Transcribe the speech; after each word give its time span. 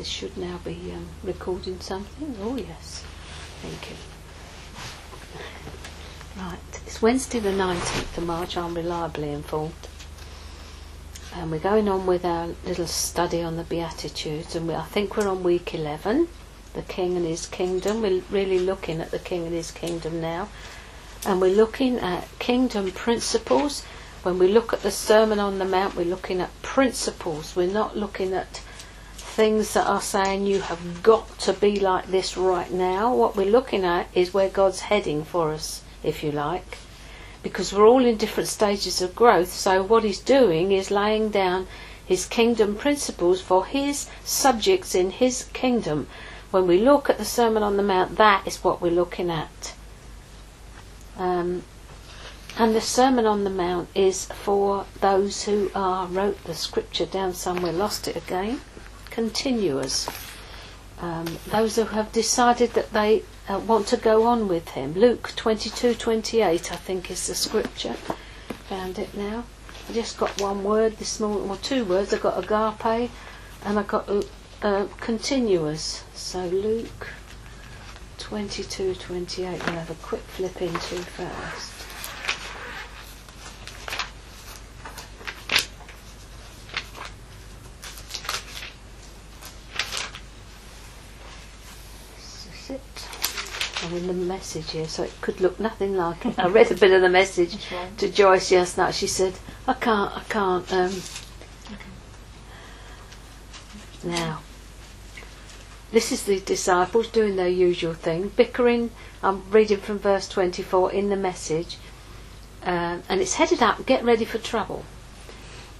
This 0.00 0.08
should 0.08 0.38
now 0.38 0.58
be 0.64 0.94
um, 0.94 1.08
recording 1.22 1.78
something. 1.78 2.34
Oh, 2.40 2.56
yes. 2.56 3.04
Thank 3.60 3.90
you. 3.90 3.96
Right. 6.42 6.58
It's 6.86 7.02
Wednesday 7.02 7.38
the 7.38 7.50
19th 7.50 8.16
of 8.16 8.24
March, 8.24 8.56
I'm 8.56 8.72
reliably 8.72 9.30
informed. 9.30 9.88
And 11.34 11.50
we're 11.50 11.58
going 11.58 11.86
on 11.86 12.06
with 12.06 12.24
our 12.24 12.48
little 12.64 12.86
study 12.86 13.42
on 13.42 13.58
the 13.58 13.62
Beatitudes, 13.62 14.56
and 14.56 14.68
we, 14.68 14.74
I 14.74 14.84
think 14.84 15.18
we're 15.18 15.28
on 15.28 15.42
week 15.42 15.74
11, 15.74 16.28
the 16.72 16.80
King 16.80 17.18
and 17.18 17.26
His 17.26 17.44
Kingdom. 17.44 18.00
We're 18.00 18.22
really 18.30 18.58
looking 18.58 19.02
at 19.02 19.10
the 19.10 19.18
King 19.18 19.44
and 19.44 19.54
His 19.54 19.70
Kingdom 19.70 20.22
now. 20.22 20.48
And 21.26 21.42
we're 21.42 21.54
looking 21.54 21.98
at 21.98 22.26
kingdom 22.38 22.90
principles. 22.90 23.84
When 24.22 24.38
we 24.38 24.48
look 24.48 24.72
at 24.72 24.80
the 24.80 24.90
Sermon 24.90 25.38
on 25.38 25.58
the 25.58 25.66
Mount, 25.66 25.94
we're 25.94 26.06
looking 26.06 26.40
at 26.40 26.62
principles. 26.62 27.54
We're 27.54 27.70
not 27.70 27.98
looking 27.98 28.32
at 28.32 28.62
things 29.30 29.74
that 29.74 29.86
are 29.86 30.00
saying 30.00 30.44
you 30.44 30.60
have 30.60 31.02
got 31.02 31.38
to 31.38 31.52
be 31.52 31.78
like 31.78 32.06
this 32.08 32.36
right 32.36 32.70
now. 32.70 33.14
What 33.14 33.36
we're 33.36 33.50
looking 33.50 33.84
at 33.84 34.08
is 34.12 34.34
where 34.34 34.48
God's 34.48 34.80
heading 34.80 35.24
for 35.24 35.52
us, 35.52 35.82
if 36.02 36.24
you 36.24 36.32
like. 36.32 36.78
Because 37.42 37.72
we're 37.72 37.86
all 37.86 38.04
in 38.04 38.16
different 38.16 38.48
stages 38.48 39.00
of 39.00 39.14
growth, 39.14 39.52
so 39.52 39.82
what 39.82 40.04
He's 40.04 40.18
doing 40.18 40.72
is 40.72 40.90
laying 40.90 41.30
down 41.30 41.68
His 42.04 42.26
kingdom 42.26 42.74
principles 42.74 43.40
for 43.40 43.66
His 43.66 44.08
subjects 44.24 44.94
in 44.94 45.10
His 45.10 45.44
kingdom. 45.52 46.08
When 46.50 46.66
we 46.66 46.78
look 46.78 47.08
at 47.08 47.18
the 47.18 47.24
Sermon 47.24 47.62
on 47.62 47.76
the 47.76 47.84
Mount, 47.84 48.16
that 48.16 48.46
is 48.46 48.64
what 48.64 48.82
we're 48.82 48.90
looking 48.90 49.30
at. 49.30 49.74
Um, 51.16 51.62
and 52.58 52.74
the 52.74 52.80
Sermon 52.80 53.26
on 53.26 53.44
the 53.44 53.50
Mount 53.50 53.88
is 53.94 54.24
for 54.24 54.86
those 55.00 55.44
who 55.44 55.70
are, 55.74 56.06
wrote 56.08 56.42
the 56.44 56.54
scripture 56.54 57.06
down 57.06 57.32
somewhere, 57.32 57.72
lost 57.72 58.08
it 58.08 58.16
again 58.16 58.60
continuers. 59.10 60.08
Um, 61.00 61.38
those 61.46 61.76
who 61.76 61.84
have 61.84 62.12
decided 62.12 62.74
that 62.74 62.92
they 62.92 63.22
uh, 63.48 63.58
want 63.58 63.86
to 63.88 63.96
go 63.96 64.24
on 64.24 64.48
with 64.48 64.68
him. 64.70 64.94
Luke 64.94 65.32
22:28, 65.34 66.72
I 66.72 66.76
think, 66.76 67.10
is 67.10 67.26
the 67.26 67.34
scripture. 67.34 67.94
Found 68.68 68.98
it 68.98 69.14
now. 69.14 69.44
I 69.88 69.92
just 69.92 70.18
got 70.18 70.40
one 70.40 70.62
word 70.62 70.98
this 70.98 71.18
morning, 71.18 71.50
or 71.50 71.56
two 71.56 71.84
words. 71.84 72.12
I 72.12 72.18
got 72.18 72.38
agape, 72.38 73.10
and 73.64 73.78
I 73.78 73.82
got 73.82 74.08
uh, 74.08 74.22
uh, 74.62 74.86
continuers. 75.00 76.04
So 76.14 76.46
Luke 76.46 77.08
22:28. 78.18 79.66
We'll 79.66 79.74
have 79.74 79.90
a 79.90 79.94
quick 79.94 80.22
flip 80.22 80.60
into 80.60 80.96
first. 81.16 81.69
I'm 93.82 93.96
in 93.96 94.06
the 94.06 94.12
message 94.12 94.72
here, 94.72 94.86
so 94.88 95.04
it 95.04 95.12
could 95.20 95.40
look 95.40 95.58
nothing 95.58 95.96
like 95.96 96.26
it. 96.26 96.38
I 96.38 96.48
read 96.48 96.70
a 96.70 96.74
bit 96.74 96.92
of 96.92 97.00
the 97.00 97.08
message 97.08 97.56
to 97.96 98.08
Joyce 98.10 98.52
last 98.52 98.76
night. 98.76 98.94
She 98.94 99.06
said, 99.06 99.34
"I 99.66 99.72
can't, 99.74 100.16
I 100.16 100.22
can't." 100.28 100.72
Um, 100.72 101.02
now, 104.04 104.40
this 105.92 106.12
is 106.12 106.24
the 106.24 106.40
disciples 106.40 107.08
doing 107.08 107.36
their 107.36 107.48
usual 107.48 107.94
thing, 107.94 108.32
bickering. 108.36 108.90
I'm 109.22 109.50
reading 109.50 109.78
from 109.78 109.98
verse 109.98 110.28
24 110.28 110.92
in 110.92 111.08
the 111.08 111.16
message, 111.16 111.78
uh, 112.64 112.98
and 113.08 113.20
it's 113.20 113.34
headed 113.34 113.62
up. 113.62 113.86
Get 113.86 114.04
ready 114.04 114.24
for 114.24 114.38
trouble. 114.38 114.84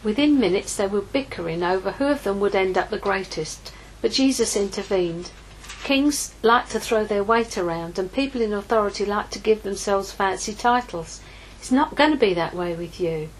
Within 0.02 0.40
minutes, 0.40 0.76
they 0.76 0.86
were 0.86 1.02
bickering 1.02 1.62
over 1.62 1.92
who 1.92 2.06
of 2.06 2.24
them 2.24 2.40
would 2.40 2.54
end 2.54 2.78
up 2.78 2.88
the 2.88 2.98
greatest, 2.98 3.72
but 4.00 4.12
Jesus 4.12 4.56
intervened. 4.56 5.30
Kings 5.82 6.34
like 6.42 6.68
to 6.68 6.78
throw 6.78 7.04
their 7.04 7.24
weight 7.24 7.56
around, 7.58 7.98
and 7.98 8.12
people 8.12 8.40
in 8.40 8.52
authority 8.52 9.04
like 9.04 9.30
to 9.30 9.38
give 9.38 9.62
themselves 9.62 10.12
fancy 10.12 10.54
titles. 10.54 11.20
It's 11.58 11.72
not 11.72 11.96
going 11.96 12.10
to 12.10 12.16
be 12.16 12.34
that 12.34 12.54
way 12.54 12.74
with 12.74 13.00
you. 13.00 13.30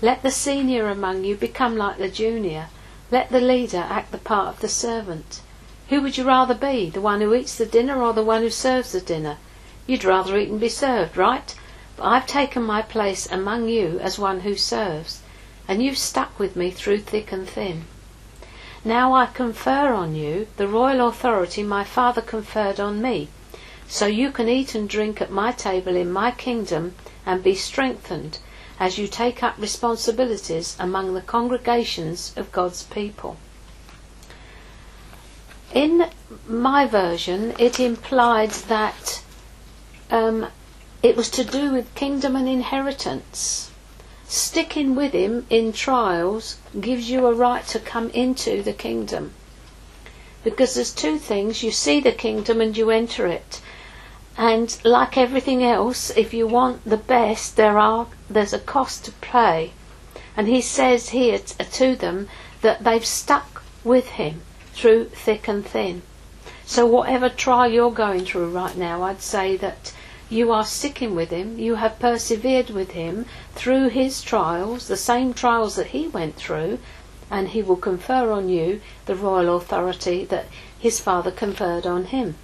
Let 0.00 0.22
the 0.22 0.30
senior 0.30 0.88
among 0.88 1.24
you 1.24 1.34
become 1.36 1.76
like 1.76 1.98
the 1.98 2.08
junior. 2.08 2.68
Let 3.10 3.30
the 3.30 3.40
leader 3.40 3.84
act 3.88 4.12
the 4.12 4.18
part 4.18 4.48
of 4.48 4.60
the 4.60 4.68
servant. 4.68 5.40
Who 5.88 6.00
would 6.02 6.16
you 6.16 6.24
rather 6.24 6.54
be, 6.54 6.88
the 6.88 7.00
one 7.00 7.20
who 7.20 7.34
eats 7.34 7.56
the 7.56 7.66
dinner 7.66 8.00
or 8.00 8.12
the 8.12 8.22
one 8.22 8.42
who 8.42 8.50
serves 8.50 8.92
the 8.92 9.00
dinner? 9.00 9.38
You'd 9.86 10.04
rather 10.04 10.38
eat 10.38 10.50
and 10.50 10.60
be 10.60 10.68
served, 10.68 11.16
right? 11.16 11.54
But 11.96 12.04
I've 12.04 12.26
taken 12.26 12.62
my 12.62 12.82
place 12.82 13.26
among 13.30 13.68
you 13.68 13.98
as 14.00 14.18
one 14.18 14.40
who 14.40 14.54
serves, 14.54 15.20
and 15.66 15.82
you've 15.82 15.98
stuck 15.98 16.38
with 16.38 16.56
me 16.56 16.70
through 16.70 17.00
thick 17.00 17.32
and 17.32 17.48
thin. 17.48 17.86
Now 18.88 19.12
I 19.12 19.26
confer 19.26 19.92
on 19.92 20.14
you 20.14 20.46
the 20.56 20.66
royal 20.66 21.06
authority 21.08 21.62
my 21.62 21.84
Father 21.84 22.22
conferred 22.22 22.80
on 22.80 23.02
me, 23.02 23.28
so 23.86 24.06
you 24.06 24.30
can 24.30 24.48
eat 24.48 24.74
and 24.74 24.88
drink 24.88 25.20
at 25.20 25.30
my 25.30 25.52
table 25.52 25.94
in 25.94 26.10
my 26.10 26.30
kingdom 26.30 26.94
and 27.26 27.44
be 27.44 27.54
strengthened 27.54 28.38
as 28.80 28.96
you 28.96 29.06
take 29.06 29.42
up 29.42 29.58
responsibilities 29.58 30.74
among 30.80 31.12
the 31.12 31.20
congregations 31.20 32.32
of 32.34 32.50
God's 32.50 32.84
people. 32.84 33.36
In 35.74 36.08
my 36.46 36.86
version, 36.86 37.54
it 37.58 37.78
implied 37.78 38.52
that 38.72 39.22
um, 40.10 40.46
it 41.02 41.14
was 41.14 41.28
to 41.32 41.44
do 41.44 41.74
with 41.74 41.94
kingdom 41.94 42.34
and 42.36 42.48
inheritance 42.48 43.67
sticking 44.28 44.94
with 44.94 45.14
him 45.14 45.46
in 45.48 45.72
trials 45.72 46.58
gives 46.78 47.08
you 47.08 47.26
a 47.26 47.32
right 47.32 47.66
to 47.66 47.78
come 47.80 48.10
into 48.10 48.62
the 48.62 48.74
kingdom. 48.74 49.32
Because 50.44 50.74
there's 50.74 50.92
two 50.92 51.18
things 51.18 51.62
you 51.62 51.72
see 51.72 51.98
the 51.98 52.12
kingdom 52.12 52.60
and 52.60 52.76
you 52.76 52.90
enter 52.90 53.26
it. 53.26 53.60
And 54.36 54.78
like 54.84 55.16
everything 55.16 55.64
else, 55.64 56.10
if 56.16 56.32
you 56.32 56.46
want 56.46 56.84
the 56.84 56.96
best, 56.96 57.56
there 57.56 57.78
are 57.78 58.06
there's 58.30 58.52
a 58.52 58.58
cost 58.58 59.06
to 59.06 59.12
pay. 59.12 59.72
And 60.36 60.46
he 60.46 60.60
says 60.60 61.08
here 61.08 61.38
t- 61.38 61.54
uh, 61.58 61.64
to 61.64 61.96
them 61.96 62.28
that 62.60 62.84
they've 62.84 63.04
stuck 63.04 63.62
with 63.82 64.10
him 64.10 64.42
through 64.74 65.06
thick 65.06 65.48
and 65.48 65.66
thin. 65.66 66.02
So 66.66 66.86
whatever 66.86 67.28
trial 67.30 67.72
you're 67.72 67.90
going 67.90 68.26
through 68.26 68.50
right 68.50 68.76
now, 68.76 69.02
I'd 69.02 69.22
say 69.22 69.56
that 69.56 69.92
you 70.30 70.52
are 70.52 70.64
sticking 70.64 71.14
with 71.14 71.30
him, 71.30 71.58
you 71.58 71.76
have 71.76 71.98
persevered 71.98 72.70
with 72.70 72.90
him 72.90 73.26
through 73.54 73.88
his 73.88 74.22
trials, 74.22 74.88
the 74.88 74.96
same 74.96 75.32
trials 75.32 75.76
that 75.76 75.88
he 75.88 76.08
went 76.08 76.36
through, 76.36 76.78
and 77.30 77.48
he 77.48 77.62
will 77.62 77.76
confer 77.76 78.30
on 78.32 78.48
you 78.48 78.80
the 79.06 79.14
royal 79.14 79.56
authority 79.56 80.24
that 80.26 80.46
his 80.78 81.00
father 81.00 81.30
conferred 81.30 81.86
on 81.86 82.06
him. 82.06 82.36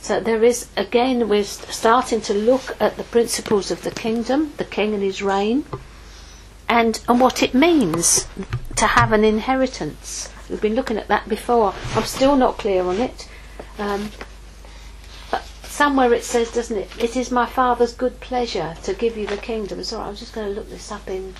So 0.00 0.18
there 0.18 0.42
is, 0.42 0.66
again, 0.76 1.28
we're 1.28 1.44
starting 1.44 2.20
to 2.22 2.34
look 2.34 2.76
at 2.80 2.96
the 2.96 3.04
principles 3.04 3.70
of 3.70 3.82
the 3.82 3.90
kingdom, 3.90 4.52
the 4.56 4.64
king 4.64 4.94
and 4.94 5.02
his 5.02 5.22
reign, 5.22 5.64
and, 6.68 7.00
and 7.08 7.20
what 7.20 7.42
it 7.42 7.54
means 7.54 8.26
to 8.76 8.86
have 8.86 9.12
an 9.12 9.24
inheritance. 9.24 10.28
We've 10.50 10.60
been 10.60 10.74
looking 10.74 10.96
at 10.98 11.08
that 11.08 11.28
before. 11.28 11.74
I'm 11.94 12.04
still 12.04 12.34
not 12.36 12.58
clear 12.58 12.82
on 12.82 12.96
it. 12.96 13.28
Um, 13.78 14.10
somewhere 15.72 16.12
it 16.12 16.22
says, 16.22 16.52
doesn't 16.52 16.76
it? 16.76 16.90
It 16.98 17.16
is 17.16 17.30
my 17.30 17.46
Father's 17.46 17.94
good 17.94 18.20
pleasure 18.20 18.76
to 18.82 18.92
give 18.92 19.16
you 19.16 19.26
the 19.26 19.38
kingdom. 19.38 19.82
Sorry, 19.82 20.06
I'm 20.06 20.16
just 20.16 20.34
going 20.34 20.48
to 20.48 20.52
look 20.52 20.68
this 20.68 20.92
up 20.92 21.08
in 21.08 21.34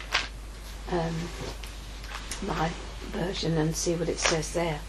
um, 0.91 1.15
my 2.41 2.71
version 3.10 3.59
and 3.59 3.76
see 3.76 3.94
what 3.94 4.09
it 4.09 4.19
says 4.19 4.54
there. 4.54 4.81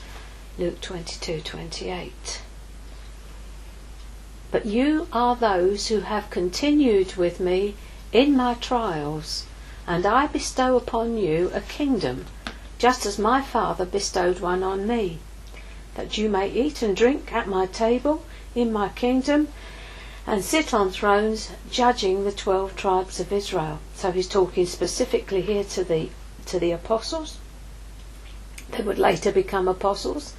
Luke 0.57 0.79
22 0.79 1.41
28. 1.41 2.41
But 4.49 4.65
you 4.65 5.07
are 5.11 5.35
those 5.35 5.87
who 5.89 5.99
have 5.99 6.29
continued 6.29 7.17
with 7.17 7.41
me 7.41 7.75
in 8.13 8.37
my 8.37 8.53
trials, 8.53 9.45
and 9.85 10.05
I 10.05 10.27
bestow 10.27 10.77
upon 10.77 11.17
you 11.17 11.51
a 11.53 11.59
kingdom, 11.59 12.27
just 12.77 13.05
as 13.05 13.19
my 13.19 13.41
Father 13.41 13.83
bestowed 13.83 14.39
one 14.39 14.63
on 14.63 14.87
me, 14.87 15.19
that 15.95 16.17
you 16.17 16.29
may 16.29 16.49
eat 16.49 16.81
and 16.81 16.95
drink 16.95 17.33
at 17.33 17.47
my 17.47 17.65
table 17.65 18.23
in 18.55 18.71
my 18.71 18.89
kingdom 18.89 19.47
and 20.25 20.43
sit 20.43 20.73
on 20.73 20.89
thrones 20.89 21.51
judging 21.69 22.23
the 22.23 22.31
12 22.31 22.75
tribes 22.75 23.19
of 23.19 23.31
Israel. 23.31 23.79
So 23.95 24.11
he's 24.11 24.27
talking 24.27 24.65
specifically 24.65 25.41
here 25.41 25.63
to 25.65 25.83
the 25.83 26.09
to 26.45 26.59
the 26.59 26.71
apostles. 26.71 27.37
They 28.71 28.83
would 28.83 28.99
later 28.99 29.31
become 29.31 29.67
apostles. 29.67 30.33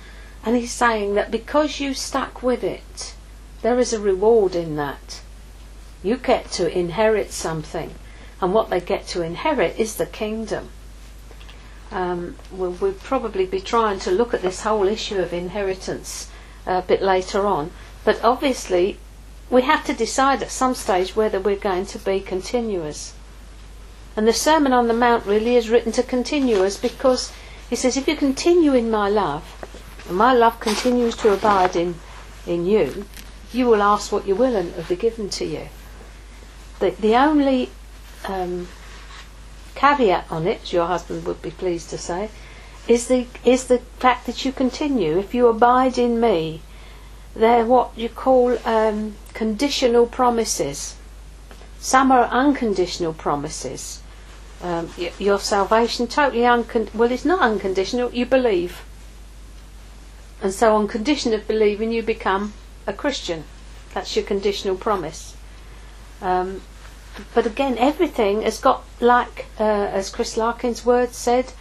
And 0.44 0.56
he's 0.56 0.72
saying 0.72 1.14
that 1.14 1.30
because 1.30 1.80
you 1.80 1.94
stuck 1.94 2.42
with 2.42 2.62
it, 2.62 3.14
there 3.62 3.78
is 3.78 3.92
a 3.92 4.00
reward 4.00 4.54
in 4.54 4.76
that. 4.76 5.20
You 6.02 6.16
get 6.18 6.50
to 6.52 6.70
inherit 6.70 7.32
something. 7.32 7.94
And 8.40 8.52
what 8.52 8.68
they 8.68 8.80
get 8.80 9.06
to 9.08 9.22
inherit 9.22 9.78
is 9.78 9.96
the 9.96 10.04
kingdom. 10.04 10.68
Um, 11.90 12.36
we'll, 12.50 12.72
we'll 12.72 12.92
probably 12.92 13.46
be 13.46 13.60
trying 13.60 14.00
to 14.00 14.10
look 14.10 14.34
at 14.34 14.42
this 14.42 14.62
whole 14.62 14.86
issue 14.86 15.18
of 15.18 15.32
inheritance 15.32 16.28
a 16.66 16.82
bit 16.82 17.00
later 17.00 17.46
on. 17.46 17.70
But 18.04 18.22
obviously, 18.22 18.98
we 19.50 19.62
have 19.62 19.84
to 19.86 19.94
decide 19.94 20.42
at 20.42 20.50
some 20.50 20.74
stage 20.74 21.16
whether 21.16 21.40
we're 21.40 21.56
going 21.56 21.86
to 21.86 21.98
be 21.98 22.20
continuers. 22.20 23.14
And 24.16 24.28
the 24.28 24.32
Sermon 24.32 24.72
on 24.72 24.88
the 24.88 24.94
Mount 24.94 25.26
really 25.26 25.56
is 25.56 25.70
written 25.70 25.92
to 25.92 26.02
continuers 26.02 26.76
because 26.76 27.32
he 27.68 27.76
says, 27.76 27.96
if 27.96 28.06
you 28.06 28.14
continue 28.16 28.74
in 28.74 28.90
my 28.90 29.08
love, 29.08 29.42
and 30.08 30.16
my 30.16 30.32
love 30.32 30.60
continues 30.60 31.16
to 31.16 31.32
abide 31.32 31.74
in, 31.76 31.96
in 32.46 32.66
you, 32.66 33.06
you 33.52 33.66
will 33.66 33.82
ask 33.82 34.12
what 34.12 34.26
you 34.26 34.34
will 34.34 34.54
and 34.54 34.68
it 34.70 34.76
will 34.76 34.84
be 34.84 34.96
given 34.96 35.30
to 35.30 35.44
you. 35.44 35.68
The, 36.80 36.90
the 36.90 37.16
only 37.16 37.70
um, 38.26 38.68
caveat 39.74 40.26
on 40.30 40.46
it, 40.46 40.72
your 40.72 40.86
husband 40.86 41.24
would 41.24 41.40
be 41.40 41.50
pleased 41.50 41.90
to 41.90 41.98
say, 41.98 42.30
is 42.86 43.08
the, 43.08 43.26
is 43.44 43.64
the 43.66 43.78
fact 43.98 44.26
that 44.26 44.44
you 44.44 44.52
continue. 44.52 45.18
If 45.18 45.34
you 45.34 45.48
abide 45.48 45.96
in 45.98 46.20
me, 46.20 46.60
they're 47.34 47.64
what 47.66 47.90
you 47.96 48.08
call 48.08 48.56
um, 48.66 49.16
conditional 49.32 50.06
promises. 50.06 50.96
Some 51.78 52.12
are 52.12 52.24
unconditional 52.26 53.12
promises. 53.12 54.00
Um, 54.62 54.90
y- 54.96 55.12
your 55.18 55.38
salvation 55.38 56.06
totally 56.06 56.42
uncon- 56.42 56.94
well, 56.94 57.10
it's 57.10 57.24
not 57.24 57.40
unconditional. 57.40 58.12
You 58.12 58.24
believe, 58.24 58.84
and 60.40 60.52
so 60.52 60.74
on 60.76 60.88
condition 60.88 61.32
of 61.34 61.46
believing, 61.46 61.92
you 61.92 62.02
become 62.02 62.52
a 62.86 62.92
Christian. 62.92 63.44
That's 63.92 64.16
your 64.16 64.24
conditional 64.24 64.76
promise. 64.76 65.36
Um, 66.22 66.62
but 67.34 67.46
again, 67.46 67.76
everything 67.78 68.42
has 68.42 68.58
got 68.58 68.84
like, 69.00 69.46
uh, 69.60 69.62
as 69.62 70.10
Chris 70.10 70.36
Larkin's 70.36 70.84
words 70.84 71.16
said, 71.16 71.52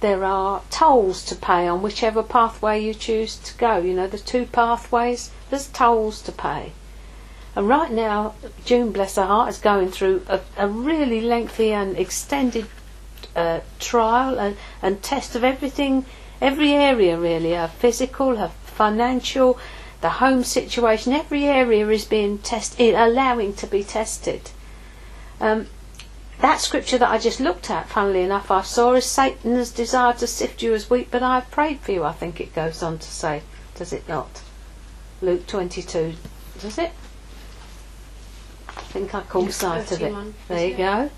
there 0.00 0.24
are 0.24 0.62
tolls 0.70 1.24
to 1.26 1.34
pay 1.34 1.66
on 1.66 1.82
whichever 1.82 2.22
pathway 2.22 2.80
you 2.80 2.94
choose 2.94 3.36
to 3.36 3.56
go. 3.58 3.78
You 3.78 3.94
know, 3.94 4.06
the 4.06 4.18
two 4.18 4.46
pathways. 4.46 5.30
There's 5.50 5.68
tolls 5.68 6.22
to 6.22 6.32
pay. 6.32 6.72
And 7.56 7.68
right 7.68 7.90
now, 7.90 8.34
June, 8.64 8.92
bless 8.92 9.16
her 9.16 9.24
heart, 9.24 9.48
is 9.48 9.58
going 9.58 9.90
through 9.90 10.22
a, 10.28 10.40
a 10.56 10.68
really 10.68 11.20
lengthy 11.20 11.72
and 11.72 11.96
extended 11.96 12.66
uh, 13.34 13.60
trial 13.80 14.38
and, 14.38 14.56
and 14.82 15.02
test 15.02 15.34
of 15.34 15.42
everything, 15.42 16.04
every 16.40 16.72
area 16.72 17.18
really, 17.18 17.54
her 17.54 17.68
physical, 17.68 18.36
her 18.36 18.52
financial, 18.64 19.58
the 20.00 20.10
home 20.10 20.44
situation, 20.44 21.12
every 21.12 21.46
area 21.46 21.88
is 21.88 22.04
being 22.04 22.38
tested, 22.38 22.94
allowing 22.94 23.54
to 23.54 23.66
be 23.66 23.82
tested. 23.82 24.50
Um, 25.40 25.66
that 26.40 26.60
scripture 26.60 26.98
that 26.98 27.10
I 27.10 27.18
just 27.18 27.40
looked 27.40 27.70
at, 27.70 27.88
funnily 27.88 28.22
enough, 28.22 28.50
I 28.50 28.62
saw 28.62 28.94
is 28.94 29.04
Satan's 29.04 29.70
desire 29.70 30.12
to 30.14 30.26
sift 30.26 30.62
you 30.62 30.74
as 30.74 30.88
wheat, 30.88 31.10
but 31.10 31.22
I 31.22 31.36
have 31.36 31.50
prayed 31.50 31.80
for 31.80 31.92
you, 31.92 32.04
I 32.04 32.12
think 32.12 32.40
it 32.40 32.54
goes 32.54 32.82
on 32.82 32.98
to 32.98 33.08
say, 33.08 33.42
does 33.74 33.92
it 33.92 34.08
not? 34.08 34.42
Luke 35.20 35.46
22, 35.46 36.14
does 36.60 36.78
it? 36.78 36.92
I 38.68 38.80
think 38.82 39.14
I 39.14 39.22
caught 39.22 39.50
sight 39.52 39.90
of 39.90 40.00
it. 40.00 40.14
There 40.46 40.66
you 40.66 40.74
it? 40.74 40.76
go. 40.76 41.10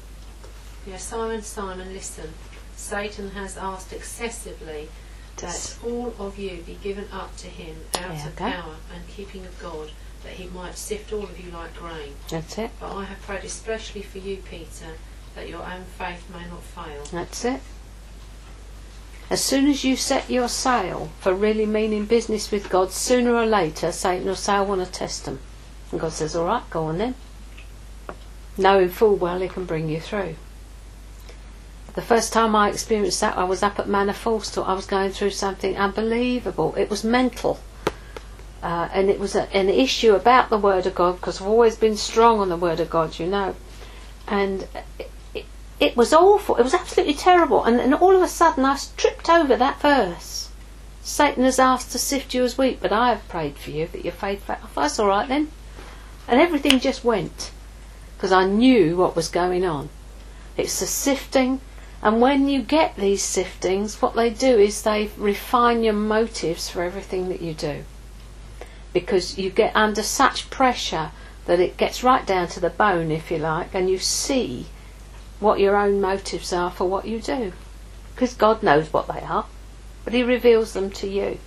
Yeah, 0.87 0.97
Simon, 0.97 1.43
Simon, 1.43 1.93
listen. 1.93 2.33
Satan 2.75 3.31
has 3.33 3.59
asked 3.59 3.93
excessively 3.93 4.89
that 5.37 5.77
all 5.85 6.15
of 6.19 6.39
you 6.39 6.63
be 6.67 6.79
given 6.83 7.07
up 7.13 7.37
to 7.37 7.47
him 7.47 7.77
out 7.95 8.17
There 8.17 8.27
of 8.27 8.37
power 8.37 8.77
and 8.95 9.07
keeping 9.09 9.45
of 9.45 9.59
God, 9.61 9.91
that 10.25 10.33
he 10.33 10.49
might 10.49 10.77
sift 10.77 11.13
all 11.13 11.25
of 11.25 11.39
you 11.39 11.51
like 11.51 11.77
grain. 11.77 12.15
That's 12.31 12.57
it. 12.59 12.71
But 12.81 12.95
I 12.95 13.05
have 13.05 13.21
prayed 13.23 13.45
especially 13.45 14.03
for 14.03 14.19
you, 14.19 14.39
Peter, 14.39 14.97
that 15.35 15.49
your 15.49 15.63
own 15.63 15.85
faith 15.85 16.25
may 16.33 16.47
not 16.49 16.63
fail. 16.63 17.05
That's 17.13 17.45
it. 17.45 17.61
As 19.31 19.43
soon 19.43 19.69
as 19.69 19.85
you 19.85 19.95
set 19.95 20.29
your 20.29 20.49
sail 20.49 21.11
for 21.21 21.33
really 21.33 21.67
meaning 21.67 22.05
business 22.05 22.51
with 22.51 22.69
God, 22.69 22.91
sooner 22.91 23.33
or 23.33 23.47
later 23.47 23.93
Satan 23.93 24.27
will 24.27 24.35
say, 24.35 24.55
I 24.55 24.61
want 24.63 24.85
to 24.85 24.91
test 24.91 25.25
them. 25.25 25.39
And 25.93 26.01
God 26.01 26.13
says, 26.13 26.35
All 26.35 26.47
right, 26.47 26.69
go 26.71 26.85
on 26.85 26.99
then. 26.99 27.15
Knowing 28.57 28.89
full 28.89 29.15
well 29.15 29.41
he 29.41 29.49
can 29.49 29.67
bring 29.67 29.89
you 29.89 30.01
through. 30.01 30.35
The 31.95 32.03
first 32.03 32.33
time 32.33 32.55
I 32.55 32.69
experienced 32.69 33.21
that, 33.21 33.37
I 33.37 33.45
was 33.45 33.63
up 33.63 33.79
at 33.79 33.89
Manor 33.89 34.13
Falls. 34.13 34.57
I 34.59 34.73
was 34.75 34.87
going 34.87 35.11
through 35.11 35.31
something 35.31 35.77
unbelievable. 35.77 36.75
It 36.77 36.91
was 36.91 37.03
mental. 37.05 37.61
Uh, 38.63 38.89
and 38.93 39.09
it 39.09 39.19
was 39.19 39.35
a, 39.35 39.53
an 39.55 39.69
issue 39.69 40.15
about 40.15 40.51
the 40.51 40.59
Word 40.59 40.87
of 40.87 40.95
God 40.95 41.17
because 41.17 41.41
I've 41.41 41.47
always 41.47 41.77
been 41.77 41.97
strong 41.97 42.41
on 42.41 42.49
the 42.49 42.57
Word 42.57 42.79
of 42.79 42.91
God, 42.91 43.19
you 43.19 43.27
know. 43.27 43.55
And 44.29 44.69
it, 45.81 45.97
was 45.97 46.13
awful. 46.13 46.57
It 46.57 46.63
was 46.63 46.75
absolutely 46.75 47.15
terrible. 47.15 47.65
And 47.65 47.79
then 47.79 47.95
all 47.95 48.15
of 48.15 48.23
a 48.23 48.29
sudden 48.29 48.65
I 48.65 48.79
tripped 48.97 49.29
over 49.29 49.57
that 49.57 49.81
verse. 49.81 50.51
Satan 51.03 51.45
has 51.45 51.59
asked 51.59 51.91
to 51.93 51.99
sift 51.99 52.35
you 52.35 52.45
as 52.45 52.59
wheat, 52.59 52.81
but 52.81 52.93
I 52.93 53.09
have 53.09 53.27
prayed 53.29 53.57
for 53.57 53.71
you 53.71 53.87
that 53.89 54.05
your 54.05 54.13
faith. 54.13 54.45
Fa- 54.45 54.59
oh, 54.63 54.71
that's 54.77 54.99
all 54.99 55.09
right 55.09 55.27
then. 55.27 55.51
And 56.29 56.41
everything 56.41 56.79
just 56.79 57.03
went 57.03 57.51
because 58.17 58.31
I 58.33 58.45
knew 58.45 58.97
what 58.97 59.17
was 59.17 59.29
going 59.29 59.65
on. 59.65 59.89
It's 60.57 60.79
the 60.79 60.87
sifting, 60.87 61.61
and 62.03 62.21
when 62.21 62.49
you 62.49 62.61
get 62.61 62.97
these 62.97 63.23
siftings, 63.23 64.03
what 64.03 64.15
they 64.15 64.29
do 64.29 64.59
is 64.59 64.83
they 64.83 65.11
refine 65.17 65.83
your 65.83 65.95
motives 65.95 66.69
for 66.69 66.83
everything 66.83 67.31
that 67.31 67.41
you 67.41 67.55
do. 67.55 67.85
Because 68.93 69.39
you 69.39 69.49
get 69.49 69.75
under 69.75 70.03
such 70.03 70.51
pressure 70.51 71.13
that 71.47 71.61
it 71.61 71.79
gets 71.79 72.05
right 72.05 72.27
down 72.27 72.49
to 72.49 72.61
the 72.61 72.69
bone, 72.69 73.11
if 73.11 73.31
you 73.31 73.39
like, 73.39 73.75
and 73.75 73.89
you 73.89 73.99
see 73.99 74.67
what 75.41 75.59
your 75.59 75.77
own 75.77 76.01
motives 76.01 76.53
are 76.53 76.71
for 76.71 76.89
what 76.89 77.07
you 77.07 77.21
do. 77.21 77.53
Because 78.15 78.35
God 78.35 78.63
knows 78.63 78.93
what 78.93 79.09
they 79.09 79.21
are, 79.21 79.47
but 80.05 80.13
He 80.13 80.23
reveals 80.23 80.75
them 80.75 80.91
to 80.91 81.09
you. 81.09 81.39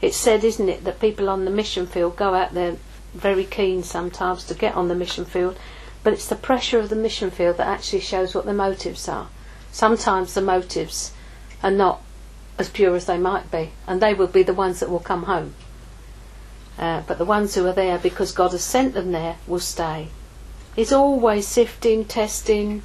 It's 0.00 0.16
said, 0.16 0.42
isn't 0.42 0.68
it, 0.68 0.84
that 0.84 1.00
people 1.00 1.30
on 1.30 1.44
the 1.44 1.50
mission 1.50 1.86
field 1.86 2.16
go 2.16 2.34
out 2.34 2.54
there 2.54 2.76
very 3.14 3.44
keen 3.44 3.82
sometimes 3.82 4.44
to 4.44 4.54
get 4.54 4.74
on 4.74 4.88
the 4.88 4.94
mission 4.94 5.24
field, 5.24 5.56
but 6.02 6.12
it's 6.12 6.28
the 6.28 6.34
pressure 6.34 6.80
of 6.80 6.88
the 6.88 6.96
mission 6.96 7.30
field 7.30 7.56
that 7.58 7.68
actually 7.68 8.00
shows 8.00 8.34
what 8.34 8.44
the 8.44 8.54
motives 8.54 9.08
are. 9.08 9.28
Sometimes 9.70 10.34
the 10.34 10.42
motives 10.42 11.12
are 11.62 11.70
not 11.70 12.02
as 12.58 12.68
pure 12.68 12.96
as 12.96 13.06
they 13.06 13.18
might 13.18 13.50
be, 13.50 13.70
and 13.86 14.00
they 14.00 14.12
will 14.12 14.26
be 14.26 14.42
the 14.42 14.54
ones 14.54 14.80
that 14.80 14.90
will 14.90 14.98
come 14.98 15.24
home. 15.24 15.54
Uh, 16.78 17.02
but 17.06 17.18
the 17.18 17.24
ones 17.24 17.54
who 17.54 17.66
are 17.66 17.72
there 17.72 17.98
because 17.98 18.32
God 18.32 18.52
has 18.52 18.64
sent 18.64 18.94
them 18.94 19.12
there 19.12 19.36
will 19.46 19.60
stay. 19.60 20.08
He's 20.74 20.92
always 20.92 21.46
sifting, 21.46 22.04
testing. 22.04 22.82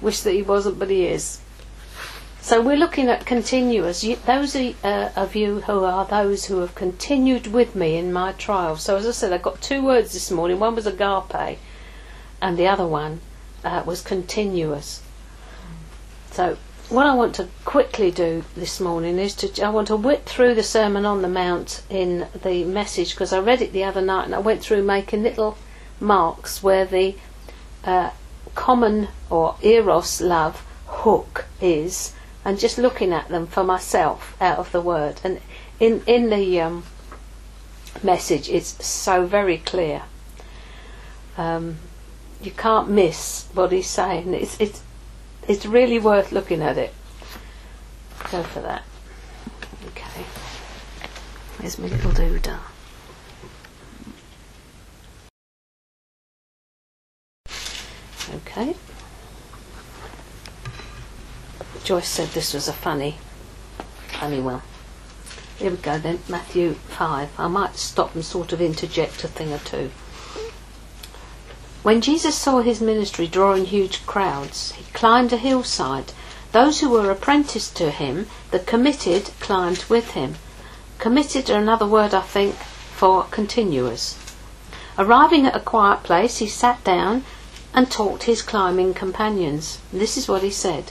Wish 0.00 0.20
that 0.20 0.32
he 0.32 0.42
wasn't, 0.42 0.78
but 0.78 0.90
he 0.90 1.06
is. 1.06 1.40
So 2.40 2.62
we're 2.62 2.76
looking 2.76 3.08
at 3.08 3.26
continuers. 3.26 4.00
Those 4.24 4.56
uh, 4.56 5.10
of 5.14 5.34
you 5.34 5.60
who 5.60 5.84
are 5.84 6.06
those 6.06 6.46
who 6.46 6.60
have 6.60 6.74
continued 6.74 7.48
with 7.48 7.74
me 7.74 7.96
in 7.96 8.12
my 8.12 8.32
trial. 8.32 8.76
So 8.76 8.96
as 8.96 9.06
I 9.06 9.10
said, 9.10 9.32
I 9.32 9.38
got 9.38 9.60
two 9.60 9.84
words 9.84 10.14
this 10.14 10.30
morning. 10.30 10.58
One 10.58 10.74
was 10.74 10.86
agape, 10.86 11.58
and 12.40 12.56
the 12.56 12.66
other 12.66 12.86
one 12.86 13.20
uh, 13.64 13.82
was 13.84 14.00
continuers. 14.00 15.02
So 16.30 16.56
what 16.88 17.06
I 17.06 17.14
want 17.14 17.34
to 17.34 17.48
quickly 17.66 18.10
do 18.10 18.44
this 18.56 18.80
morning 18.80 19.18
is 19.18 19.34
to 19.36 19.62
I 19.62 19.68
want 19.68 19.88
to 19.88 19.96
whip 19.96 20.24
through 20.24 20.54
the 20.54 20.62
Sermon 20.62 21.04
on 21.04 21.20
the 21.20 21.28
Mount 21.28 21.82
in 21.90 22.26
the 22.42 22.64
message 22.64 23.10
because 23.10 23.32
I 23.32 23.40
read 23.40 23.60
it 23.60 23.72
the 23.72 23.84
other 23.84 24.00
night 24.00 24.24
and 24.24 24.34
I 24.34 24.38
went 24.38 24.62
through 24.62 24.82
making 24.82 25.22
little 25.22 25.58
marks 26.00 26.62
where 26.62 26.86
the 26.86 27.16
uh, 27.84 28.10
common 28.54 29.08
or 29.28 29.56
eros 29.60 30.22
love 30.22 30.64
hook 30.86 31.44
is 31.60 32.14
and 32.42 32.58
just 32.58 32.78
looking 32.78 33.12
at 33.12 33.28
them 33.28 33.46
for 33.46 33.64
myself 33.64 34.34
out 34.40 34.58
of 34.58 34.72
the 34.72 34.80
word. 34.80 35.20
And 35.22 35.40
in 35.78 36.02
in 36.06 36.30
the 36.30 36.60
um, 36.62 36.84
message 38.02 38.48
it's 38.48 38.84
so 38.86 39.26
very 39.26 39.58
clear. 39.58 40.04
Um, 41.36 41.76
you 42.40 42.50
can't 42.50 42.88
miss 42.88 43.46
what 43.52 43.72
he's 43.72 43.90
saying. 43.90 44.32
It's 44.32 44.58
it's 44.58 44.82
it's 45.48 45.66
really 45.66 45.98
worth 45.98 46.30
looking 46.30 46.62
at 46.62 46.78
it 46.78 46.94
go 48.30 48.42
for 48.42 48.60
that 48.60 48.84
okay 49.86 50.24
there's 51.58 51.78
my 51.78 51.88
little 51.88 52.10
doodah 52.12 52.58
okay 58.34 58.74
Joyce 61.88 62.08
said 62.08 62.28
this 62.28 62.52
was 62.52 62.68
a 62.68 62.74
funny, 62.74 63.16
funny 64.08 64.42
one. 64.42 64.60
Here 65.58 65.70
we 65.70 65.78
go 65.78 65.98
then, 65.98 66.18
Matthew 66.28 66.74
5. 66.74 67.40
I 67.40 67.48
might 67.48 67.76
stop 67.76 68.14
and 68.14 68.22
sort 68.22 68.52
of 68.52 68.60
interject 68.60 69.24
a 69.24 69.28
thing 69.28 69.54
or 69.54 69.58
two. 69.60 69.90
When 71.82 72.00
Jesus 72.00 72.34
saw 72.34 72.60
his 72.60 72.80
ministry 72.80 73.26
drawing 73.26 73.66
huge 73.66 74.04
crowds, 74.04 74.72
he 74.72 74.84
climbed 74.92 75.32
a 75.32 75.36
hillside. 75.36 76.12
Those 76.52 76.80
who 76.80 76.90
were 76.90 77.10
apprenticed 77.10 77.76
to 77.76 77.90
him, 77.90 78.26
the 78.50 78.58
committed, 78.58 79.30
climbed 79.40 79.84
with 79.88 80.10
him. 80.10 80.36
Committed 80.98 81.48
are 81.50 81.60
another 81.60 81.86
word, 81.86 82.14
I 82.14 82.22
think, 82.22 82.56
for 82.96 83.24
continuers. 83.30 84.16
Arriving 84.98 85.46
at 85.46 85.54
a 85.54 85.60
quiet 85.60 86.02
place, 86.02 86.38
he 86.38 86.48
sat 86.48 86.82
down 86.82 87.24
and 87.72 87.88
taught 87.90 88.24
his 88.24 88.42
climbing 88.42 88.92
companions. 88.94 89.78
This 89.92 90.16
is 90.16 90.26
what 90.26 90.42
he 90.42 90.50
said. 90.50 90.90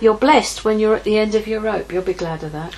You're 0.00 0.14
blessed 0.14 0.64
when 0.64 0.78
you're 0.78 0.96
at 0.96 1.04
the 1.04 1.18
end 1.18 1.34
of 1.34 1.46
your 1.46 1.60
rope. 1.60 1.92
You'll 1.92 2.02
be 2.02 2.14
glad 2.14 2.42
of 2.42 2.52
that. 2.52 2.74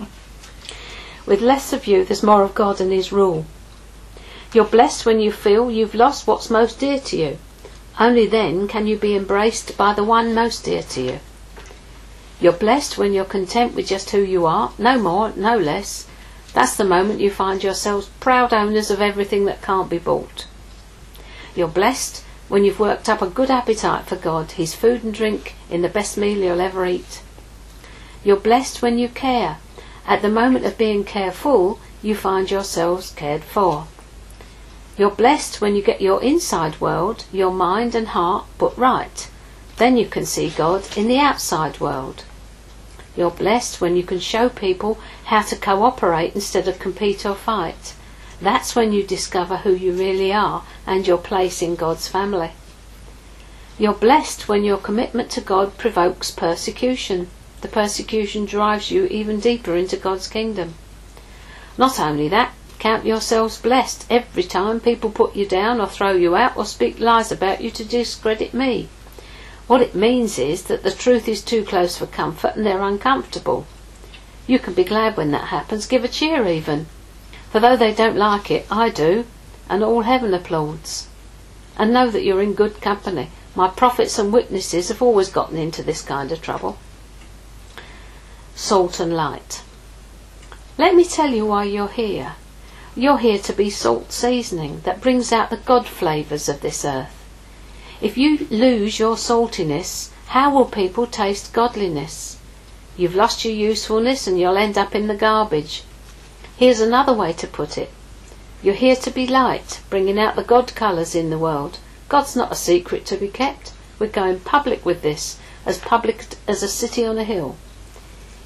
With 1.26 1.40
less 1.40 1.72
of 1.72 1.86
you, 1.86 2.04
there's 2.04 2.22
more 2.22 2.42
of 2.42 2.54
God 2.54 2.80
and 2.80 2.92
His 2.92 3.12
rule. 3.12 3.44
You're 4.52 4.64
blessed 4.64 5.04
when 5.04 5.20
you 5.20 5.32
feel 5.32 5.70
you've 5.70 5.94
lost 5.94 6.26
what's 6.26 6.50
most 6.50 6.78
dear 6.78 7.00
to 7.00 7.16
you. 7.16 7.38
Only 7.98 8.26
then 8.26 8.68
can 8.68 8.86
you 8.86 8.96
be 8.96 9.16
embraced 9.16 9.76
by 9.76 9.92
the 9.92 10.04
one 10.04 10.34
most 10.34 10.64
dear 10.64 10.82
to 10.82 11.00
you. 11.00 11.20
You're 12.40 12.52
blessed 12.52 12.98
when 12.98 13.12
you're 13.12 13.24
content 13.24 13.74
with 13.74 13.86
just 13.86 14.10
who 14.10 14.22
you 14.22 14.46
are, 14.46 14.72
no 14.78 14.98
more, 14.98 15.32
no 15.34 15.56
less. 15.58 16.06
That's 16.52 16.76
the 16.76 16.84
moment 16.84 17.20
you 17.20 17.30
find 17.30 17.62
yourselves 17.62 18.10
proud 18.20 18.52
owners 18.52 18.90
of 18.90 19.00
everything 19.00 19.46
that 19.46 19.62
can't 19.62 19.90
be 19.90 19.98
bought. 19.98 20.46
You're 21.54 21.68
blessed 21.68 22.22
when 22.48 22.64
you've 22.64 22.78
worked 22.78 23.08
up 23.08 23.22
a 23.22 23.26
good 23.26 23.50
appetite 23.50 24.04
for 24.04 24.16
God, 24.16 24.52
His 24.52 24.74
food 24.74 25.02
and 25.02 25.12
drink 25.12 25.54
in 25.68 25.82
the 25.82 25.88
best 25.88 26.16
meal 26.16 26.38
you'll 26.38 26.60
ever 26.60 26.86
eat. 26.86 27.22
You're 28.22 28.36
blessed 28.36 28.82
when 28.82 28.98
you 28.98 29.08
care. 29.08 29.58
At 30.06 30.22
the 30.22 30.28
moment 30.28 30.64
of 30.64 30.78
being 30.78 31.04
careful, 31.04 31.80
you 32.02 32.14
find 32.14 32.50
yourselves 32.50 33.10
cared 33.10 33.42
for. 33.42 33.86
You're 34.98 35.10
blessed 35.10 35.60
when 35.60 35.76
you 35.76 35.82
get 35.82 36.00
your 36.00 36.22
inside 36.22 36.80
world, 36.80 37.24
your 37.30 37.50
mind 37.50 37.94
and 37.94 38.08
heart 38.08 38.46
put 38.56 38.76
right. 38.78 39.28
Then 39.76 39.98
you 39.98 40.06
can 40.06 40.24
see 40.24 40.48
God 40.48 40.96
in 40.96 41.06
the 41.06 41.18
outside 41.18 41.80
world. 41.80 42.24
You're 43.14 43.30
blessed 43.30 43.80
when 43.80 43.96
you 43.96 44.02
can 44.02 44.20
show 44.20 44.48
people 44.48 44.98
how 45.24 45.42
to 45.42 45.56
cooperate 45.56 46.34
instead 46.34 46.66
of 46.66 46.78
compete 46.78 47.26
or 47.26 47.34
fight. 47.34 47.94
That's 48.40 48.74
when 48.74 48.92
you 48.92 49.02
discover 49.02 49.58
who 49.58 49.72
you 49.72 49.92
really 49.92 50.32
are 50.32 50.64
and 50.86 51.06
your 51.06 51.18
place 51.18 51.60
in 51.60 51.76
God's 51.76 52.08
family. 52.08 52.52
You're 53.78 53.94
blessed 53.94 54.48
when 54.48 54.64
your 54.64 54.78
commitment 54.78 55.30
to 55.32 55.42
God 55.42 55.76
provokes 55.76 56.30
persecution. 56.30 57.28
The 57.60 57.68
persecution 57.68 58.46
drives 58.46 58.90
you 58.90 59.04
even 59.06 59.40
deeper 59.40 59.76
into 59.76 59.96
God's 59.96 60.28
kingdom. 60.28 60.74
Not 61.76 62.00
only 62.00 62.28
that, 62.28 62.54
count 62.78 63.06
yourselves 63.06 63.60
blessed 63.60 64.06
every 64.10 64.42
time 64.42 64.80
people 64.80 65.10
put 65.10 65.34
you 65.34 65.46
down 65.46 65.80
or 65.80 65.86
throw 65.86 66.12
you 66.12 66.36
out 66.36 66.56
or 66.56 66.64
speak 66.64 67.00
lies 67.00 67.32
about 67.32 67.60
you 67.60 67.70
to 67.70 67.84
discredit 67.84 68.54
me. 68.54 68.88
What 69.66 69.82
it 69.82 69.94
means 69.94 70.38
is 70.38 70.64
that 70.64 70.82
the 70.82 70.92
truth 70.92 71.26
is 71.26 71.42
too 71.42 71.64
close 71.64 71.96
for 71.98 72.06
comfort 72.06 72.54
and 72.54 72.64
they're 72.64 72.82
uncomfortable. 72.82 73.66
You 74.46 74.58
can 74.58 74.74
be 74.74 74.84
glad 74.84 75.16
when 75.16 75.32
that 75.32 75.48
happens, 75.48 75.86
give 75.86 76.04
a 76.04 76.08
cheer 76.08 76.46
even. 76.46 76.86
For 77.50 77.58
though 77.58 77.76
they 77.76 77.92
don't 77.92 78.16
like 78.16 78.50
it, 78.50 78.66
I 78.70 78.90
do, 78.90 79.24
and 79.68 79.82
all 79.82 80.02
heaven 80.02 80.32
applauds. 80.34 81.08
And 81.76 81.92
know 81.92 82.10
that 82.10 82.22
you're 82.22 82.42
in 82.42 82.54
good 82.54 82.80
company. 82.80 83.30
My 83.56 83.68
prophets 83.68 84.18
and 84.18 84.32
witnesses 84.32 84.88
have 84.88 85.02
always 85.02 85.30
gotten 85.30 85.56
into 85.56 85.82
this 85.82 86.02
kind 86.02 86.30
of 86.30 86.40
trouble. 86.40 86.78
Salt 88.54 89.00
and 89.00 89.14
light. 89.14 89.62
Let 90.78 90.94
me 90.94 91.04
tell 91.04 91.30
you 91.30 91.46
why 91.46 91.64
you're 91.64 91.88
here. 91.88 92.34
You're 92.98 93.18
here 93.18 93.38
to 93.40 93.52
be 93.52 93.68
salt 93.68 94.10
seasoning 94.10 94.80
that 94.84 95.02
brings 95.02 95.30
out 95.30 95.50
the 95.50 95.58
God 95.58 95.86
flavours 95.86 96.48
of 96.48 96.62
this 96.62 96.82
earth. 96.82 97.12
If 98.00 98.16
you 98.16 98.46
lose 98.50 98.98
your 98.98 99.16
saltiness, 99.16 100.08
how 100.28 100.50
will 100.54 100.64
people 100.64 101.06
taste 101.06 101.52
godliness? 101.52 102.38
You've 102.96 103.14
lost 103.14 103.44
your 103.44 103.52
usefulness 103.52 104.26
and 104.26 104.40
you'll 104.40 104.56
end 104.56 104.78
up 104.78 104.94
in 104.94 105.08
the 105.08 105.14
garbage. 105.14 105.82
Here's 106.56 106.80
another 106.80 107.12
way 107.12 107.34
to 107.34 107.46
put 107.46 107.76
it. 107.76 107.90
You're 108.62 108.72
here 108.72 108.96
to 108.96 109.10
be 109.10 109.26
light, 109.26 109.82
bringing 109.90 110.18
out 110.18 110.34
the 110.34 110.42
God 110.42 110.74
colours 110.74 111.14
in 111.14 111.28
the 111.28 111.38
world. 111.38 111.78
God's 112.08 112.34
not 112.34 112.50
a 112.50 112.54
secret 112.54 113.04
to 113.06 113.18
be 113.18 113.28
kept. 113.28 113.74
We're 113.98 114.06
going 114.06 114.40
public 114.40 114.86
with 114.86 115.02
this, 115.02 115.38
as 115.66 115.76
public 115.76 116.24
as 116.48 116.62
a 116.62 116.68
city 116.68 117.04
on 117.04 117.18
a 117.18 117.24
hill. 117.24 117.56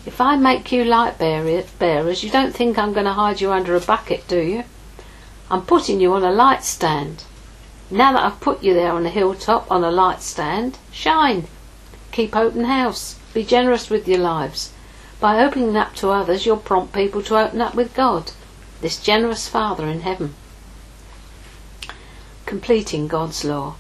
If 0.07 0.21
I 0.21 0.37
make 0.37 0.73
you 0.73 0.85
light 0.85 1.19
bearers, 1.19 2.25
you 2.25 2.31
don't 2.31 2.55
think 2.55 2.79
I'm 2.79 2.93
going 2.95 3.05
to 3.05 3.13
hide 3.13 3.41
you 3.41 3.53
under 3.53 3.77
a 3.77 3.81
bucket, 3.81 4.27
do 4.27 4.41
you? 4.41 4.65
I'm 5.51 5.63
putting 5.67 6.01
you 6.01 6.15
on 6.15 6.25
a 6.25 6.31
light 6.31 6.65
stand. 6.65 7.25
Now 7.91 8.13
that 8.13 8.23
I've 8.23 8.41
put 8.41 8.63
you 8.63 8.73
there 8.73 8.93
on 8.93 9.05
a 9.05 9.11
hilltop 9.11 9.71
on 9.71 9.85
a 9.85 9.91
light 9.91 10.23
stand, 10.23 10.79
shine. 10.91 11.49
Keep 12.13 12.35
open 12.35 12.65
house. 12.65 13.17
Be 13.35 13.45
generous 13.45 13.91
with 13.91 14.09
your 14.09 14.19
lives. 14.19 14.73
By 15.21 15.45
opening 15.45 15.77
up 15.77 15.95
to 15.97 16.11
others, 16.11 16.47
you'll 16.47 16.57
prompt 16.57 16.95
people 16.95 17.23
to 17.25 17.37
open 17.37 17.61
up 17.61 17.75
with 17.75 17.95
God, 17.95 18.33
this 18.81 18.99
generous 18.99 19.49
Father 19.49 19.87
in 19.87 20.01
heaven. 20.01 20.35
Completing 22.47 23.07
God's 23.07 23.45
law. 23.45 23.75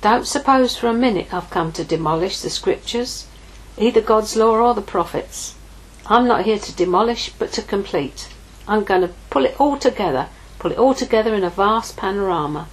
Don't 0.00 0.26
suppose 0.26 0.76
for 0.76 0.86
a 0.86 0.94
minute 0.94 1.34
I've 1.34 1.50
come 1.50 1.70
to 1.72 1.84
demolish 1.84 2.40
the 2.40 2.50
scriptures, 2.50 3.26
either 3.80 4.00
God's 4.00 4.36
law 4.36 4.56
or 4.56 4.74
the 4.74 4.82
prophets. 4.82 5.54
I'm 6.06 6.26
not 6.26 6.44
here 6.44 6.58
to 6.58 6.72
demolish, 6.74 7.32
but 7.38 7.52
to 7.52 7.62
complete. 7.62 8.28
I'm 8.66 8.84
going 8.84 9.02
to 9.02 9.14
pull 9.30 9.44
it 9.44 9.60
all 9.60 9.76
together, 9.76 10.28
pull 10.58 10.72
it 10.72 10.78
all 10.78 10.94
together 10.94 11.34
in 11.34 11.44
a 11.44 11.50
vast 11.50 11.96
panorama 11.96 12.68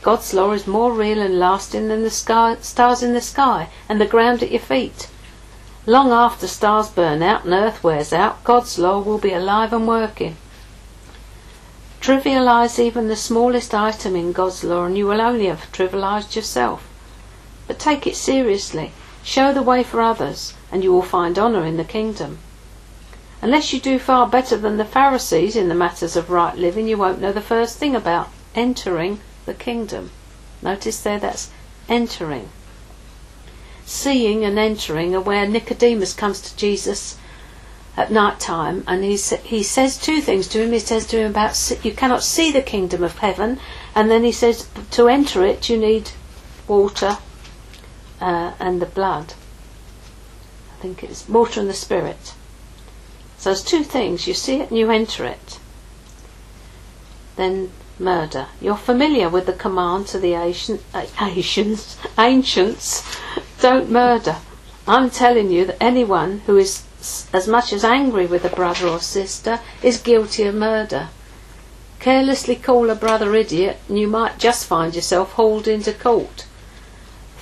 God's 0.00 0.32
law 0.32 0.52
is 0.52 0.68
more 0.68 0.92
real 0.92 1.20
and 1.20 1.40
lasting 1.40 1.88
than 1.88 2.04
the 2.04 2.10
sky, 2.10 2.56
stars 2.60 3.02
in 3.02 3.14
the 3.14 3.20
sky 3.20 3.68
and 3.88 4.00
the 4.00 4.06
ground 4.06 4.44
at 4.44 4.52
your 4.52 4.60
feet. 4.60 5.08
Long 5.86 6.12
after 6.12 6.46
stars 6.46 6.88
burn 6.88 7.20
out 7.20 7.44
and 7.44 7.52
earth 7.52 7.82
wears 7.82 8.12
out, 8.12 8.44
God's 8.44 8.78
law 8.78 9.00
will 9.00 9.18
be 9.18 9.32
alive 9.32 9.72
and 9.72 9.88
working. 9.88 10.36
Trivialize 12.00 12.78
even 12.78 13.08
the 13.08 13.16
smallest 13.16 13.74
item 13.74 14.14
in 14.14 14.32
God's 14.32 14.62
law 14.62 14.84
and 14.84 14.96
you 14.96 15.06
will 15.06 15.20
only 15.20 15.46
have 15.46 15.72
trivialized 15.72 16.36
yourself. 16.36 16.88
But 17.66 17.80
take 17.80 18.06
it 18.06 18.14
seriously. 18.14 18.92
Show 19.28 19.52
the 19.52 19.62
way 19.62 19.82
for 19.82 20.00
others, 20.00 20.54
and 20.72 20.82
you 20.82 20.90
will 20.90 21.02
find 21.02 21.38
honour 21.38 21.66
in 21.66 21.76
the 21.76 21.84
kingdom. 21.84 22.38
Unless 23.42 23.74
you 23.74 23.78
do 23.78 23.98
far 23.98 24.26
better 24.26 24.56
than 24.56 24.78
the 24.78 24.86
Pharisees 24.86 25.54
in 25.54 25.68
the 25.68 25.74
matters 25.74 26.16
of 26.16 26.30
right 26.30 26.56
living, 26.56 26.88
you 26.88 26.96
won't 26.96 27.20
know 27.20 27.30
the 27.30 27.42
first 27.42 27.76
thing 27.76 27.94
about 27.94 28.30
entering 28.54 29.20
the 29.44 29.52
kingdom. 29.52 30.12
Notice 30.62 31.02
there 31.02 31.18
that's 31.18 31.50
entering. 31.90 32.48
Seeing 33.84 34.46
and 34.46 34.58
entering 34.58 35.14
are 35.14 35.20
where 35.20 35.46
Nicodemus 35.46 36.14
comes 36.14 36.40
to 36.40 36.56
Jesus 36.56 37.18
at 37.98 38.10
night 38.10 38.40
time 38.40 38.82
and 38.86 39.04
he, 39.04 39.18
he 39.44 39.62
says 39.62 39.98
two 39.98 40.22
things 40.22 40.48
to 40.48 40.62
him. 40.62 40.72
He 40.72 40.78
says 40.78 41.06
to 41.08 41.18
him 41.18 41.32
about 41.32 41.84
you 41.84 41.92
cannot 41.92 42.22
see 42.22 42.50
the 42.50 42.62
kingdom 42.62 43.04
of 43.04 43.18
heaven 43.18 43.60
and 43.94 44.10
then 44.10 44.24
he 44.24 44.32
says 44.32 44.70
to 44.92 45.06
enter 45.06 45.44
it 45.44 45.68
you 45.68 45.76
need 45.76 46.12
water 46.66 47.18
uh, 48.20 48.52
and 48.58 48.80
the 48.80 48.86
blood. 48.86 49.34
I 50.72 50.80
think 50.80 51.02
it's 51.02 51.28
water 51.28 51.60
and 51.60 51.68
the 51.68 51.74
spirit. 51.74 52.34
So 53.38 53.50
there's 53.50 53.62
two 53.62 53.84
things. 53.84 54.26
You 54.26 54.34
see 54.34 54.60
it 54.60 54.70
and 54.70 54.78
you 54.78 54.90
enter 54.90 55.24
it. 55.24 55.60
Then 57.36 57.70
murder. 58.00 58.46
You're 58.60 58.76
familiar 58.76 59.28
with 59.28 59.46
the 59.46 59.52
command 59.52 60.06
to 60.08 60.18
the 60.18 60.34
ancient, 60.34 60.82
uh, 60.94 61.06
ancients, 61.20 61.96
ancients, 62.18 63.02
don't 63.60 63.90
murder. 63.90 64.36
I'm 64.86 65.10
telling 65.10 65.50
you 65.50 65.64
that 65.66 65.82
anyone 65.82 66.40
who 66.46 66.56
is 66.56 66.84
as 67.32 67.46
much 67.46 67.72
as 67.72 67.84
angry 67.84 68.26
with 68.26 68.44
a 68.44 68.48
brother 68.48 68.88
or 68.88 69.00
sister 69.00 69.60
is 69.82 70.00
guilty 70.00 70.44
of 70.44 70.54
murder. 70.54 71.08
Carelessly 72.00 72.56
call 72.56 72.90
a 72.90 72.94
brother 72.94 73.34
idiot 73.34 73.78
and 73.88 73.98
you 73.98 74.08
might 74.08 74.38
just 74.38 74.66
find 74.66 74.94
yourself 74.94 75.32
hauled 75.32 75.68
into 75.68 75.92
court. 75.92 76.46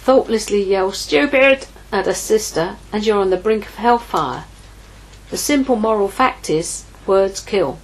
Thoughtlessly 0.07 0.63
yell 0.63 0.93
stupid 0.93 1.67
at 1.91 2.07
a 2.07 2.15
sister 2.15 2.77
and 2.93 3.05
you're 3.05 3.19
on 3.19 3.31
the 3.31 3.37
brink 3.37 3.67
of 3.67 3.75
hellfire. 3.75 4.45
The 5.31 5.37
simple 5.37 5.75
moral 5.75 6.07
fact 6.07 6.49
is 6.49 6.85
words 7.09 7.41
kill. 7.41 7.81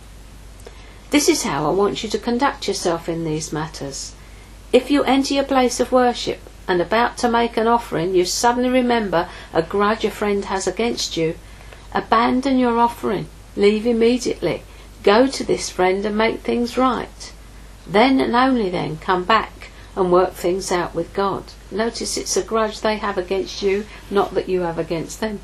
This 1.10 1.28
is 1.28 1.42
how 1.42 1.66
I 1.66 1.74
want 1.74 2.04
you 2.04 2.08
to 2.10 2.18
conduct 2.20 2.68
yourself 2.68 3.08
in 3.08 3.24
these 3.24 3.52
matters. 3.52 4.14
If 4.72 4.88
you 4.88 5.02
enter 5.02 5.34
your 5.34 5.42
place 5.42 5.80
of 5.80 5.90
worship 5.90 6.38
and 6.68 6.80
about 6.80 7.18
to 7.18 7.28
make 7.28 7.56
an 7.56 7.66
offering, 7.66 8.14
you 8.14 8.24
suddenly 8.24 8.68
remember 8.68 9.28
a 9.52 9.60
grudge 9.60 10.04
a 10.04 10.10
friend 10.12 10.44
has 10.44 10.68
against 10.68 11.16
you, 11.16 11.34
abandon 11.92 12.56
your 12.56 12.78
offering, 12.78 13.26
leave 13.56 13.84
immediately, 13.84 14.62
go 15.02 15.26
to 15.26 15.42
this 15.42 15.70
friend 15.70 16.06
and 16.06 16.16
make 16.16 16.42
things 16.42 16.78
right. 16.78 17.32
Then 17.84 18.20
and 18.20 18.36
only 18.36 18.70
then 18.70 18.98
come 18.98 19.24
back 19.24 19.70
and 19.96 20.12
work 20.12 20.34
things 20.34 20.70
out 20.70 20.94
with 20.94 21.12
God. 21.14 21.46
Notice 21.72 22.16
it's 22.16 22.36
a 22.36 22.42
grudge 22.42 22.80
they 22.80 22.96
have 22.96 23.18
against 23.18 23.62
you, 23.62 23.86
not 24.10 24.34
that 24.34 24.48
you 24.48 24.60
have 24.60 24.78
against 24.78 25.20
them. 25.20 25.40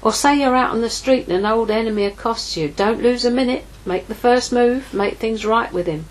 Or 0.00 0.12
say 0.12 0.40
you're 0.40 0.54
out 0.54 0.70
on 0.70 0.80
the 0.80 0.90
street 0.90 1.26
and 1.26 1.36
an 1.36 1.46
old 1.46 1.70
enemy 1.70 2.04
accosts 2.04 2.56
you. 2.56 2.68
Don't 2.68 3.02
lose 3.02 3.24
a 3.24 3.30
minute. 3.30 3.64
Make 3.84 4.06
the 4.06 4.14
first 4.14 4.52
move. 4.52 4.94
Make 4.94 5.16
things 5.16 5.44
right 5.44 5.72
with 5.72 5.86
him. 5.86 6.06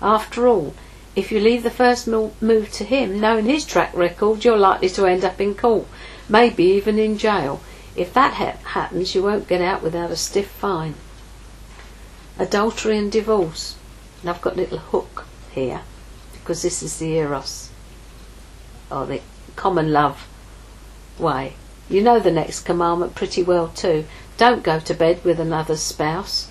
After 0.00 0.46
all, 0.46 0.74
if 1.14 1.32
you 1.32 1.40
leave 1.40 1.62
the 1.62 1.70
first 1.70 2.06
move 2.06 2.70
to 2.72 2.84
him, 2.84 3.20
knowing 3.20 3.46
his 3.46 3.64
track 3.64 3.92
record, 3.94 4.44
you're 4.44 4.56
likely 4.56 4.88
to 4.90 5.06
end 5.06 5.24
up 5.24 5.40
in 5.40 5.54
court, 5.54 5.86
maybe 6.28 6.64
even 6.64 6.98
in 6.98 7.18
jail. 7.18 7.60
If 7.94 8.14
that 8.14 8.34
ha- 8.34 8.56
happens, 8.64 9.14
you 9.14 9.22
won't 9.22 9.48
get 9.48 9.60
out 9.60 9.82
without 9.82 10.10
a 10.10 10.16
stiff 10.16 10.48
fine. 10.48 10.94
Adultery 12.38 12.96
and 12.96 13.12
divorce. 13.12 13.76
And 14.20 14.30
I've 14.30 14.40
got 14.40 14.54
a 14.54 14.56
little 14.56 14.78
hook 14.78 15.26
here 15.50 15.82
because 16.32 16.62
this 16.62 16.82
is 16.82 16.98
the 16.98 17.12
eros, 17.14 17.70
or 18.92 19.06
the 19.06 19.20
common 19.56 19.92
love 19.92 20.28
way. 21.18 21.54
You 21.88 22.02
know 22.02 22.18
the 22.18 22.30
next 22.30 22.60
commandment 22.60 23.14
pretty 23.14 23.42
well 23.42 23.68
too. 23.68 24.04
Don't 24.36 24.62
go 24.62 24.80
to 24.80 24.94
bed 24.94 25.24
with 25.24 25.40
another's 25.40 25.82
spouse. 25.82 26.48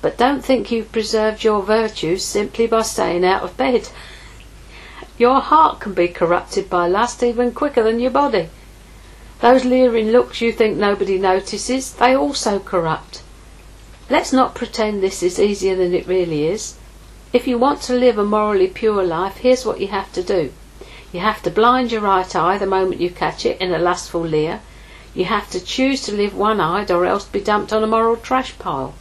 But 0.00 0.16
don't 0.16 0.44
think 0.44 0.70
you've 0.70 0.92
preserved 0.92 1.42
your 1.42 1.62
virtues 1.62 2.24
simply 2.24 2.66
by 2.66 2.82
staying 2.82 3.24
out 3.24 3.42
of 3.42 3.56
bed. 3.56 3.88
Your 5.18 5.40
heart 5.40 5.80
can 5.80 5.94
be 5.94 6.08
corrupted 6.08 6.70
by 6.70 6.86
lust 6.86 7.22
even 7.22 7.52
quicker 7.52 7.82
than 7.82 7.98
your 7.98 8.12
body. 8.12 8.50
Those 9.40 9.64
leering 9.64 10.10
looks 10.10 10.40
you 10.40 10.52
think 10.52 10.76
nobody 10.76 11.18
notices, 11.18 11.92
they 11.92 12.14
also 12.14 12.58
corrupt. 12.60 13.22
Let's 14.10 14.32
not 14.32 14.54
pretend 14.54 15.02
this 15.02 15.22
is 15.22 15.38
easier 15.40 15.76
than 15.76 15.92
it 15.94 16.06
really 16.06 16.46
is. 16.46 16.76
If 17.32 17.46
you 17.46 17.58
want 17.58 17.82
to 17.82 17.94
live 17.94 18.16
a 18.16 18.24
morally 18.24 18.68
pure 18.68 19.04
life, 19.04 19.38
here's 19.38 19.66
what 19.66 19.80
you 19.80 19.88
have 19.88 20.12
to 20.14 20.22
do. 20.22 20.52
You 21.12 21.20
have 21.20 21.42
to 21.42 21.50
blind 21.50 21.90
your 21.90 22.02
right 22.02 22.36
eye 22.36 22.58
the 22.58 22.66
moment 22.66 23.00
you 23.00 23.10
catch 23.10 23.46
it 23.46 23.60
in 23.60 23.72
a 23.72 23.78
lustful 23.78 24.20
leer. 24.20 24.60
You 25.14 25.24
have 25.24 25.48
to 25.50 25.60
choose 25.60 26.02
to 26.02 26.12
live 26.12 26.36
one-eyed 26.36 26.90
or 26.90 27.06
else 27.06 27.24
be 27.24 27.40
dumped 27.40 27.72
on 27.72 27.82
a 27.82 27.86
moral 27.86 28.16
trash 28.16 28.58
pile. 28.58 28.94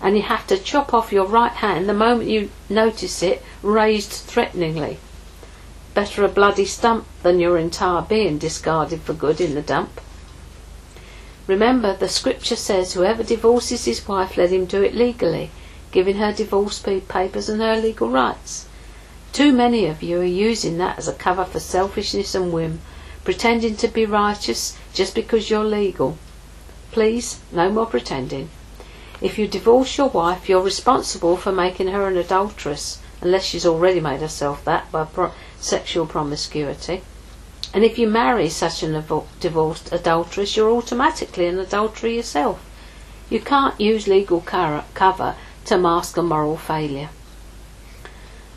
And 0.00 0.16
you 0.16 0.22
have 0.22 0.46
to 0.46 0.58
chop 0.58 0.94
off 0.94 1.12
your 1.12 1.26
right 1.26 1.52
hand 1.52 1.88
the 1.88 1.94
moment 1.94 2.30
you 2.30 2.50
notice 2.68 3.22
it 3.22 3.42
raised 3.62 4.12
threateningly. 4.12 4.98
Better 5.92 6.24
a 6.24 6.28
bloody 6.28 6.66
stump 6.66 7.06
than 7.22 7.40
your 7.40 7.58
entire 7.58 8.02
being 8.02 8.38
discarded 8.38 9.00
for 9.02 9.12
good 9.12 9.40
in 9.40 9.54
the 9.54 9.62
dump. 9.62 10.00
Remember, 11.46 11.96
the 11.96 12.08
scripture 12.08 12.56
says 12.56 12.94
whoever 12.94 13.22
divorces 13.22 13.84
his 13.84 14.06
wife, 14.06 14.36
let 14.36 14.50
him 14.50 14.66
do 14.66 14.82
it 14.82 14.94
legally, 14.94 15.50
giving 15.90 16.16
her 16.16 16.32
divorce 16.32 16.78
papers 16.78 17.48
and 17.48 17.60
her 17.60 17.76
legal 17.76 18.08
rights. 18.08 18.66
Too 19.34 19.52
many 19.52 19.86
of 19.86 20.00
you 20.00 20.20
are 20.20 20.24
using 20.24 20.78
that 20.78 20.96
as 20.96 21.08
a 21.08 21.12
cover 21.12 21.44
for 21.44 21.58
selfishness 21.58 22.36
and 22.36 22.52
whim, 22.52 22.80
pretending 23.24 23.74
to 23.78 23.88
be 23.88 24.06
righteous 24.06 24.76
just 24.92 25.12
because 25.12 25.50
you're 25.50 25.64
legal. 25.64 26.16
Please, 26.92 27.40
no 27.50 27.68
more 27.68 27.86
pretending. 27.86 28.48
If 29.20 29.36
you 29.36 29.48
divorce 29.48 29.98
your 29.98 30.06
wife, 30.06 30.48
you're 30.48 30.62
responsible 30.62 31.36
for 31.36 31.50
making 31.50 31.88
her 31.88 32.06
an 32.06 32.16
adulteress, 32.16 32.98
unless 33.20 33.42
she's 33.42 33.66
already 33.66 33.98
made 33.98 34.20
herself 34.20 34.64
that 34.66 34.92
by 34.92 35.02
pro- 35.02 35.32
sexual 35.58 36.06
promiscuity. 36.06 37.02
And 37.72 37.82
if 37.82 37.98
you 37.98 38.06
marry 38.06 38.48
such 38.48 38.84
an 38.84 38.92
divorced 39.40 39.92
adulteress, 39.92 40.56
you're 40.56 40.70
automatically 40.70 41.46
an 41.46 41.58
adulterer 41.58 42.08
yourself. 42.08 42.64
You 43.28 43.40
can't 43.40 43.80
use 43.80 44.06
legal 44.06 44.40
cover 44.42 45.34
to 45.64 45.76
mask 45.76 46.16
a 46.16 46.22
moral 46.22 46.56
failure. 46.56 47.08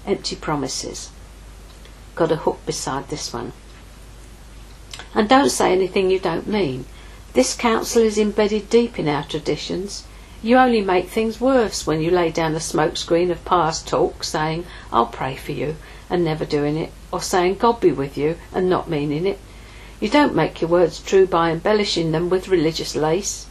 Empty 0.07 0.37
promises. 0.37 1.09
Got 2.15 2.31
a 2.31 2.37
hook 2.37 2.65
beside 2.65 3.09
this 3.09 3.33
one. 3.33 3.51
And 5.13 5.27
don't 5.27 5.49
say 5.49 5.73
anything 5.73 6.09
you 6.09 6.17
don't 6.17 6.47
mean. 6.47 6.85
This 7.33 7.53
counsel 7.53 8.03
is 8.03 8.17
embedded 8.17 8.69
deep 8.69 8.97
in 8.97 9.09
our 9.09 9.25
traditions. 9.25 10.05
You 10.41 10.55
only 10.55 10.79
make 10.79 11.09
things 11.09 11.41
worse 11.41 11.85
when 11.85 11.99
you 12.01 12.09
lay 12.09 12.31
down 12.31 12.53
the 12.53 12.59
smokescreen 12.59 13.31
of 13.31 13.43
pious 13.43 13.81
talk 13.81 14.23
saying, 14.23 14.65
I'll 14.93 15.07
pray 15.07 15.35
for 15.35 15.51
you, 15.51 15.75
and 16.09 16.23
never 16.23 16.45
doing 16.45 16.77
it, 16.77 16.93
or 17.11 17.21
saying 17.21 17.55
God 17.55 17.81
be 17.81 17.91
with 17.91 18.17
you 18.17 18.37
and 18.53 18.69
not 18.69 18.89
meaning 18.89 19.25
it. 19.25 19.39
You 19.99 20.07
don't 20.07 20.33
make 20.33 20.61
your 20.61 20.69
words 20.69 21.01
true 21.01 21.27
by 21.27 21.51
embellishing 21.51 22.13
them 22.13 22.29
with 22.29 22.47
religious 22.47 22.95
lace. 22.95 23.47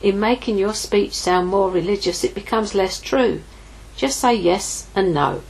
In 0.00 0.20
making 0.20 0.56
your 0.56 0.74
speech 0.74 1.14
sound 1.14 1.48
more 1.48 1.68
religious, 1.68 2.22
it 2.22 2.34
becomes 2.34 2.76
less 2.76 3.00
true. 3.00 3.42
Just 3.96 4.20
say 4.20 4.34
yes 4.34 4.86
and 4.94 5.12
no. 5.12 5.42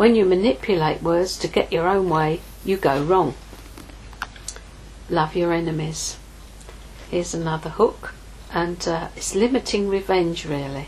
When 0.00 0.14
you 0.14 0.24
manipulate 0.24 1.02
words 1.02 1.36
to 1.36 1.46
get 1.46 1.74
your 1.74 1.86
own 1.86 2.08
way, 2.08 2.40
you 2.64 2.78
go 2.78 3.02
wrong. 3.02 3.34
Love 5.10 5.36
your 5.36 5.52
enemies. 5.52 6.16
Here's 7.10 7.34
another 7.34 7.68
hook, 7.68 8.14
and 8.50 8.88
uh, 8.88 9.08
it's 9.14 9.34
limiting 9.34 9.90
revenge, 9.90 10.46
really. 10.46 10.86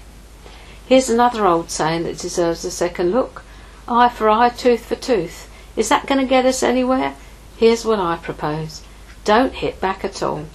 Here's 0.87 1.11
another 1.11 1.47
old 1.47 1.71
saying 1.71 2.05
that 2.05 2.21
deserves 2.21 2.65
a 2.65 2.71
second 2.71 3.11
look 3.11 3.45
eye 3.87 4.09
for 4.09 4.31
eye, 4.31 4.49
tooth 4.49 4.87
for 4.87 4.97
tooth. 4.97 5.53
Is 5.77 5.91
that 5.91 6.07
going 6.07 6.23
to 6.23 6.27
get 6.27 6.47
us 6.47 6.63
anywhere? 6.63 7.15
Here's 7.59 7.85
what 7.85 7.99
I 7.99 8.17
propose. 8.17 8.81
Don't 9.27 9.53
hit 9.53 9.79
back 9.79 10.07
at 10.07 10.23
all. 10.23 10.47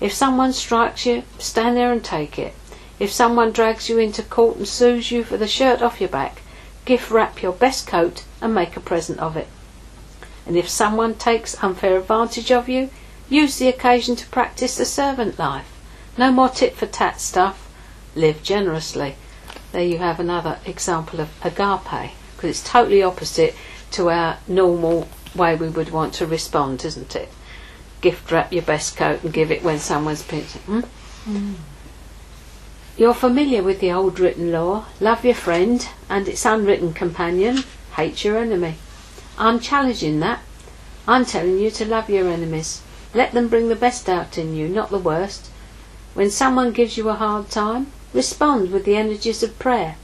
If 0.00 0.14
someone 0.14 0.54
strikes 0.54 1.04
you, 1.04 1.24
stand 1.36 1.76
there 1.76 1.92
and 1.92 2.02
take 2.02 2.38
it. 2.38 2.54
If 2.98 3.12
someone 3.12 3.52
drags 3.52 3.90
you 3.90 3.98
into 3.98 4.22
court 4.22 4.56
and 4.56 4.66
sues 4.66 5.10
you 5.10 5.24
for 5.24 5.36
the 5.36 5.46
shirt 5.46 5.82
off 5.82 6.00
your 6.00 6.08
back, 6.08 6.41
gift 6.84 7.10
wrap 7.10 7.42
your 7.42 7.52
best 7.52 7.86
coat 7.86 8.24
and 8.40 8.54
make 8.54 8.76
a 8.76 8.80
present 8.80 9.18
of 9.18 9.36
it. 9.36 9.48
And 10.46 10.56
if 10.56 10.68
someone 10.68 11.14
takes 11.14 11.62
unfair 11.62 11.98
advantage 11.98 12.50
of 12.50 12.68
you, 12.68 12.90
use 13.28 13.58
the 13.58 13.68
occasion 13.68 14.16
to 14.16 14.26
practice 14.28 14.76
the 14.76 14.84
servant 14.84 15.38
life. 15.38 15.68
No 16.18 16.32
more 16.32 16.48
tit 16.48 16.74
for 16.74 16.86
tat 16.86 17.20
stuff. 17.20 17.68
Live 18.14 18.42
generously. 18.42 19.16
There 19.72 19.82
you 19.82 19.98
have 19.98 20.20
another 20.20 20.58
example 20.66 21.20
of 21.20 21.30
agape 21.42 22.12
because 22.36 22.50
it's 22.50 22.68
totally 22.68 23.02
opposite 23.02 23.54
to 23.92 24.10
our 24.10 24.38
normal 24.46 25.08
way 25.34 25.54
we 25.54 25.68
would 25.68 25.90
want 25.90 26.12
to 26.14 26.26
respond, 26.26 26.84
isn't 26.84 27.16
it? 27.16 27.30
Gift 28.00 28.30
wrap 28.30 28.52
your 28.52 28.62
best 28.62 28.96
coat 28.96 29.22
and 29.22 29.32
give 29.32 29.50
it 29.50 29.62
when 29.62 29.78
someone's 29.78 30.22
pinching. 30.22 30.60
Hmm? 30.62 30.80
Mm. 31.24 31.54
You're 32.96 33.14
familiar 33.14 33.62
with 33.62 33.80
the 33.80 33.90
old 33.92 34.20
written 34.20 34.52
law 34.52 34.86
love 35.00 35.24
your 35.24 35.34
friend 35.34 35.88
and 36.08 36.28
its 36.28 36.44
unwritten 36.44 36.92
companion, 36.92 37.64
hate 37.96 38.24
your 38.24 38.36
enemy. 38.36 38.74
I'm 39.38 39.60
challenging 39.60 40.20
that. 40.20 40.40
I'm 41.08 41.24
telling 41.24 41.58
you 41.58 41.70
to 41.70 41.84
love 41.84 42.10
your 42.10 42.28
enemies. 42.28 42.82
Let 43.14 43.32
them 43.32 43.48
bring 43.48 43.68
the 43.68 43.76
best 43.76 44.08
out 44.08 44.36
in 44.36 44.54
you, 44.54 44.68
not 44.68 44.90
the 44.90 44.98
worst. 44.98 45.48
When 46.14 46.30
someone 46.30 46.72
gives 46.72 46.96
you 46.96 47.08
a 47.08 47.14
hard 47.14 47.50
time, 47.50 47.92
respond 48.12 48.70
with 48.70 48.84
the 48.84 48.96
energies 48.96 49.42
of 49.42 49.58
prayer 49.58 49.96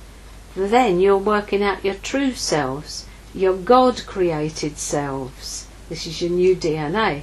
then 0.67 0.99
you're 0.99 1.17
working 1.17 1.63
out 1.63 1.85
your 1.85 1.95
true 1.95 2.33
selves, 2.33 3.07
your 3.33 3.55
God 3.55 4.05
created 4.07 4.77
selves. 4.77 5.67
This 5.89 6.05
is 6.05 6.21
your 6.21 6.31
new 6.31 6.57
DNA. 6.57 7.23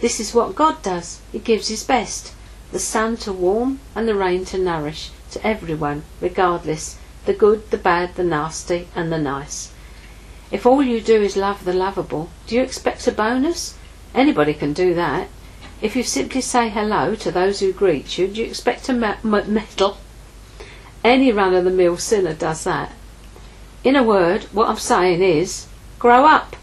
This 0.00 0.20
is 0.20 0.34
what 0.34 0.54
God 0.54 0.82
does. 0.82 1.20
He 1.32 1.38
gives 1.38 1.68
His 1.68 1.84
best 1.84 2.32
the 2.76 2.80
sun 2.80 3.16
to 3.16 3.32
warm 3.32 3.80
and 3.94 4.06
the 4.06 4.14
rain 4.14 4.44
to 4.44 4.58
nourish 4.58 5.10
to 5.30 5.42
everyone, 5.46 6.02
regardless 6.20 6.98
the 7.24 7.32
good, 7.32 7.70
the 7.70 7.78
bad, 7.78 8.14
the 8.16 8.22
nasty, 8.22 8.86
and 8.94 9.10
the 9.10 9.16
nice. 9.16 9.72
If 10.50 10.66
all 10.66 10.82
you 10.82 11.00
do 11.00 11.22
is 11.22 11.38
love 11.38 11.64
the 11.64 11.72
lovable, 11.72 12.28
do 12.46 12.54
you 12.54 12.60
expect 12.60 13.08
a 13.08 13.12
bonus? 13.12 13.78
Anybody 14.14 14.52
can 14.52 14.74
do 14.74 14.92
that. 14.92 15.28
If 15.80 15.96
you 15.96 16.02
simply 16.02 16.42
say 16.42 16.68
hello 16.68 17.14
to 17.14 17.30
those 17.30 17.60
who 17.60 17.72
greet 17.72 18.18
you, 18.18 18.28
do 18.28 18.42
you 18.42 18.46
expect 18.46 18.90
a 18.90 18.92
medal? 18.92 19.96
Any 21.02 21.32
run 21.32 21.54
of 21.54 21.64
the 21.64 21.70
mill 21.70 21.96
sinner 21.96 22.34
does 22.34 22.64
that. 22.64 22.92
In 23.84 23.96
a 23.96 24.02
word, 24.02 24.42
what 24.52 24.68
I'm 24.68 24.76
saying 24.76 25.22
is, 25.22 25.66
grow 25.98 26.26
up. 26.26 26.56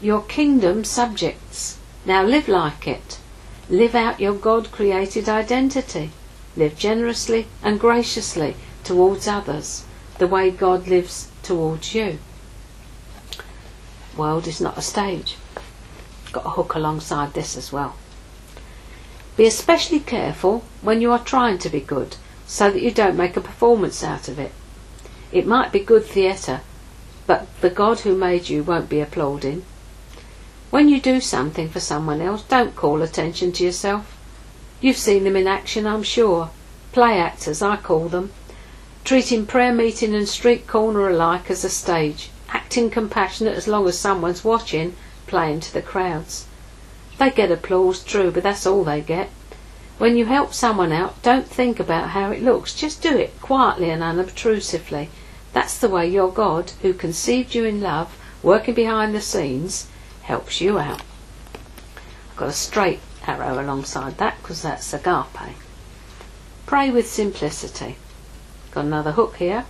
Your 0.00 0.22
kingdom 0.22 0.84
subjects. 0.84 1.76
Now 2.06 2.22
live 2.22 2.48
like 2.48 2.88
it. 2.88 3.18
Live 3.70 3.94
out 3.94 4.20
your 4.20 4.34
God 4.34 4.70
created 4.70 5.28
identity. 5.28 6.10
Live 6.56 6.76
generously 6.76 7.46
and 7.62 7.80
graciously 7.80 8.56
towards 8.84 9.26
others, 9.26 9.84
the 10.18 10.26
way 10.26 10.50
God 10.50 10.86
lives 10.86 11.28
towards 11.42 11.94
you. 11.94 12.18
World 14.16 14.46
is 14.46 14.60
not 14.60 14.78
a 14.78 14.82
stage. 14.82 15.36
Got 16.30 16.46
a 16.46 16.50
hook 16.50 16.74
alongside 16.74 17.32
this 17.32 17.56
as 17.56 17.72
well. 17.72 17.96
Be 19.36 19.46
especially 19.46 20.00
careful 20.00 20.62
when 20.82 21.00
you 21.00 21.10
are 21.10 21.24
trying 21.24 21.58
to 21.58 21.68
be 21.68 21.80
good 21.80 22.16
so 22.46 22.70
that 22.70 22.82
you 22.82 22.90
don't 22.90 23.16
make 23.16 23.36
a 23.36 23.40
performance 23.40 24.04
out 24.04 24.28
of 24.28 24.38
it. 24.38 24.52
It 25.32 25.46
might 25.46 25.72
be 25.72 25.80
good 25.80 26.04
theatre, 26.04 26.60
but 27.26 27.48
the 27.60 27.70
God 27.70 28.00
who 28.00 28.14
made 28.14 28.48
you 28.48 28.62
won't 28.62 28.88
be 28.88 29.00
applauding. 29.00 29.64
When 30.74 30.88
you 30.88 31.00
do 31.00 31.20
something 31.20 31.68
for 31.68 31.78
someone 31.78 32.20
else, 32.20 32.42
don't 32.42 32.74
call 32.74 33.00
attention 33.00 33.52
to 33.52 33.62
yourself. 33.62 34.18
You've 34.80 34.96
seen 34.96 35.22
them 35.22 35.36
in 35.36 35.46
action, 35.46 35.86
I'm 35.86 36.02
sure. 36.02 36.50
Play 36.90 37.20
actors, 37.20 37.62
I 37.62 37.76
call 37.76 38.08
them. 38.08 38.32
Treating 39.04 39.46
prayer 39.46 39.72
meeting 39.72 40.12
and 40.16 40.28
street 40.28 40.66
corner 40.66 41.08
alike 41.08 41.48
as 41.48 41.64
a 41.64 41.68
stage, 41.68 42.28
acting 42.48 42.90
compassionate 42.90 43.56
as 43.56 43.68
long 43.68 43.86
as 43.86 43.96
someone's 43.96 44.42
watching, 44.42 44.96
playing 45.28 45.60
to 45.60 45.72
the 45.72 45.80
crowds. 45.80 46.46
They 47.20 47.30
get 47.30 47.52
applause, 47.52 48.02
true, 48.02 48.32
but 48.32 48.42
that's 48.42 48.66
all 48.66 48.82
they 48.82 49.00
get. 49.00 49.30
When 49.98 50.16
you 50.16 50.26
help 50.26 50.52
someone 50.52 50.90
out, 50.90 51.22
don't 51.22 51.46
think 51.46 51.78
about 51.78 52.08
how 52.08 52.32
it 52.32 52.42
looks. 52.42 52.74
Just 52.74 53.00
do 53.00 53.16
it 53.16 53.40
quietly 53.40 53.90
and 53.90 54.02
unobtrusively. 54.02 55.08
That's 55.52 55.78
the 55.78 55.88
way 55.88 56.08
your 56.10 56.32
God, 56.32 56.72
who 56.82 56.92
conceived 56.92 57.54
you 57.54 57.64
in 57.64 57.80
love, 57.80 58.18
working 58.42 58.74
behind 58.74 59.14
the 59.14 59.20
scenes, 59.20 59.86
helps 60.24 60.60
you 60.60 60.78
out. 60.78 61.02
I've 62.30 62.36
got 62.36 62.48
a 62.48 62.52
straight 62.52 63.00
arrow 63.26 63.60
alongside 63.60 64.18
that 64.18 64.38
because 64.38 64.62
that's 64.62 64.92
agape. 64.92 65.56
Pray 66.66 66.90
with 66.90 67.06
simplicity. 67.06 67.96
Got 68.70 68.86
another 68.86 69.12
hook 69.12 69.36
here. 69.36 69.64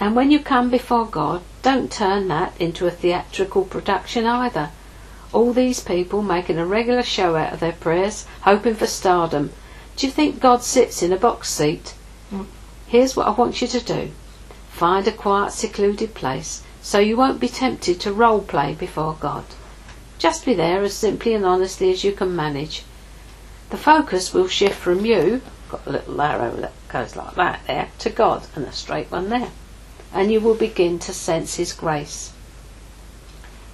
And 0.00 0.16
when 0.16 0.30
you 0.30 0.40
come 0.40 0.70
before 0.70 1.06
God, 1.06 1.42
don't 1.62 1.92
turn 1.92 2.28
that 2.28 2.58
into 2.58 2.86
a 2.86 2.90
theatrical 2.90 3.64
production 3.64 4.26
either. 4.26 4.70
All 5.32 5.52
these 5.52 5.80
people 5.80 6.22
making 6.22 6.58
a 6.58 6.66
regular 6.66 7.02
show 7.02 7.36
out 7.36 7.52
of 7.52 7.60
their 7.60 7.72
prayers, 7.72 8.26
hoping 8.42 8.74
for 8.74 8.86
stardom. 8.86 9.52
Do 9.96 10.06
you 10.06 10.12
think 10.12 10.40
God 10.40 10.62
sits 10.62 11.02
in 11.02 11.12
a 11.12 11.18
box 11.18 11.50
seat? 11.50 11.94
Mm. 12.32 12.46
Here's 12.86 13.14
what 13.14 13.26
I 13.26 13.30
want 13.30 13.60
you 13.60 13.68
to 13.68 13.80
do. 13.80 14.10
Find 14.70 15.06
a 15.06 15.12
quiet, 15.12 15.52
secluded 15.52 16.14
place 16.14 16.63
so 16.84 16.98
you 16.98 17.16
won't 17.16 17.40
be 17.40 17.48
tempted 17.48 17.98
to 17.98 18.12
role 18.12 18.42
play 18.42 18.74
before 18.74 19.16
God. 19.18 19.44
Just 20.18 20.44
be 20.44 20.52
there 20.52 20.82
as 20.82 20.92
simply 20.92 21.32
and 21.32 21.42
honestly 21.44 21.90
as 21.90 22.04
you 22.04 22.12
can 22.12 22.36
manage. 22.36 22.84
The 23.70 23.78
focus 23.78 24.34
will 24.34 24.48
shift 24.48 24.76
from 24.76 25.06
you, 25.06 25.40
got 25.70 25.86
a 25.86 25.90
little 25.90 26.20
arrow 26.20 26.54
that 26.56 26.72
goes 26.92 27.16
like 27.16 27.36
that 27.36 27.60
there, 27.66 27.88
to 28.00 28.10
God, 28.10 28.46
and 28.54 28.66
a 28.66 28.72
straight 28.72 29.10
one 29.10 29.30
there. 29.30 29.48
And 30.12 30.30
you 30.30 30.42
will 30.42 30.54
begin 30.54 30.98
to 31.00 31.14
sense 31.14 31.54
His 31.54 31.72
grace. 31.72 32.34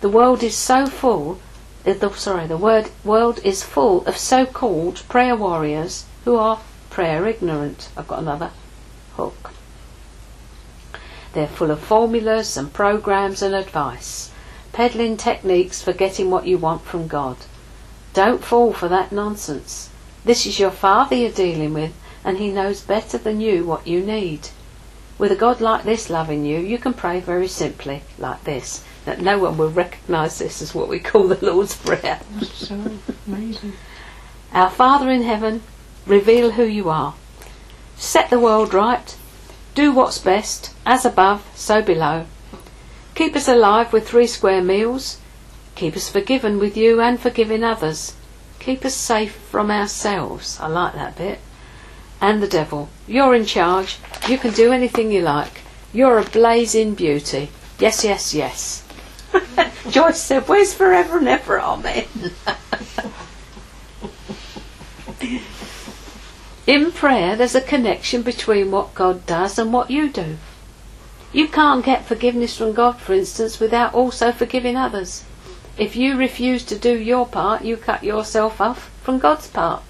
The 0.02 0.08
world 0.08 0.44
is 0.44 0.54
so 0.54 0.86
full, 0.86 1.40
uh, 1.84 1.94
the, 1.94 2.12
sorry, 2.12 2.46
the 2.46 2.56
word, 2.56 2.90
world 3.02 3.40
is 3.42 3.64
full 3.64 4.06
of 4.06 4.16
so-called 4.16 5.02
prayer 5.08 5.34
warriors 5.34 6.04
who 6.24 6.36
are 6.36 6.60
prayer 6.90 7.26
ignorant. 7.26 7.88
I've 7.96 8.06
got 8.06 8.20
another 8.20 8.52
hook. 9.16 9.50
They're 11.32 11.46
full 11.46 11.70
of 11.70 11.80
formulas 11.80 12.56
and 12.56 12.72
programs 12.72 13.42
and 13.42 13.54
advice, 13.54 14.30
peddling 14.72 15.16
techniques 15.16 15.82
for 15.82 15.92
getting 15.92 16.30
what 16.30 16.46
you 16.46 16.58
want 16.58 16.82
from 16.82 17.06
God. 17.06 17.36
Don't 18.14 18.44
fall 18.44 18.72
for 18.72 18.88
that 18.88 19.12
nonsense. 19.12 19.90
This 20.24 20.46
is 20.46 20.58
your 20.58 20.70
Father 20.70 21.14
you're 21.16 21.30
dealing 21.30 21.74
with, 21.74 21.92
and 22.24 22.38
He 22.38 22.50
knows 22.50 22.80
better 22.80 23.18
than 23.18 23.40
you 23.40 23.64
what 23.64 23.86
you 23.86 24.00
need. 24.00 24.48
With 25.18 25.32
a 25.32 25.36
God 25.36 25.60
like 25.60 25.84
this 25.84 26.10
loving 26.10 26.44
you, 26.44 26.58
you 26.58 26.78
can 26.78 26.94
pray 26.94 27.20
very 27.20 27.48
simply, 27.48 28.02
like 28.18 28.44
this 28.44 28.82
that 29.04 29.20
no 29.20 29.38
one 29.38 29.56
will 29.56 29.70
recognise 29.70 30.38
this 30.38 30.60
as 30.60 30.74
what 30.74 30.88
we 30.88 30.98
call 30.98 31.28
the 31.28 31.44
Lord's 31.44 31.76
Prayer. 31.76 32.20
So 32.42 32.78
amazing. 33.26 33.72
Our 34.52 34.70
Father 34.70 35.10
in 35.10 35.22
heaven, 35.22 35.62
reveal 36.06 36.52
who 36.52 36.64
you 36.64 36.90
are. 36.90 37.14
Set 37.96 38.30
the 38.30 38.38
world 38.38 38.74
right. 38.74 39.16
Do 39.74 39.92
what's 39.92 40.18
best, 40.18 40.74
as 40.84 41.04
above, 41.04 41.46
so 41.54 41.80
below. 41.82 42.26
Keep 43.14 43.36
us 43.36 43.48
alive 43.48 43.92
with 43.92 44.08
three 44.08 44.26
square 44.26 44.62
meals. 44.62 45.18
Keep 45.74 45.96
us 45.96 46.08
forgiven 46.08 46.58
with 46.58 46.76
you 46.76 47.00
and 47.00 47.20
forgiving 47.20 47.62
others. 47.62 48.14
Keep 48.58 48.84
us 48.84 48.94
safe 48.94 49.34
from 49.34 49.70
ourselves. 49.70 50.58
I 50.60 50.66
like 50.66 50.94
that 50.94 51.16
bit. 51.16 51.38
And 52.20 52.42
the 52.42 52.48
devil. 52.48 52.88
You're 53.06 53.34
in 53.34 53.46
charge. 53.46 53.98
You 54.28 54.38
can 54.38 54.52
do 54.52 54.72
anything 54.72 55.10
you 55.10 55.22
like. 55.22 55.62
You're 55.92 56.18
a 56.18 56.24
blazing 56.24 56.94
beauty. 56.94 57.50
Yes, 57.78 58.04
yes, 58.04 58.34
yes. 58.34 58.84
Joyce 59.90 60.20
said, 60.20 60.48
Where's 60.48 60.74
forever 60.74 61.18
and 61.18 61.28
ever, 61.28 61.60
amen? 61.60 62.06
In 66.70 66.92
prayer, 66.92 67.34
there's 67.34 67.56
a 67.56 67.60
connection 67.60 68.22
between 68.22 68.70
what 68.70 68.94
God 68.94 69.26
does 69.26 69.58
and 69.58 69.72
what 69.72 69.90
you 69.90 70.08
do. 70.08 70.36
You 71.32 71.48
can't 71.48 71.84
get 71.84 72.04
forgiveness 72.04 72.56
from 72.56 72.74
God, 72.74 72.92
for 73.00 73.12
instance, 73.12 73.58
without 73.58 73.92
also 73.92 74.30
forgiving 74.30 74.76
others. 74.76 75.24
If 75.76 75.96
you 75.96 76.16
refuse 76.16 76.62
to 76.66 76.78
do 76.78 76.96
your 76.96 77.26
part, 77.26 77.64
you 77.64 77.76
cut 77.76 78.04
yourself 78.04 78.60
off 78.60 78.88
from 79.02 79.18
God's 79.18 79.48
part. 79.48 79.82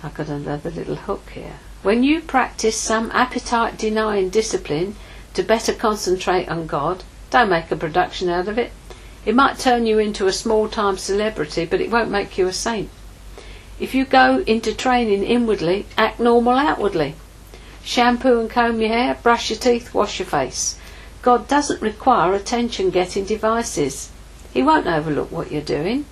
I've 0.00 0.14
got 0.14 0.28
another 0.28 0.70
little 0.70 0.94
hook 0.94 1.30
here. 1.34 1.58
When 1.82 2.04
you 2.04 2.20
practice 2.20 2.76
some 2.76 3.10
appetite 3.10 3.78
denying 3.78 4.30
discipline 4.30 4.94
to 5.34 5.42
better 5.42 5.72
concentrate 5.72 6.48
on 6.48 6.68
God, 6.68 7.02
don't 7.30 7.50
make 7.50 7.68
a 7.72 7.74
production 7.74 8.28
out 8.28 8.46
of 8.46 8.58
it. 8.58 8.70
It 9.26 9.34
might 9.34 9.58
turn 9.58 9.86
you 9.86 9.98
into 9.98 10.28
a 10.28 10.32
small 10.32 10.68
time 10.68 10.98
celebrity, 10.98 11.64
but 11.64 11.80
it 11.80 11.90
won't 11.90 12.12
make 12.12 12.38
you 12.38 12.46
a 12.46 12.52
saint. 12.52 12.90
If 13.80 13.94
you 13.94 14.04
go 14.04 14.44
into 14.46 14.74
training 14.74 15.24
inwardly, 15.24 15.86
act 15.96 16.20
normal 16.20 16.52
outwardly. 16.52 17.14
Shampoo 17.82 18.38
and 18.38 18.50
comb 18.50 18.78
your 18.78 18.90
hair, 18.90 19.16
brush 19.22 19.48
your 19.48 19.58
teeth, 19.58 19.94
wash 19.94 20.18
your 20.18 20.26
face. 20.26 20.76
God 21.22 21.48
doesn't 21.48 21.80
require 21.80 22.34
attention 22.34 22.90
getting 22.90 23.24
devices. 23.24 24.10
He 24.52 24.62
won't 24.62 24.86
overlook 24.86 25.32
what 25.32 25.50
you're 25.50 25.62
doing. 25.62 26.04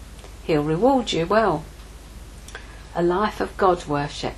He'll 0.44 0.62
reward 0.62 1.12
you 1.12 1.26
well. 1.26 1.64
A 2.94 3.02
life 3.02 3.38
of 3.38 3.54
God 3.58 3.84
worship. 3.84 4.36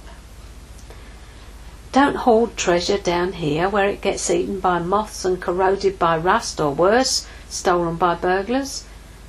Don't 1.93 2.17
hoard 2.17 2.57
treasure 2.57 2.99
down 2.99 3.35
here 3.35 3.69
where 3.69 3.89
it 3.89 4.01
gets 4.01 4.29
eaten 4.29 4.59
by 4.59 4.81
moths 4.81 5.25
and 5.25 5.41
corroded 5.41 6.01
by 6.01 6.17
rust 6.17 6.61
or 6.61 6.73
worse, 6.73 7.29
stolen 7.49 7.95
by 7.95 8.17
burglars. 8.17 8.87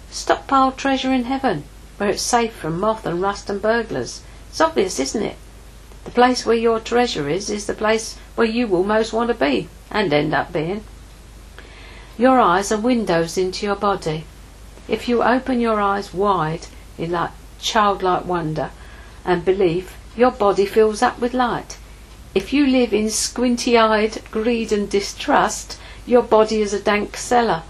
Stockpile 0.10 0.72
treasure 0.72 1.14
in 1.14 1.26
heaven 1.26 1.66
where 2.02 2.10
it's 2.10 2.24
safe 2.24 2.52
from 2.52 2.80
moth 2.80 3.06
and 3.06 3.22
rust 3.22 3.48
and 3.48 3.62
burglars. 3.62 4.24
It's 4.50 4.60
obvious, 4.60 5.00
isn't 5.00 5.22
it? 5.22 5.38
The 6.04 6.10
place 6.10 6.48
where 6.48 6.56
your 6.56 6.80
treasure 6.80 7.30
is 7.30 7.48
is 7.52 7.68
the 7.68 7.76
place 7.76 8.18
where 8.34 8.48
you 8.48 8.66
will 8.66 8.84
most 8.84 9.14
want 9.14 9.28
to 9.28 9.36
be 9.36 9.70
and 9.92 10.12
end 10.12 10.34
up 10.34 10.52
being. 10.52 10.84
Your 12.18 12.40
eyes 12.40 12.72
are 12.72 12.80
windows 12.80 13.38
into 13.38 13.68
your 13.68 13.76
body. 13.76 14.24
If 14.88 15.08
you 15.08 15.22
open 15.22 15.60
your 15.60 15.80
eyes 15.80 16.12
wide 16.12 16.66
in 16.98 17.12
like 17.12 17.30
childlike 17.60 18.26
wonder 18.26 18.72
and 19.24 19.46
belief, 19.46 19.96
your 20.18 20.32
body 20.32 20.66
fills 20.66 21.04
up 21.04 21.20
with 21.20 21.36
light. 21.36 21.78
If 22.34 22.52
you 22.52 22.66
live 22.66 22.96
in 22.96 23.12
squinty 23.12 23.78
eyed 23.78 24.24
greed 24.32 24.72
and 24.72 24.90
distrust, 24.90 25.78
your 26.08 26.24
body 26.24 26.64
is 26.64 26.74
a 26.74 26.80
dank 26.80 27.16
cellar. 27.16 27.62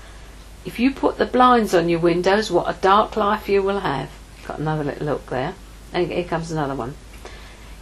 If 0.64 0.80
you 0.80 0.92
put 0.92 1.18
the 1.18 1.26
blinds 1.26 1.74
on 1.74 1.90
your 1.90 2.00
windows, 2.00 2.50
what 2.50 2.70
a 2.70 2.80
dark 2.80 3.18
life 3.18 3.50
you 3.50 3.62
will 3.62 3.82
have. 3.82 4.10
Got 4.48 4.60
another 4.60 4.84
little 4.84 5.06
look 5.06 5.28
there. 5.28 5.56
And 5.94 6.12
here 6.12 6.24
comes 6.24 6.52
another 6.52 6.76
one. 6.76 6.96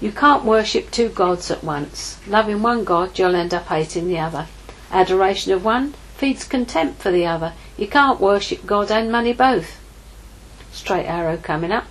You 0.01 0.11
can't 0.11 0.45
worship 0.45 0.91
two 0.91 1.09
gods 1.09 1.51
at 1.51 1.63
once. 1.63 2.19
Loving 2.27 2.61
one 2.61 2.83
God, 2.83 3.19
you'll 3.19 3.35
end 3.35 3.53
up 3.53 3.67
hating 3.67 4.07
the 4.07 4.19
other. 4.19 4.47
Adoration 4.91 5.51
of 5.51 5.65
one 5.65 5.93
feeds 6.15 6.43
contempt 6.43 7.01
for 7.01 7.11
the 7.11 7.25
other. 7.25 7.53
You 7.77 7.87
can't 7.87 8.19
worship 8.19 8.65
God 8.65 8.91
and 8.91 9.11
money 9.11 9.33
both. 9.33 9.79
Straight 10.71 11.05
arrow 11.05 11.37
coming 11.37 11.71
up. 11.71 11.85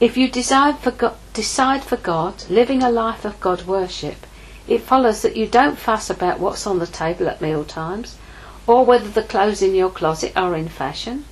If 0.00 0.16
you 0.16 0.30
decide 0.30 0.78
for, 0.78 0.92
God, 0.92 1.16
decide 1.34 1.84
for 1.84 1.96
God, 1.96 2.48
living 2.48 2.82
a 2.82 2.90
life 2.90 3.24
of 3.24 3.38
God 3.40 3.66
worship, 3.66 4.26
it 4.66 4.80
follows 4.80 5.22
that 5.22 5.36
you 5.36 5.46
don't 5.46 5.78
fuss 5.78 6.08
about 6.08 6.40
what's 6.40 6.66
on 6.66 6.78
the 6.78 6.86
table 6.86 7.28
at 7.28 7.40
meal 7.40 7.64
times, 7.64 8.16
or 8.66 8.84
whether 8.84 9.08
the 9.08 9.22
clothes 9.22 9.62
in 9.62 9.74
your 9.74 9.90
closet 9.90 10.32
are 10.36 10.56
in 10.56 10.68
fashion. 10.68 11.24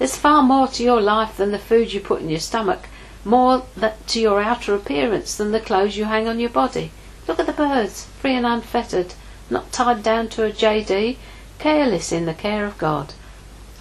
There's 0.00 0.16
far 0.16 0.42
more 0.42 0.66
to 0.66 0.82
your 0.82 1.02
life 1.02 1.36
than 1.36 1.52
the 1.52 1.58
food 1.58 1.92
you 1.92 2.00
put 2.00 2.22
in 2.22 2.30
your 2.30 2.40
stomach, 2.40 2.88
more 3.22 3.64
to 4.06 4.18
your 4.18 4.40
outer 4.40 4.74
appearance 4.74 5.36
than 5.36 5.52
the 5.52 5.60
clothes 5.60 5.98
you 5.98 6.06
hang 6.06 6.26
on 6.26 6.40
your 6.40 6.48
body. 6.48 6.90
Look 7.28 7.38
at 7.38 7.44
the 7.44 7.52
birds, 7.52 8.06
free 8.18 8.34
and 8.34 8.46
unfettered, 8.46 9.12
not 9.50 9.72
tied 9.72 10.02
down 10.02 10.30
to 10.30 10.46
a 10.46 10.52
JD, 10.52 11.18
careless 11.58 12.12
in 12.12 12.24
the 12.24 12.32
care 12.32 12.64
of 12.64 12.78
God. 12.78 13.12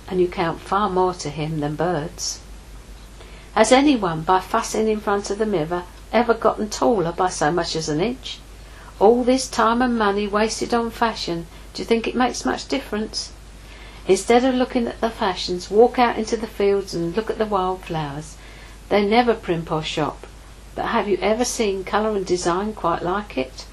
And 0.09 0.19
you 0.19 0.27
count 0.27 0.59
far 0.59 0.89
more 0.89 1.13
to 1.13 1.29
Him 1.29 1.61
than 1.61 1.75
birds. 1.75 2.41
Has 3.55 3.71
anyone, 3.71 4.23
by 4.23 4.41
fussing 4.41 4.89
in 4.89 4.99
front 4.99 5.29
of 5.29 5.37
the 5.37 5.45
mirror, 5.45 5.83
ever 6.11 6.33
gotten 6.33 6.69
taller 6.69 7.13
by 7.13 7.29
so 7.29 7.49
much 7.49 7.77
as 7.77 7.87
an 7.87 8.01
inch? 8.01 8.39
All 8.99 9.23
this 9.23 9.47
time 9.47 9.81
and 9.81 9.97
money 9.97 10.27
wasted 10.27 10.73
on 10.73 10.91
fashion, 10.91 11.47
do 11.73 11.81
you 11.81 11.85
think 11.85 12.09
it 12.09 12.13
makes 12.13 12.43
much 12.43 12.67
difference? 12.67 13.31
Instead 14.09 14.43
of 14.43 14.55
looking 14.55 14.87
at 14.87 14.99
the 15.01 15.09
fashions, 15.11 15.69
walk 15.69 15.99
out 15.99 16.17
into 16.17 16.35
the 16.35 16.47
fields 16.47 16.95
and 16.95 17.15
look 17.15 17.29
at 17.29 17.37
the 17.37 17.45
wildflowers. 17.45 18.37
They 18.89 19.05
never 19.05 19.35
primp 19.35 19.71
or 19.71 19.83
shop, 19.83 20.25
but 20.73 20.87
have 20.87 21.07
you 21.07 21.19
ever 21.21 21.45
seen 21.45 21.83
colour 21.83 22.17
and 22.17 22.25
design 22.25 22.73
quite 22.73 23.03
like 23.03 23.37
it? 23.37 23.65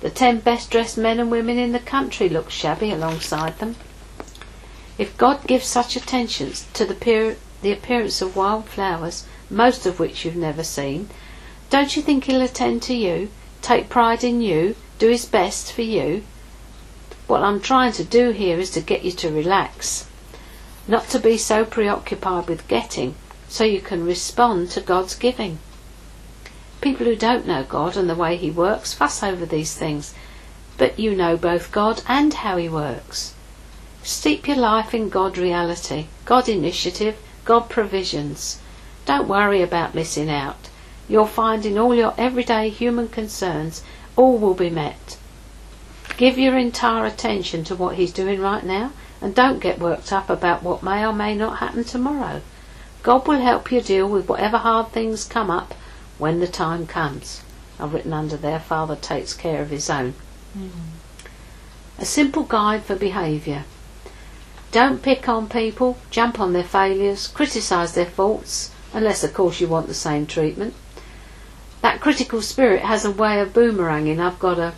The 0.00 0.10
ten 0.10 0.40
best 0.40 0.72
dressed 0.72 0.98
men 0.98 1.20
and 1.20 1.30
women 1.30 1.56
in 1.56 1.70
the 1.70 1.78
country 1.78 2.28
look 2.28 2.50
shabby 2.50 2.90
alongside 2.90 3.60
them. 3.60 3.76
If 4.98 5.16
God 5.16 5.46
gives 5.46 5.66
such 5.66 5.94
attention 5.94 6.52
to 6.72 6.84
the 6.84 7.36
the 7.62 7.70
appearance 7.70 8.20
of 8.20 8.34
wild 8.34 8.64
flowers, 8.68 9.24
most 9.48 9.86
of 9.86 10.00
which 10.00 10.24
you've 10.24 10.34
never 10.34 10.64
seen, 10.64 11.10
don't 11.70 11.94
you 11.94 12.02
think 12.02 12.24
he'll 12.24 12.42
attend 12.42 12.82
to 12.82 12.94
you, 12.94 13.28
take 13.62 13.88
pride 13.88 14.24
in 14.24 14.40
you, 14.40 14.74
do 14.98 15.08
his 15.08 15.26
best 15.26 15.72
for 15.72 15.82
you? 15.82 16.24
What 17.26 17.42
I'm 17.42 17.60
trying 17.60 17.90
to 17.94 18.04
do 18.04 18.30
here 18.30 18.60
is 18.60 18.70
to 18.70 18.80
get 18.80 19.04
you 19.04 19.10
to 19.10 19.32
relax, 19.32 20.06
not 20.86 21.08
to 21.08 21.18
be 21.18 21.36
so 21.36 21.64
preoccupied 21.64 22.46
with 22.48 22.68
getting, 22.68 23.16
so 23.48 23.64
you 23.64 23.80
can 23.80 24.06
respond 24.06 24.70
to 24.70 24.80
God's 24.80 25.16
giving. 25.16 25.58
People 26.80 27.06
who 27.06 27.16
don't 27.16 27.44
know 27.44 27.64
God 27.64 27.96
and 27.96 28.08
the 28.08 28.14
way 28.14 28.36
He 28.36 28.50
works 28.50 28.92
fuss 28.92 29.24
over 29.24 29.44
these 29.44 29.74
things, 29.74 30.14
but 30.78 31.00
you 31.00 31.16
know 31.16 31.36
both 31.36 31.72
God 31.72 32.00
and 32.06 32.32
how 32.32 32.58
He 32.58 32.68
works. 32.68 33.34
Steep 34.04 34.46
your 34.46 34.58
life 34.58 34.94
in 34.94 35.08
God 35.08 35.36
reality, 35.36 36.06
God 36.26 36.48
initiative, 36.48 37.16
God 37.44 37.68
provisions. 37.68 38.60
Don't 39.04 39.26
worry 39.26 39.62
about 39.62 39.96
missing 39.96 40.30
out. 40.30 40.68
You'll 41.08 41.26
find 41.26 41.66
in 41.66 41.76
all 41.76 41.92
your 41.92 42.14
everyday 42.16 42.68
human 42.68 43.08
concerns, 43.08 43.82
all 44.14 44.38
will 44.38 44.54
be 44.54 44.70
met. 44.70 45.16
Give 46.16 46.38
your 46.38 46.56
entire 46.56 47.04
attention 47.04 47.64
to 47.64 47.76
what 47.76 47.96
He's 47.96 48.12
doing 48.12 48.40
right 48.40 48.64
now 48.64 48.92
and 49.20 49.34
don't 49.34 49.60
get 49.60 49.78
worked 49.78 50.12
up 50.12 50.30
about 50.30 50.62
what 50.62 50.82
may 50.82 51.04
or 51.04 51.12
may 51.12 51.34
not 51.34 51.58
happen 51.58 51.84
tomorrow. 51.84 52.40
God 53.02 53.28
will 53.28 53.40
help 53.40 53.70
you 53.70 53.80
deal 53.80 54.08
with 54.08 54.28
whatever 54.28 54.58
hard 54.58 54.88
things 54.88 55.24
come 55.24 55.50
up 55.50 55.74
when 56.18 56.40
the 56.40 56.46
time 56.46 56.86
comes. 56.86 57.42
I've 57.78 57.92
written 57.92 58.12
under 58.12 58.36
there, 58.36 58.58
Father 58.58 58.96
takes 58.96 59.34
care 59.34 59.60
of 59.60 59.70
His 59.70 59.90
own. 59.90 60.14
Mm. 60.56 60.70
A 61.98 62.04
simple 62.04 62.44
guide 62.44 62.84
for 62.84 62.96
behaviour. 62.96 63.64
Don't 64.72 65.02
pick 65.02 65.28
on 65.28 65.48
people, 65.48 65.98
jump 66.10 66.40
on 66.40 66.52
their 66.52 66.64
failures, 66.64 67.28
criticise 67.28 67.94
their 67.94 68.06
faults, 68.06 68.70
unless 68.92 69.22
of 69.22 69.32
course 69.34 69.60
you 69.60 69.68
want 69.68 69.86
the 69.86 69.94
same 69.94 70.26
treatment. 70.26 70.74
That 71.82 72.00
critical 72.00 72.42
spirit 72.42 72.82
has 72.82 73.04
a 73.04 73.10
way 73.10 73.40
of 73.40 73.52
boomeranging. 73.52 74.18
I've 74.18 74.38
got 74.38 74.58
a 74.58 74.74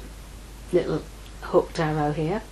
little 0.72 1.03
hooked 1.48 1.78
arrow 1.78 2.12
here. 2.12 2.42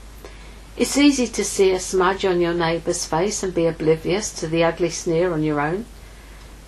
It's 0.77 0.99
easy 0.99 1.27
to 1.27 1.45
see 1.45 1.73
a 1.73 1.81
smudge 1.81 2.25
on 2.27 2.41
your 2.41 2.53
neighbour's 2.53 3.07
face 3.07 3.43
and 3.43 3.55
be 3.55 3.65
oblivious 3.65 4.31
to 4.41 4.47
the 4.47 4.63
ugly 4.63 4.91
sneer 4.91 5.33
on 5.33 5.43
your 5.43 5.61
own. 5.61 5.87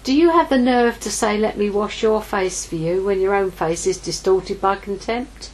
Do 0.03 0.15
you 0.15 0.31
have 0.31 0.49
the 0.49 0.57
nerve 0.57 0.99
to 1.01 1.11
say, 1.11 1.37
let 1.37 1.59
me 1.59 1.69
wash 1.69 2.03
your 2.03 2.23
face 2.23 2.65
for 2.65 2.77
you, 2.77 3.05
when 3.05 3.21
your 3.21 3.35
own 3.35 3.51
face 3.51 3.87
is 3.87 3.99
distorted 3.99 4.61
by 4.61 4.77
contempt? 4.77 5.51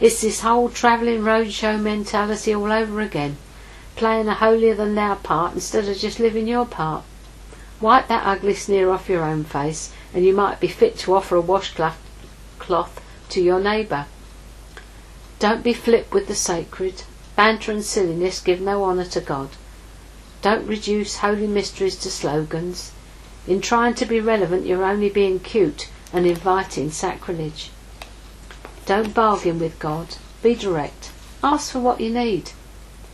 It's 0.00 0.22
this 0.22 0.40
whole 0.40 0.70
travelling 0.70 1.20
roadshow 1.20 1.78
mentality 1.78 2.54
all 2.54 2.72
over 2.72 3.02
again, 3.02 3.36
playing 3.96 4.28
a 4.28 4.34
holier 4.34 4.74
than 4.74 4.94
thou 4.94 5.16
part 5.16 5.52
instead 5.52 5.86
of 5.86 5.98
just 5.98 6.18
living 6.18 6.48
your 6.48 6.64
part. 6.64 7.04
Wipe 7.82 8.08
that 8.08 8.26
ugly 8.26 8.54
sneer 8.54 8.88
off 8.90 9.10
your 9.10 9.24
own 9.24 9.44
face, 9.44 9.92
and 10.14 10.24
you 10.24 10.34
might 10.34 10.60
be 10.60 10.68
fit 10.68 10.96
to 10.98 11.14
offer 11.14 11.36
a 11.36 11.40
washcloth 11.42 11.98
cloth 12.58 13.02
to 13.28 13.42
your 13.42 13.60
neighbour. 13.60 14.06
Don't 15.40 15.62
be 15.62 15.72
flip 15.72 16.12
with 16.12 16.28
the 16.28 16.34
sacred. 16.34 17.02
Banter 17.34 17.72
and 17.72 17.82
silliness 17.82 18.40
give 18.40 18.60
no 18.60 18.84
honour 18.84 19.06
to 19.06 19.22
God. 19.22 19.48
Don't 20.42 20.66
reduce 20.66 21.16
holy 21.16 21.46
mysteries 21.46 21.96
to 21.96 22.10
slogans. 22.10 22.92
In 23.46 23.62
trying 23.62 23.94
to 23.94 24.04
be 24.04 24.20
relevant, 24.20 24.66
you're 24.66 24.84
only 24.84 25.08
being 25.08 25.40
cute 25.40 25.88
and 26.12 26.26
inviting 26.26 26.90
sacrilege. 26.90 27.70
Don't 28.84 29.14
bargain 29.14 29.58
with 29.58 29.78
God. 29.78 30.16
Be 30.42 30.54
direct. 30.54 31.10
Ask 31.42 31.72
for 31.72 31.80
what 31.80 32.02
you 32.02 32.10
need. 32.10 32.50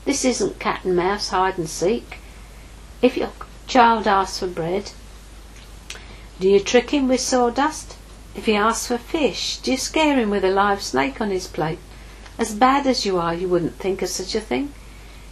This 0.05 0.25
isn't 0.25 0.59
cat 0.59 0.85
and 0.85 0.97
mouse, 0.97 1.29
hide 1.29 1.59
and 1.59 1.71
seek. 1.71 2.19
If 3.03 3.17
your 3.17 3.31
child 3.69 4.09
asks 4.09 4.41
for 4.41 4.49
bread, 4.49 4.91
do 6.41 6.49
you 6.49 6.59
trick 6.59 6.91
him 6.91 7.07
with 7.07 7.21
sawdust? 7.21 7.97
If 8.35 8.47
he 8.47 8.57
asks 8.57 8.89
for 8.89 8.99
fish, 8.99 9.59
do 9.59 9.71
you 9.71 9.77
scare 9.77 10.19
him 10.19 10.31
with 10.31 10.45
a 10.45 10.51
live 10.51 10.83
snake 10.83 11.21
on 11.21 11.31
his 11.31 11.47
plate? 11.47 11.79
As 12.38 12.55
bad 12.55 12.87
as 12.87 13.07
you 13.07 13.18
are, 13.18 13.35
you 13.35 13.49
wouldn't 13.49 13.77
think 13.77 14.03
of 14.03 14.11
such 14.11 14.35
a 14.35 14.40
thing. 14.40 14.75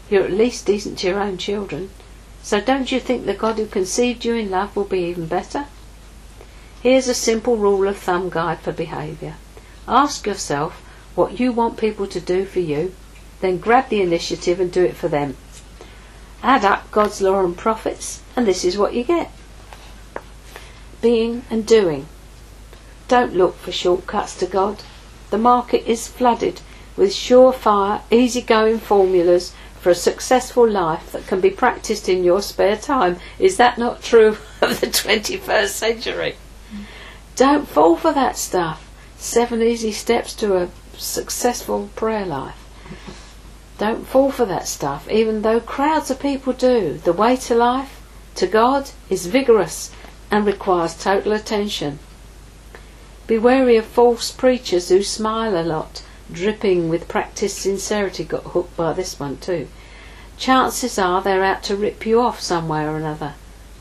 You're 0.08 0.24
at 0.24 0.30
least 0.30 0.64
decent 0.64 0.98
to 0.98 1.08
your 1.08 1.20
own 1.20 1.36
children. 1.36 1.90
So 2.42 2.60
don't 2.60 2.90
you 2.90 2.98
think 2.98 3.26
the 3.26 3.34
God 3.34 3.56
who 3.56 3.66
conceived 3.66 4.24
you 4.24 4.34
in 4.34 4.50
love 4.50 4.74
will 4.74 4.84
be 4.84 5.04
even 5.04 5.26
better? 5.26 5.66
Here's 6.82 7.08
a 7.08 7.14
simple 7.14 7.56
rule 7.56 7.86
of 7.88 7.98
thumb 7.98 8.30
guide 8.30 8.60
for 8.60 8.72
behaviour. 8.72 9.34
Ask 9.86 10.26
yourself 10.26 10.82
what 11.14 11.38
you 11.38 11.52
want 11.52 11.76
people 11.76 12.06
to 12.06 12.20
do 12.20 12.44
for 12.44 12.60
you, 12.60 12.94
then 13.40 13.58
grab 13.58 13.88
the 13.88 14.00
initiative 14.00 14.58
and 14.58 14.72
do 14.72 14.84
it 14.84 14.96
for 14.96 15.08
them. 15.08 15.36
Add 16.42 16.64
up 16.64 16.90
God's 16.90 17.20
law 17.20 17.44
and 17.44 17.56
prophets, 17.56 18.20
and 18.36 18.46
this 18.46 18.64
is 18.64 18.78
what 18.78 18.94
you 18.94 19.04
get. 19.04 19.30
Being 21.00 21.44
and 21.50 21.66
doing. 21.66 22.06
Don't 23.08 23.34
look 23.34 23.56
for 23.58 23.72
shortcuts 23.72 24.36
to 24.36 24.46
God. 24.46 24.82
The 25.30 25.38
market 25.38 25.86
is 25.86 26.08
flooded 26.08 26.60
with 26.96 27.10
surefire, 27.10 28.02
easy-going 28.10 28.78
formulas 28.78 29.52
for 29.80 29.90
a 29.90 29.94
successful 29.94 30.68
life 30.68 31.12
that 31.12 31.26
can 31.26 31.40
be 31.40 31.50
practiced 31.50 32.08
in 32.08 32.24
your 32.24 32.40
spare 32.40 32.76
time. 32.76 33.18
Is 33.38 33.56
that 33.56 33.78
not 33.78 34.02
true 34.02 34.38
of 34.62 34.80
the 34.80 34.86
21st 34.86 35.68
century? 35.68 36.36
Don't 37.36 37.68
fall 37.68 37.96
for 37.96 38.12
that 38.12 38.36
stuff. 38.36 38.88
Seven 39.18 39.60
easy 39.60 39.92
steps 39.92 40.34
to 40.36 40.56
a 40.56 40.68
successful 40.96 41.90
prayer 41.96 42.24
life. 42.24 42.56
Don't 43.76 44.06
fall 44.06 44.30
for 44.30 44.44
that 44.44 44.68
stuff, 44.68 45.10
even 45.10 45.42
though 45.42 45.58
crowds 45.58 46.10
of 46.10 46.20
people 46.20 46.52
do. 46.52 46.98
The 46.98 47.12
way 47.12 47.36
to 47.36 47.54
life, 47.54 48.00
to 48.36 48.46
God, 48.46 48.90
is 49.10 49.26
vigorous 49.26 49.90
and 50.30 50.46
requires 50.46 50.94
total 50.94 51.32
attention. 51.32 51.98
Be 53.26 53.36
wary 53.36 53.76
of 53.76 53.84
false 53.84 54.30
preachers 54.30 54.90
who 54.90 55.02
smile 55.02 55.56
a 55.56 55.64
lot 55.64 56.03
dripping 56.32 56.88
with 56.88 57.08
practiced 57.08 57.58
sincerity, 57.58 58.24
got 58.24 58.44
hooked 58.44 58.76
by 58.76 58.92
this 58.92 59.20
one 59.20 59.36
too. 59.36 59.68
Chances 60.36 60.98
are 60.98 61.22
they're 61.22 61.44
out 61.44 61.62
to 61.64 61.76
rip 61.76 62.04
you 62.04 62.20
off 62.20 62.40
some 62.40 62.68
way 62.68 62.84
or 62.84 62.96
another. 62.96 63.34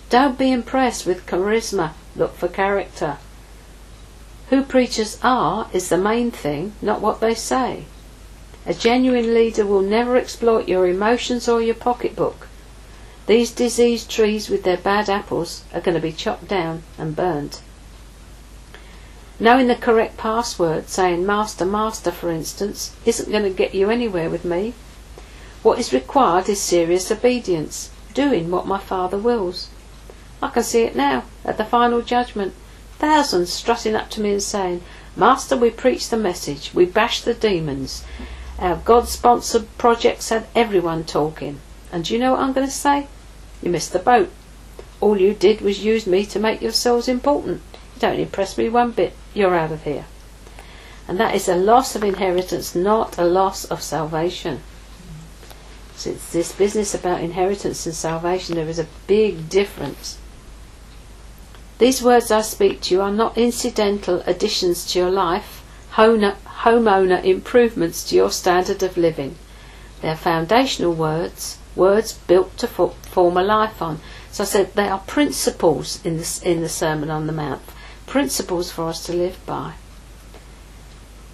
Don't 0.10 0.38
be 0.38 0.52
impressed 0.52 1.06
with 1.06 1.26
charisma, 1.26 1.94
look 2.16 2.36
for 2.36 2.48
character. 2.48 3.18
Who 4.50 4.64
preachers 4.64 5.18
are 5.24 5.68
is 5.74 5.90
the 5.90 5.98
main 5.98 6.30
thing, 6.30 6.74
not 6.82 7.02
what 7.02 7.20
they 7.20 7.34
say. 7.34 7.86
A 8.66 8.74
genuine 8.74 9.34
leader 9.34 9.66
will 9.66 9.82
never 9.82 10.16
exploit 10.16 10.68
your 10.68 10.88
emotions 10.88 11.50
or 11.50 11.62
your 11.62 11.76
pocketbook. 11.76 12.48
These 13.26 13.52
diseased 13.52 14.12
trees 14.12 14.50
with 14.50 14.64
their 14.64 14.78
bad 14.78 15.10
apples 15.10 15.64
are 15.74 15.82
going 15.82 15.96
to 15.96 16.02
be 16.02 16.12
chopped 16.12 16.48
down 16.48 16.84
and 16.98 17.16
burnt. 17.16 17.62
Knowing 19.44 19.68
the 19.68 19.76
correct 19.76 20.16
password, 20.16 20.88
saying 20.88 21.26
Master, 21.26 21.66
Master, 21.66 22.12
for 22.12 22.32
instance, 22.32 22.96
isn't 23.06 23.30
going 23.30 23.44
to 23.44 23.50
get 23.50 23.76
you 23.76 23.90
anywhere 23.90 24.30
with 24.30 24.46
me. 24.46 24.74
What 25.62 25.78
is 25.78 25.92
required 25.92 26.48
is 26.48 26.62
serious 26.62 27.12
obedience, 27.12 27.90
doing 28.14 28.50
what 28.50 28.66
my 28.66 28.80
Father 28.80 29.18
wills. 29.18 29.68
I 30.42 30.48
can 30.48 30.64
see 30.64 30.84
it 30.84 30.96
now, 30.96 31.26
at 31.44 31.58
the 31.58 31.66
final 31.66 32.02
judgment. 32.02 32.54
Thousands 33.00 33.52
strutting 33.52 33.96
up 33.96 34.10
to 34.12 34.22
me 34.22 34.32
and 34.32 34.42
saying, 34.42 34.82
Master, 35.18 35.58
we 35.58 35.72
preach 35.72 36.08
the 36.08 36.16
message, 36.16 36.74
we 36.74 36.86
bash 36.86 37.20
the 37.20 37.34
demons. 37.34 38.06
Our 38.60 38.78
God 38.78 39.10
sponsored 39.10 39.68
projects 39.78 40.30
had 40.30 40.48
everyone 40.56 41.04
talking. 41.04 41.60
And 41.92 42.06
do 42.06 42.14
you 42.14 42.20
know 42.22 42.32
what 42.32 42.40
I'm 42.40 42.54
going 42.54 42.68
to 42.68 42.72
say? 42.72 43.08
You 43.62 43.72
missed 43.72 43.92
the 43.92 44.00
boat. 44.00 44.32
All 45.02 45.20
you 45.20 45.34
did 45.34 45.60
was 45.60 45.84
use 45.84 46.08
me 46.08 46.26
to 46.28 46.40
make 46.40 46.62
yourselves 46.62 47.10
important. 47.10 47.62
You 47.96 48.00
don't 48.00 48.20
impress 48.22 48.58
me 48.58 48.70
one 48.70 48.92
bit 48.92 49.14
you're 49.34 49.56
out 49.56 49.72
of 49.72 49.84
here. 49.84 50.06
And 51.08 51.20
that 51.20 51.36
is 51.36 51.50
a 51.50 51.56
loss 51.56 51.96
of 51.96 52.04
inheritance, 52.04 52.76
not 52.76 53.18
a 53.18 53.26
loss 53.26 53.66
of 53.66 53.82
salvation. 53.82 54.62
It's 55.94 56.32
this 56.32 56.52
business 56.52 56.94
about 56.94 57.22
inheritance 57.22 57.86
and 57.86 57.96
salvation, 57.96 58.56
there 58.56 58.68
is 58.68 58.80
a 58.80 58.88
big 59.08 59.50
difference. 59.50 60.18
These 61.78 62.02
words 62.02 62.32
I 62.32 62.42
speak 62.42 62.82
to 62.82 62.94
you 62.94 63.02
are 63.02 63.12
not 63.12 63.38
incidental 63.38 64.22
additions 64.26 64.86
to 64.92 65.00
your 65.00 65.12
life, 65.12 65.64
homeowner 65.94 67.24
improvements 67.24 68.04
to 68.10 68.16
your 68.16 68.32
standard 68.32 68.82
of 68.84 68.98
living. 68.98 69.36
They 70.02 70.10
are 70.10 70.16
foundational 70.16 70.94
words, 70.94 71.58
words 71.76 72.14
built 72.14 72.58
to 72.58 72.68
form 72.68 73.38
a 73.38 73.44
life 73.44 73.82
on. 73.82 74.00
So 74.32 74.44
I 74.44 74.48
said 74.48 74.74
they 74.74 74.88
are 74.88 75.00
principles 75.00 76.04
in, 76.06 76.18
this, 76.18 76.42
in 76.42 76.62
the 76.62 76.70
Sermon 76.70 77.10
on 77.10 77.28
the 77.28 77.34
Mount 77.34 77.62
principles 78.08 78.72
for 78.72 78.88
us 78.88 79.06
to 79.06 79.14
live 79.14 79.38
by. 79.46 79.74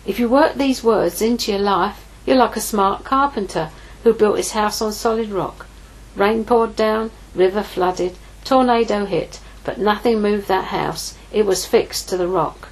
If 0.05 0.19
you 0.19 0.29
work 0.29 0.55
these 0.55 0.83
words 0.83 1.21
into 1.21 1.51
your 1.51 1.61
life, 1.61 2.05
you're 2.25 2.37
like 2.37 2.55
a 2.55 2.61
smart 2.61 3.03
carpenter 3.03 3.69
who 4.03 4.13
built 4.13 4.37
his 4.37 4.51
house 4.51 4.81
on 4.81 4.93
solid 4.93 5.29
rock. 5.29 5.67
Rain 6.15 6.45
poured 6.45 6.75
down, 6.75 7.11
river 7.35 7.63
flooded, 7.63 8.15
tornado 8.43 9.05
hit, 9.05 9.39
but 9.63 9.77
nothing 9.77 10.21
moved 10.21 10.47
that 10.47 10.65
house. 10.65 11.15
It 11.31 11.45
was 11.45 11.65
fixed 11.65 12.09
to 12.09 12.17
the 12.17 12.27
rock. 12.27 12.69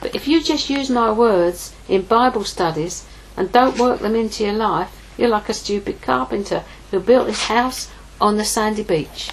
But 0.00 0.14
if 0.14 0.28
you 0.28 0.42
just 0.42 0.70
use 0.70 0.90
my 0.90 1.10
words 1.10 1.74
in 1.88 2.02
Bible 2.02 2.44
studies 2.44 3.04
and 3.36 3.50
don't 3.50 3.78
work 3.78 4.00
them 4.00 4.14
into 4.14 4.44
your 4.44 4.52
life, 4.52 4.94
you're 5.16 5.28
like 5.28 5.48
a 5.48 5.54
stupid 5.54 6.00
carpenter 6.00 6.62
who 6.90 7.00
built 7.00 7.26
his 7.26 7.44
house 7.44 7.90
on 8.20 8.36
the 8.36 8.44
sandy 8.44 8.84
beach. 8.84 9.30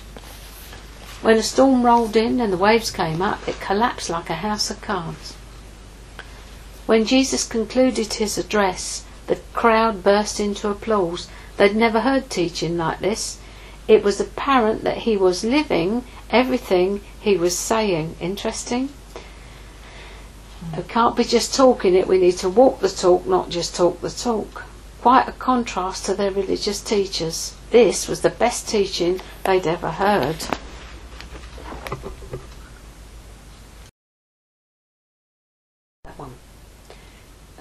When 1.26 1.38
a 1.38 1.42
storm 1.42 1.84
rolled 1.84 2.16
in 2.16 2.40
and 2.40 2.54
the 2.54 2.58
waves 2.58 2.92
came 2.92 3.20
up, 3.20 3.48
it 3.48 3.60
collapsed 3.60 4.12
like 4.12 4.30
a 4.30 4.36
house 4.46 4.70
of 4.70 4.80
cards. 4.80 5.34
When 6.86 7.04
Jesus 7.04 7.48
concluded 7.48 8.14
his 8.14 8.38
address, 8.38 9.04
the 9.26 9.38
crowd 9.52 10.04
burst 10.04 10.40
into 10.40 10.70
applause. 10.70 11.28
They'd 11.58 11.76
never 11.76 12.02
heard 12.02 12.30
teaching 12.30 12.78
like 12.78 13.00
this. 13.00 13.40
It 13.88 14.04
was 14.04 14.20
apparent 14.20 14.84
that 14.84 15.00
he 15.00 15.18
was 15.18 15.44
living 15.44 16.04
everything 16.30 17.02
he 17.20 17.38
was 17.38 17.58
saying. 17.58 18.18
Interesting? 18.22 18.90
We 20.78 20.84
can't 20.84 21.16
be 21.16 21.24
just 21.24 21.56
talking 21.56 21.96
it, 21.96 22.08
we 22.08 22.20
need 22.20 22.38
to 22.38 22.50
walk 22.50 22.82
the 22.82 22.90
talk, 22.90 23.26
not 23.26 23.50
just 23.50 23.76
talk 23.76 24.00
the 24.00 24.12
talk. 24.12 24.66
Quite 25.02 25.28
a 25.28 25.32
contrast 25.32 26.06
to 26.06 26.14
their 26.14 26.30
religious 26.30 26.82
teachers. 26.82 27.56
This 27.72 28.08
was 28.08 28.22
the 28.22 28.30
best 28.30 28.70
teaching 28.70 29.22
they'd 29.44 29.66
ever 29.66 29.90
heard. 29.90 30.46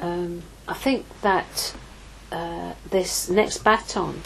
Um, 0.05 0.43
I 0.69 0.75
think 0.75 1.07
that 1.23 1.75
uh, 2.31 2.75
this 2.91 3.31
next 3.31 3.65
baton 3.65 4.21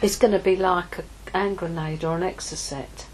is 0.00 0.14
going 0.14 0.32
to 0.32 0.38
be 0.38 0.54
like 0.54 1.00
a 1.00 1.04
hand 1.36 1.58
grenade 1.58 2.04
or 2.04 2.16
an 2.16 2.22
exocet 2.22 3.06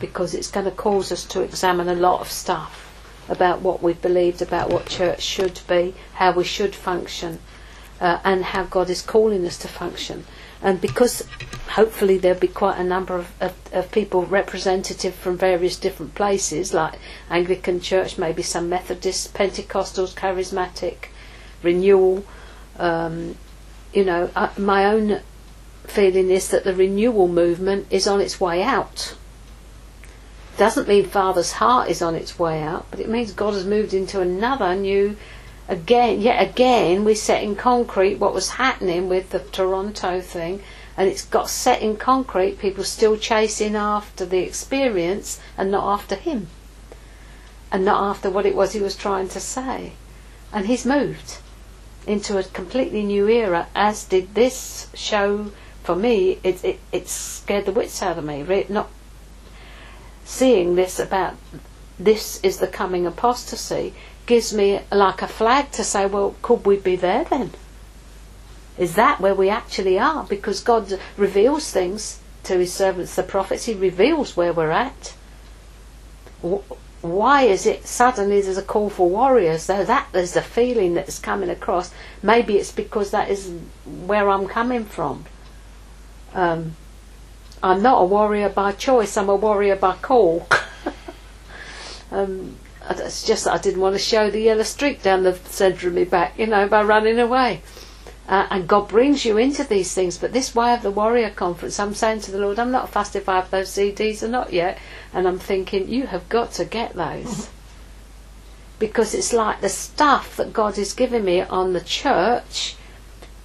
because 0.00 0.32
it's 0.32 0.50
going 0.50 0.64
to 0.64 0.70
cause 0.70 1.12
us 1.12 1.26
to 1.26 1.42
examine 1.42 1.90
a 1.90 1.94
lot 1.94 2.22
of 2.22 2.30
stuff 2.30 2.88
about 3.28 3.60
what 3.60 3.82
we've 3.82 4.00
believed 4.00 4.40
about 4.40 4.70
what 4.70 4.86
church 4.86 5.20
should 5.20 5.60
be, 5.68 5.94
how 6.14 6.32
we 6.32 6.44
should 6.44 6.74
function, 6.74 7.40
uh, 8.00 8.18
and 8.24 8.42
how 8.44 8.64
God 8.64 8.88
is 8.88 9.02
calling 9.02 9.44
us 9.44 9.58
to 9.58 9.68
function. 9.68 10.24
And 10.62 10.80
because 10.80 11.26
hopefully 11.70 12.18
there'll 12.18 12.38
be 12.38 12.48
quite 12.48 12.78
a 12.78 12.84
number 12.84 13.16
of, 13.16 13.32
of, 13.40 13.54
of 13.72 13.90
people 13.90 14.24
representative 14.26 15.14
from 15.14 15.36
various 15.36 15.76
different 15.76 16.14
places, 16.14 16.72
like 16.72 16.98
Anglican 17.30 17.80
Church, 17.80 18.16
maybe 18.16 18.42
some 18.42 18.68
Methodists, 18.68 19.26
Pentecostals, 19.26 20.14
Charismatic, 20.14 21.08
Renewal. 21.62 22.24
Um, 22.78 23.36
you 23.92 24.04
know, 24.04 24.30
my 24.56 24.86
own 24.86 25.20
feeling 25.84 26.30
is 26.30 26.48
that 26.48 26.64
the 26.64 26.74
renewal 26.74 27.28
movement 27.28 27.86
is 27.90 28.06
on 28.06 28.20
its 28.20 28.40
way 28.40 28.62
out. 28.62 29.16
Doesn't 30.56 30.86
mean 30.86 31.06
Father's 31.06 31.52
heart 31.52 31.88
is 31.88 32.02
on 32.02 32.14
its 32.14 32.38
way 32.38 32.62
out, 32.62 32.86
but 32.90 33.00
it 33.00 33.08
means 33.08 33.32
God 33.32 33.54
has 33.54 33.64
moved 33.64 33.94
into 33.94 34.20
another 34.20 34.74
new. 34.74 35.16
Again, 35.72 36.20
yet 36.20 36.46
again, 36.50 37.02
we 37.02 37.14
set 37.14 37.42
in 37.42 37.56
concrete 37.56 38.16
what 38.16 38.34
was 38.34 38.60
happening 38.60 39.08
with 39.08 39.30
the 39.30 39.38
Toronto 39.38 40.20
thing, 40.20 40.62
and 40.98 41.08
it's 41.08 41.24
got 41.24 41.48
set 41.48 41.80
in 41.80 41.96
concrete. 41.96 42.58
People 42.58 42.84
still 42.84 43.16
chasing 43.16 43.74
after 43.74 44.26
the 44.26 44.40
experience 44.40 45.40
and 45.56 45.70
not 45.70 45.90
after 45.90 46.14
Him, 46.14 46.48
and 47.72 47.86
not 47.86 48.02
after 48.02 48.28
what 48.28 48.44
it 48.44 48.54
was 48.54 48.74
He 48.74 48.80
was 48.80 48.94
trying 48.94 49.30
to 49.30 49.40
say. 49.40 49.94
And 50.52 50.66
He's 50.66 50.84
moved 50.84 51.38
into 52.06 52.36
a 52.36 52.42
completely 52.42 53.02
new 53.02 53.26
era, 53.26 53.68
as 53.74 54.04
did 54.04 54.34
this 54.34 54.88
show 54.92 55.52
for 55.82 55.96
me. 55.96 56.38
It, 56.44 56.62
it, 56.62 56.80
it 56.92 57.08
scared 57.08 57.64
the 57.64 57.72
wits 57.72 58.02
out 58.02 58.18
of 58.18 58.24
me. 58.24 58.44
Not 58.68 58.90
seeing 60.26 60.74
this 60.74 60.98
about 60.98 61.36
this 61.98 62.40
is 62.42 62.58
the 62.58 62.66
coming 62.66 63.06
apostasy 63.06 63.94
gives 64.26 64.52
me 64.52 64.80
like 64.90 65.22
a 65.22 65.28
flag 65.28 65.70
to 65.72 65.84
say, 65.84 66.06
well, 66.06 66.34
could 66.42 66.64
we 66.64 66.76
be 66.76 66.96
there 66.96 67.24
then? 67.24 67.52
Is 68.78 68.94
that 68.94 69.20
where 69.20 69.34
we 69.34 69.48
actually 69.48 69.98
are? 69.98 70.24
Because 70.24 70.60
God 70.60 70.98
reveals 71.16 71.70
things 71.70 72.20
to 72.44 72.58
His 72.58 72.72
servants, 72.72 73.14
the 73.14 73.22
prophets. 73.22 73.66
He 73.66 73.74
reveals 73.74 74.36
where 74.36 74.52
we're 74.52 74.70
at. 74.70 75.14
Why 77.02 77.42
is 77.42 77.66
it 77.66 77.86
suddenly 77.86 78.40
there's 78.40 78.56
a 78.56 78.62
call 78.62 78.88
for 78.88 79.08
warriors? 79.08 79.66
There's 79.66 79.88
that 79.88 80.08
there's 80.12 80.36
a 80.36 80.42
feeling 80.42 80.94
that's 80.94 81.18
coming 81.18 81.50
across. 81.50 81.92
Maybe 82.22 82.56
it's 82.56 82.72
because 82.72 83.10
that 83.10 83.28
is 83.28 83.52
where 83.84 84.28
I'm 84.28 84.46
coming 84.46 84.84
from. 84.84 85.24
Um, 86.32 86.76
I'm 87.62 87.82
not 87.82 88.02
a 88.02 88.04
warrior 88.04 88.48
by 88.48 88.72
choice. 88.72 89.16
I'm 89.16 89.28
a 89.28 89.36
warrior 89.36 89.76
by 89.76 89.96
call. 89.96 90.48
um, 92.10 92.56
it's 92.90 93.24
just 93.24 93.44
that 93.44 93.54
I 93.54 93.58
didn't 93.58 93.80
want 93.80 93.94
to 93.94 93.98
show 93.98 94.30
the 94.30 94.40
yellow 94.40 94.62
streak 94.62 95.02
down 95.02 95.22
the 95.22 95.34
centre 95.34 95.88
of 95.88 95.94
my 95.94 96.04
back, 96.04 96.38
you 96.38 96.46
know, 96.46 96.68
by 96.68 96.82
running 96.82 97.18
away. 97.18 97.62
Uh, 98.28 98.46
and 98.50 98.68
God 98.68 98.88
brings 98.88 99.24
you 99.24 99.36
into 99.36 99.64
these 99.64 99.92
things. 99.92 100.16
But 100.16 100.32
this 100.32 100.54
way 100.54 100.72
of 100.74 100.82
the 100.82 100.90
Warrior 100.90 101.30
Conference, 101.30 101.80
I'm 101.80 101.94
saying 101.94 102.20
to 102.22 102.30
the 102.30 102.38
Lord, 102.38 102.58
I'm 102.58 102.70
not 102.70 102.88
fussed 102.88 103.16
if 103.16 103.28
I 103.28 103.36
have 103.36 103.50
those 103.50 103.70
CDs 103.70 104.22
or 104.22 104.28
not 104.28 104.52
yet. 104.52 104.78
And 105.12 105.26
I'm 105.26 105.38
thinking, 105.38 105.88
you 105.88 106.06
have 106.06 106.28
got 106.28 106.52
to 106.52 106.64
get 106.64 106.94
those. 106.94 107.48
because 108.78 109.14
it's 109.14 109.32
like 109.32 109.60
the 109.60 109.68
stuff 109.68 110.36
that 110.36 110.52
God 110.52 110.76
is 110.76 110.92
giving 110.92 111.24
me 111.24 111.40
on 111.40 111.72
the 111.72 111.80
church 111.80 112.74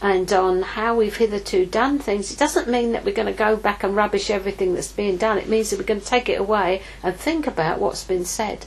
and 0.01 0.31
on 0.31 0.61
how 0.61 0.95
we've 0.95 1.17
hitherto 1.17 1.65
done 1.65 1.99
things. 1.99 2.31
It 2.31 2.39
doesn't 2.39 2.67
mean 2.67 2.91
that 2.91 3.03
we're 3.03 3.13
going 3.13 3.27
to 3.27 3.33
go 3.33 3.55
back 3.55 3.83
and 3.83 3.95
rubbish 3.95 4.29
everything 4.29 4.73
that's 4.73 4.91
being 4.91 5.17
done. 5.17 5.37
It 5.37 5.49
means 5.49 5.69
that 5.69 5.79
we're 5.79 5.85
going 5.85 6.01
to 6.01 6.05
take 6.05 6.29
it 6.29 6.39
away 6.39 6.81
and 7.03 7.15
think 7.15 7.47
about 7.47 7.79
what's 7.79 8.03
been 8.03 8.25
said. 8.25 8.65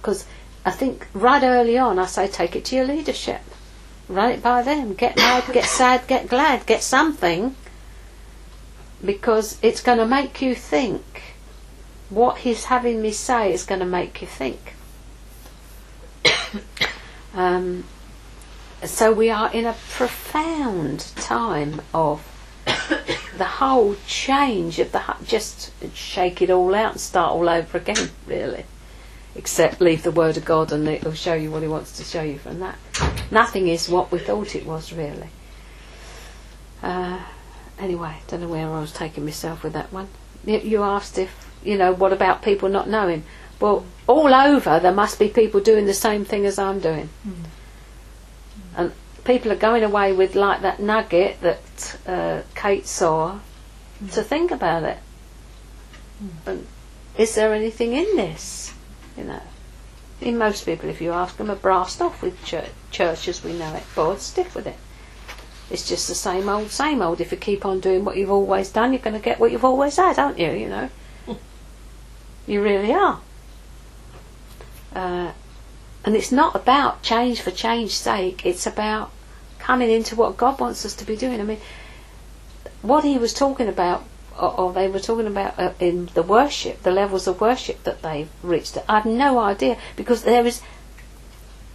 Because 0.00 0.26
I 0.64 0.70
think 0.70 1.06
right 1.12 1.42
early 1.42 1.78
on, 1.78 1.98
I 1.98 2.06
say, 2.06 2.26
take 2.28 2.56
it 2.56 2.64
to 2.66 2.76
your 2.76 2.86
leadership 2.86 3.40
run 4.10 4.32
it 4.32 4.42
by 4.42 4.62
them. 4.62 4.94
Get 4.94 5.16
mad, 5.16 5.44
get 5.52 5.64
sad, 5.64 6.06
get 6.06 6.28
glad, 6.28 6.66
get 6.66 6.82
something. 6.82 7.54
Because 9.02 9.58
it's 9.62 9.80
going 9.80 9.98
to 9.98 10.06
make 10.06 10.42
you 10.42 10.54
think. 10.54 11.22
What 12.10 12.38
he's 12.38 12.64
having 12.64 13.00
me 13.00 13.12
say 13.12 13.52
is 13.52 13.64
going 13.64 13.78
to 13.78 13.86
make 13.86 14.20
you 14.20 14.26
think. 14.26 14.74
um, 17.34 17.84
so 18.84 19.12
we 19.12 19.30
are 19.30 19.50
in 19.52 19.64
a 19.64 19.74
profound 19.90 21.00
time 21.16 21.80
of 21.94 22.26
the 23.38 23.44
whole 23.44 23.94
change 24.06 24.80
of 24.80 24.90
the 24.90 25.02
just 25.24 25.70
shake 25.94 26.42
it 26.42 26.50
all 26.50 26.74
out 26.74 26.92
and 26.92 27.00
start 27.00 27.32
all 27.32 27.48
over 27.48 27.78
again, 27.78 28.10
really. 28.26 28.64
Except 29.34 29.80
leave 29.80 30.02
the 30.02 30.10
word 30.10 30.36
of 30.36 30.44
God 30.44 30.72
and 30.72 30.88
it'll 30.88 31.12
show 31.12 31.34
you 31.34 31.50
what 31.50 31.62
he 31.62 31.68
wants 31.68 31.96
to 31.98 32.04
show 32.04 32.22
you 32.22 32.38
from 32.38 32.60
that. 32.60 32.76
Nothing 33.30 33.68
is 33.68 33.88
what 33.88 34.10
we 34.10 34.18
thought 34.18 34.56
it 34.56 34.66
was, 34.66 34.92
really. 34.92 35.28
Uh, 36.82 37.20
anyway, 37.78 38.16
don't 38.26 38.40
know 38.40 38.48
where 38.48 38.66
I 38.66 38.80
was 38.80 38.92
taking 38.92 39.24
myself 39.24 39.62
with 39.62 39.72
that 39.74 39.92
one. 39.92 40.08
You, 40.44 40.82
asked 40.82 41.18
if, 41.18 41.48
you 41.62 41.76
know, 41.76 41.92
what 41.92 42.12
about 42.12 42.42
people 42.42 42.68
not 42.68 42.88
knowing? 42.88 43.24
Well, 43.60 43.84
all 44.06 44.34
over 44.34 44.80
there 44.80 44.92
must 44.92 45.18
be 45.18 45.28
people 45.28 45.60
doing 45.60 45.86
the 45.86 45.94
same 45.94 46.24
thing 46.24 46.46
as 46.46 46.58
I'm 46.58 46.80
doing. 46.80 47.10
And 48.76 48.92
people 49.24 49.52
are 49.52 49.56
going 49.56 49.84
away 49.84 50.12
with 50.12 50.34
like 50.34 50.62
that 50.62 50.80
nugget 50.80 51.40
that 51.42 51.96
uh, 52.06 52.42
Kate 52.54 52.86
saw 52.86 53.38
to 54.12 54.22
think 54.22 54.50
about 54.50 54.84
it. 54.84 54.98
And 56.46 56.66
is 57.18 57.34
there 57.34 57.52
anything 57.52 57.92
in 57.92 58.16
this? 58.16 58.69
You 59.20 59.26
know, 59.26 59.42
in 60.22 60.38
most 60.38 60.64
people, 60.64 60.88
if 60.88 61.02
you 61.02 61.12
ask 61.12 61.36
them, 61.36 61.50
are 61.50 61.56
brassed 61.56 62.00
off 62.00 62.22
with 62.22 62.42
church, 62.42 62.70
church 62.90 63.28
as 63.28 63.44
we 63.44 63.52
know 63.52 63.74
it, 63.74 63.82
bored 63.94 64.20
stiff 64.20 64.54
with 64.54 64.66
it. 64.66 64.76
It's 65.70 65.86
just 65.86 66.08
the 66.08 66.14
same 66.14 66.48
old, 66.48 66.70
same 66.70 67.02
old. 67.02 67.20
If 67.20 67.30
you 67.30 67.36
keep 67.36 67.66
on 67.66 67.80
doing 67.80 68.04
what 68.04 68.16
you've 68.16 68.30
always 68.30 68.70
done, 68.70 68.92
you're 68.92 69.02
going 69.02 69.14
to 69.14 69.22
get 69.22 69.38
what 69.38 69.52
you've 69.52 69.64
always 69.64 69.96
had, 69.96 70.18
aren't 70.18 70.38
you? 70.38 70.50
You 70.50 70.68
know, 70.68 70.90
you 72.46 72.62
really 72.62 72.94
are. 72.94 73.20
Uh, 74.94 75.32
and 76.04 76.16
it's 76.16 76.32
not 76.32 76.56
about 76.56 77.02
change 77.02 77.42
for 77.42 77.50
change's 77.50 77.94
sake. 77.94 78.44
It's 78.46 78.66
about 78.66 79.10
coming 79.58 79.90
into 79.90 80.16
what 80.16 80.38
God 80.38 80.58
wants 80.58 80.86
us 80.86 80.94
to 80.96 81.04
be 81.04 81.14
doing. 81.14 81.40
I 81.40 81.44
mean, 81.44 81.60
what 82.80 83.04
he 83.04 83.18
was 83.18 83.34
talking 83.34 83.68
about, 83.68 84.02
or, 84.38 84.58
or 84.58 84.72
they 84.72 84.88
were 84.88 85.00
talking 85.00 85.26
about 85.26 85.58
uh, 85.58 85.72
in 85.80 86.10
the 86.14 86.22
worship, 86.22 86.82
the 86.82 86.90
levels 86.90 87.26
of 87.26 87.40
worship 87.40 87.82
that 87.84 88.02
they've 88.02 88.28
reached. 88.42 88.76
I've 88.88 89.06
no 89.06 89.38
idea 89.38 89.78
because 89.96 90.24
there 90.24 90.46
is 90.46 90.62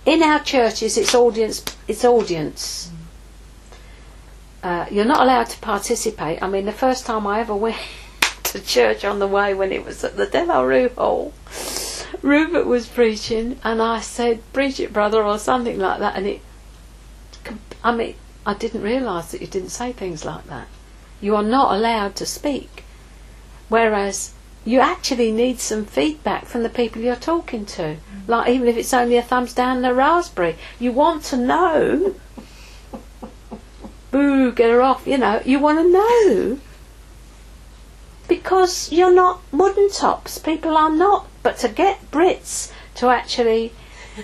in 0.06 0.22
our 0.22 0.40
churches, 0.40 0.98
it's 0.98 1.16
audience. 1.16 1.64
It's 1.88 2.06
audience. 2.06 2.92
Uh, 4.62 4.86
you're 4.92 5.06
not 5.06 5.22
allowed 5.22 5.48
to 5.48 5.60
participate. 5.60 6.42
I 6.42 6.48
mean, 6.48 6.66
the 6.66 6.72
first 6.72 7.06
time 7.06 7.26
I 7.26 7.40
ever 7.40 7.56
went 7.68 7.78
to 8.44 8.62
church 8.62 9.04
on 9.04 9.20
the 9.20 9.28
way 9.28 9.54
when 9.54 9.72
it 9.72 9.84
was 9.84 10.04
at 10.04 10.16
the 10.16 10.28
Delarue 10.28 10.94
Hall, 10.96 11.34
Rupert 12.22 12.66
was 12.66 12.88
preaching, 12.88 13.60
and 13.64 13.82
I 13.82 14.00
said, 14.00 14.42
"Preach 14.54 14.80
it, 14.80 14.94
brother," 14.94 15.24
or 15.24 15.38
something 15.40 15.80
like 15.80 16.00
that, 16.00 16.16
and 16.16 16.28
it. 16.28 16.42
I 17.84 17.94
mean, 17.96 18.16
I 18.46 18.54
didn't 18.54 18.82
realise 18.82 19.32
that 19.32 19.42
you 19.42 19.48
didn't 19.48 19.70
say 19.70 19.92
things 19.92 20.26
like 20.26 20.48
that. 20.48 20.68
You 21.22 21.36
are 21.36 21.44
not 21.44 21.76
allowed 21.76 22.16
to 22.18 22.26
speak. 22.26 22.84
Whereas 23.70 24.34
you 24.64 24.80
actually 24.80 25.32
need 25.32 25.60
some 25.60 25.86
feedback 25.86 26.46
from 26.46 26.64
the 26.64 26.70
people 26.70 27.02
you're 27.02 27.16
talking 27.16 27.66
to. 27.66 27.82
Mm. 27.82 28.00
Like 28.28 28.50
even 28.50 28.68
if 28.68 28.78
it's 28.78 28.94
only 28.94 29.18
a 29.18 29.22
thumbs 29.22 29.54
down 29.54 29.78
and 29.78 29.86
a 29.86 29.94
raspberry. 29.94 30.56
You 30.80 30.92
want 30.92 31.24
to 31.26 31.38
know 31.38 32.16
Boo, 34.12 34.52
get 34.54 34.70
her 34.70 34.82
off, 34.82 35.06
you 35.06 35.18
know, 35.18 35.42
you 35.44 35.60
want 35.60 35.80
to 35.80 35.92
know. 35.92 36.60
Because 38.30 38.92
you're 38.92 39.14
not 39.14 39.42
wooden 39.52 39.90
tops. 39.92 40.38
People 40.38 40.78
are 40.78 40.90
not. 40.90 41.28
But 41.44 41.58
to 41.58 41.68
get 41.68 42.12
Brits 42.12 42.72
to 42.96 43.10
actually 43.10 43.74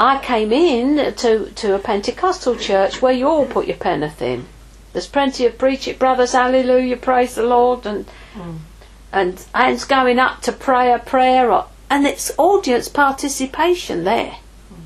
I 0.00 0.18
came 0.18 0.52
in 0.52 1.14
to, 1.16 1.50
to 1.50 1.74
a 1.74 1.78
Pentecostal 1.78 2.56
church 2.56 3.02
where 3.02 3.12
you 3.12 3.26
all 3.28 3.46
put 3.46 3.66
your 3.66 3.76
penneth 3.76 4.22
in. 4.22 4.46
There's 4.94 5.08
plenty 5.08 5.44
of 5.44 5.58
preach 5.58 5.88
it, 5.88 5.98
brothers, 5.98 6.32
hallelujah, 6.32 6.96
praise 6.96 7.34
the 7.34 7.42
Lord, 7.42 7.84
and 7.84 8.06
mm. 8.32 8.58
and 9.12 9.44
hands 9.52 9.84
going 9.84 10.20
up 10.20 10.40
to 10.42 10.52
prayer, 10.52 11.00
prayer, 11.00 11.50
or, 11.50 11.66
and 11.90 12.06
it's 12.06 12.30
audience 12.38 12.88
participation 12.88 14.04
there. 14.04 14.36
Mm. 14.72 14.84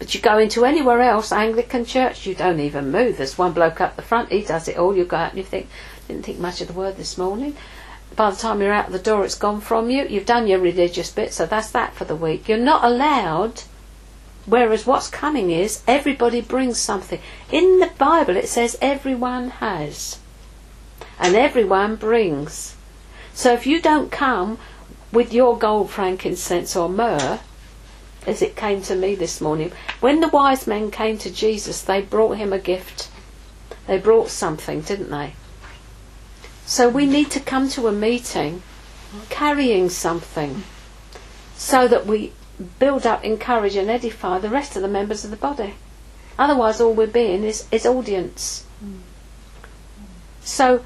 But 0.00 0.12
you 0.12 0.20
go 0.20 0.38
into 0.38 0.64
anywhere 0.64 1.02
else, 1.02 1.30
Anglican 1.30 1.84
church, 1.84 2.26
you 2.26 2.34
don't 2.34 2.58
even 2.58 2.90
move. 2.90 3.18
There's 3.18 3.38
one 3.38 3.52
bloke 3.52 3.80
up 3.80 3.94
the 3.94 4.02
front, 4.02 4.32
he 4.32 4.42
does 4.42 4.66
it 4.66 4.76
all. 4.76 4.96
You 4.96 5.04
go 5.04 5.16
out 5.16 5.30
and 5.30 5.38
you 5.38 5.44
think, 5.44 5.68
didn't 6.08 6.24
think 6.24 6.40
much 6.40 6.60
of 6.60 6.66
the 6.66 6.74
word 6.74 6.96
this 6.96 7.16
morning. 7.16 7.56
By 8.16 8.30
the 8.30 8.36
time 8.36 8.60
you're 8.60 8.72
out 8.72 8.90
the 8.90 8.98
door, 8.98 9.24
it's 9.24 9.36
gone 9.36 9.60
from 9.60 9.88
you. 9.88 10.04
You've 10.04 10.26
done 10.26 10.48
your 10.48 10.58
religious 10.58 11.12
bit, 11.12 11.32
so 11.32 11.46
that's 11.46 11.70
that 11.70 11.94
for 11.94 12.06
the 12.06 12.16
week. 12.16 12.48
You're 12.48 12.58
not 12.58 12.82
allowed 12.82 13.62
Whereas 14.46 14.86
what's 14.86 15.08
coming 15.08 15.50
is 15.50 15.82
everybody 15.86 16.40
brings 16.40 16.78
something. 16.78 17.20
In 17.50 17.80
the 17.80 17.90
Bible 17.98 18.36
it 18.36 18.48
says 18.48 18.78
everyone 18.80 19.50
has. 19.50 20.18
And 21.18 21.34
everyone 21.34 21.96
brings. 21.96 22.76
So 23.34 23.52
if 23.52 23.66
you 23.66 23.82
don't 23.82 24.10
come 24.10 24.58
with 25.12 25.32
your 25.32 25.58
gold, 25.58 25.90
frankincense, 25.90 26.76
or 26.76 26.88
myrrh, 26.88 27.40
as 28.26 28.42
it 28.42 28.56
came 28.56 28.82
to 28.82 28.94
me 28.94 29.14
this 29.14 29.40
morning. 29.40 29.72
When 30.00 30.20
the 30.20 30.28
wise 30.28 30.66
men 30.66 30.90
came 30.90 31.16
to 31.18 31.30
Jesus, 31.30 31.80
they 31.80 32.02
brought 32.02 32.36
him 32.36 32.52
a 32.52 32.58
gift. 32.58 33.08
They 33.86 33.98
brought 33.98 34.30
something, 34.30 34.80
didn't 34.80 35.10
they? 35.10 35.34
So 36.66 36.88
we 36.88 37.06
need 37.06 37.30
to 37.30 37.40
come 37.40 37.68
to 37.70 37.86
a 37.86 37.92
meeting 37.92 38.62
carrying 39.28 39.88
something 39.88 40.64
so 41.56 41.86
that 41.86 42.06
we 42.06 42.32
build 42.78 43.06
up, 43.06 43.24
encourage, 43.24 43.76
and 43.76 43.90
edify 43.90 44.38
the 44.38 44.48
rest 44.48 44.76
of 44.76 44.82
the 44.82 44.88
members 44.88 45.24
of 45.24 45.30
the 45.30 45.36
body. 45.36 45.74
Otherwise, 46.38 46.80
all 46.80 46.92
we're 46.92 47.06
being 47.06 47.44
is, 47.44 47.66
is 47.70 47.86
audience. 47.86 48.64
So, 50.42 50.84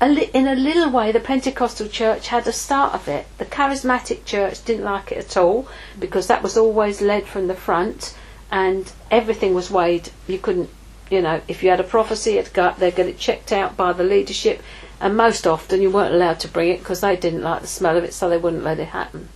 a 0.00 0.08
li- 0.08 0.30
in 0.34 0.46
a 0.48 0.54
little 0.54 0.90
way, 0.90 1.12
the 1.12 1.20
Pentecostal 1.20 1.88
church 1.88 2.28
had 2.28 2.46
a 2.46 2.52
start 2.52 2.94
of 2.94 3.08
it. 3.08 3.26
The 3.38 3.44
charismatic 3.44 4.24
church 4.24 4.64
didn't 4.64 4.84
like 4.84 5.12
it 5.12 5.18
at 5.18 5.36
all 5.36 5.68
because 5.98 6.26
that 6.26 6.42
was 6.42 6.56
always 6.56 7.00
led 7.00 7.26
from 7.26 7.46
the 7.46 7.54
front 7.54 8.14
and 8.50 8.90
everything 9.10 9.54
was 9.54 9.70
weighed. 9.70 10.10
You 10.26 10.38
couldn't, 10.38 10.70
you 11.10 11.22
know, 11.22 11.40
if 11.46 11.62
you 11.62 11.70
had 11.70 11.80
a 11.80 11.84
prophecy, 11.84 12.38
it'd 12.38 12.52
go 12.52 12.64
up 12.64 12.78
there, 12.78 12.90
get 12.90 13.06
it 13.06 13.18
checked 13.18 13.52
out 13.52 13.76
by 13.76 13.92
the 13.92 14.04
leadership, 14.04 14.62
and 15.00 15.16
most 15.16 15.46
often 15.46 15.80
you 15.80 15.90
weren't 15.90 16.14
allowed 16.14 16.40
to 16.40 16.48
bring 16.48 16.70
it 16.70 16.80
because 16.80 17.00
they 17.00 17.16
didn't 17.16 17.42
like 17.42 17.60
the 17.60 17.68
smell 17.68 17.96
of 17.96 18.04
it, 18.04 18.12
so 18.12 18.28
they 18.28 18.38
wouldn't 18.38 18.64
let 18.64 18.80
it 18.80 18.88
happen. 18.88 19.28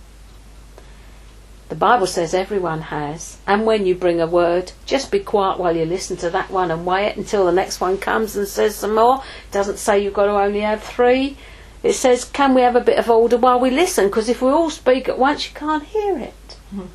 The 1.73 1.79
Bible 1.79 2.05
says 2.05 2.35
everyone 2.35 2.81
has, 2.81 3.37
and 3.47 3.65
when 3.65 3.87
you 3.87 3.95
bring 3.95 4.21
a 4.21 4.27
word, 4.27 4.73
just 4.85 5.09
be 5.09 5.19
quiet 5.19 5.57
while 5.57 5.75
you 5.75 5.85
listen 5.85 6.15
to 6.17 6.29
that 6.29 6.51
one 6.51 6.69
and 6.69 6.85
wait 6.85 7.17
until 7.17 7.47
the 7.47 7.51
next 7.51 7.81
one 7.81 7.97
comes 7.97 8.35
and 8.35 8.47
says 8.47 8.75
some 8.75 8.93
more. 8.93 9.23
It 9.49 9.51
doesn't 9.51 9.79
say 9.79 9.97
you've 9.97 10.13
got 10.13 10.27
to 10.27 10.33
only 10.33 10.59
have 10.59 10.83
three. 10.83 11.35
It 11.81 11.93
says, 11.93 12.25
can 12.25 12.53
we 12.53 12.61
have 12.61 12.75
a 12.75 12.79
bit 12.79 12.99
of 12.99 13.09
order 13.09 13.37
while 13.37 13.59
we 13.59 13.71
listen? 13.71 14.05
Because 14.05 14.29
if 14.29 14.39
we 14.39 14.49
all 14.49 14.69
speak 14.69 15.09
at 15.09 15.17
once, 15.17 15.49
you 15.49 15.55
can't 15.55 15.83
hear 15.83 16.15
it. 16.19 16.57
Mm-hmm. 16.71 16.85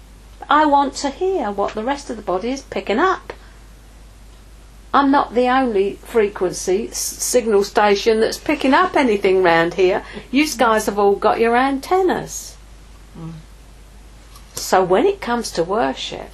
I 0.48 0.64
want 0.66 0.94
to 0.98 1.10
hear 1.10 1.50
what 1.50 1.74
the 1.74 1.82
rest 1.82 2.08
of 2.08 2.16
the 2.16 2.22
body 2.22 2.50
is 2.50 2.62
picking 2.62 3.00
up. 3.00 3.32
I'm 4.94 5.10
not 5.10 5.34
the 5.34 5.48
only 5.48 5.94
frequency 5.94 6.90
s- 6.90 6.98
signal 6.98 7.64
station 7.64 8.20
that's 8.20 8.38
picking 8.38 8.74
up 8.74 8.94
anything 8.94 9.42
round 9.42 9.74
here. 9.74 10.04
You 10.30 10.46
guys 10.56 10.86
have 10.86 11.00
all 11.00 11.16
got 11.16 11.40
your 11.40 11.56
antennas. 11.56 12.56
Mm. 13.18 13.32
So 14.58 14.84
when 14.84 15.06
it 15.06 15.20
comes 15.20 15.50
to 15.52 15.62
worship, 15.62 16.30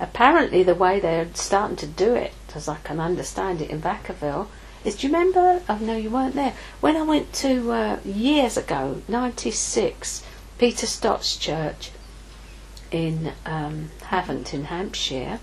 apparently 0.00 0.62
the 0.62 0.74
way 0.74 1.00
they're 1.00 1.32
starting 1.34 1.76
to 1.76 1.86
do 1.86 2.14
it, 2.14 2.32
as 2.54 2.68
I 2.68 2.76
can 2.78 3.00
understand 3.00 3.62
it 3.62 3.70
in 3.70 3.80
Vacaville, 3.80 4.48
is 4.84 4.96
do 4.96 5.06
you 5.06 5.12
remember? 5.12 5.62
Oh 5.68 5.78
no, 5.78 5.96
you 5.96 6.10
weren't 6.10 6.34
there. 6.34 6.54
When 6.80 6.96
I 6.96 7.02
went 7.02 7.32
to 7.34 7.72
uh, 7.72 7.98
years 8.04 8.56
ago, 8.56 9.02
'96, 9.08 10.24
Peter 10.58 10.86
Stott's 10.86 11.36
church 11.36 11.90
in 12.90 13.32
um, 13.46 13.90
Havant 14.10 14.52
in 14.52 14.64
Hampshire. 14.64 15.40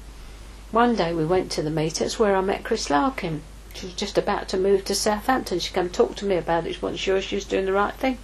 One 0.72 0.95
day 0.95 1.13
we 1.13 1.26
went 1.26 1.51
to 1.53 1.61
the 1.61 1.72
meeting. 1.72 2.09
Where 2.11 2.36
I 2.36 2.41
met 2.41 2.63
Chris 2.63 2.89
Larkin. 2.89 3.41
She 3.74 3.88
was 3.88 3.95
just 3.95 4.18
about 4.18 4.47
to 4.49 4.57
move 4.57 4.86
to 4.86 4.93
Southampton. 4.95 5.59
She 5.59 5.74
came 5.74 5.89
talk 5.89 6.16
to 6.18 6.26
me 6.26 6.36
about 6.36 6.68
it. 6.68 6.74
She 6.74 6.82
wasn't 6.82 6.99
sure 6.99 7.22
she 7.22 7.36
was 7.36 7.45
doing 7.45 7.66
the 7.66 7.74
right 7.74 7.93
thing. 7.93 8.18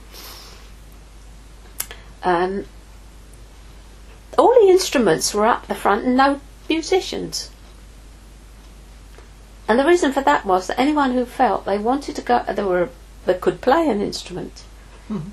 Um, 2.24 2.66
all 4.38 4.53
the 4.61 4.69
instruments 4.69 5.34
were 5.34 5.45
up 5.45 5.67
the 5.67 5.75
front 5.75 6.05
and 6.05 6.15
no 6.15 6.39
musicians. 6.69 7.49
And 9.67 9.79
the 9.79 9.86
reason 9.86 10.11
for 10.11 10.21
that 10.21 10.45
was 10.45 10.67
that 10.67 10.79
anyone 10.79 11.11
who 11.13 11.25
felt 11.25 11.65
they 11.65 11.77
wanted 11.77 12.15
to 12.17 12.21
go, 12.21 12.38
uh, 12.38 12.53
they 12.53 12.63
were 12.63 12.89
that 13.25 13.41
could 13.41 13.61
play 13.61 13.88
an 13.88 14.01
instrument, 14.01 14.63
hmm. 15.07 15.29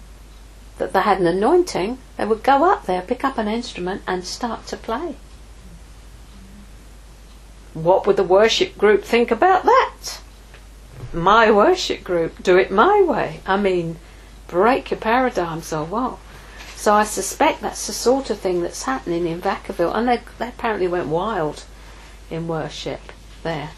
that 0.77 0.93
they 0.93 1.01
had 1.01 1.21
an 1.21 1.27
anointing, 1.27 1.99
they 2.17 2.25
would 2.25 2.43
go 2.43 2.71
up 2.71 2.87
there, 2.87 3.03
pick 3.03 3.25
up 3.25 3.39
an 3.39 3.49
instrument, 3.49 4.03
and 4.07 4.25
start 4.25 4.67
to 4.67 4.77
play. 4.77 5.17
What 7.75 8.07
would 8.07 8.17
the 8.17 8.25
worship 8.25 8.77
group 8.77 9.05
think 9.05 9.31
about 9.31 9.65
that? 9.65 10.21
My 11.13 11.51
worship 11.51 12.05
group, 12.05 12.43
do 12.43 12.59
it 12.59 12.71
my 12.71 13.03
way. 13.03 13.41
I 13.47 13.57
mean, 13.57 13.97
break 14.49 14.91
your 14.91 15.01
paradigms 15.01 15.73
or 15.73 15.85
what? 15.85 16.19
So 16.79 16.95
I 16.95 17.03
suspect 17.03 17.61
that's 17.61 17.89
the 17.89 17.93
sort 17.93 18.31
of 18.31 18.39
thing 18.39 18.63
that's 18.63 18.85
happening 18.85 19.27
in 19.27 19.41
Vacaville, 19.41 19.93
and 19.97 20.07
they, 20.07 20.21
they 20.39 20.47
apparently 20.47 20.87
went 20.87 21.09
wild 21.09 21.65
in 22.31 22.47
worship 22.47 23.01
there. 23.43 23.71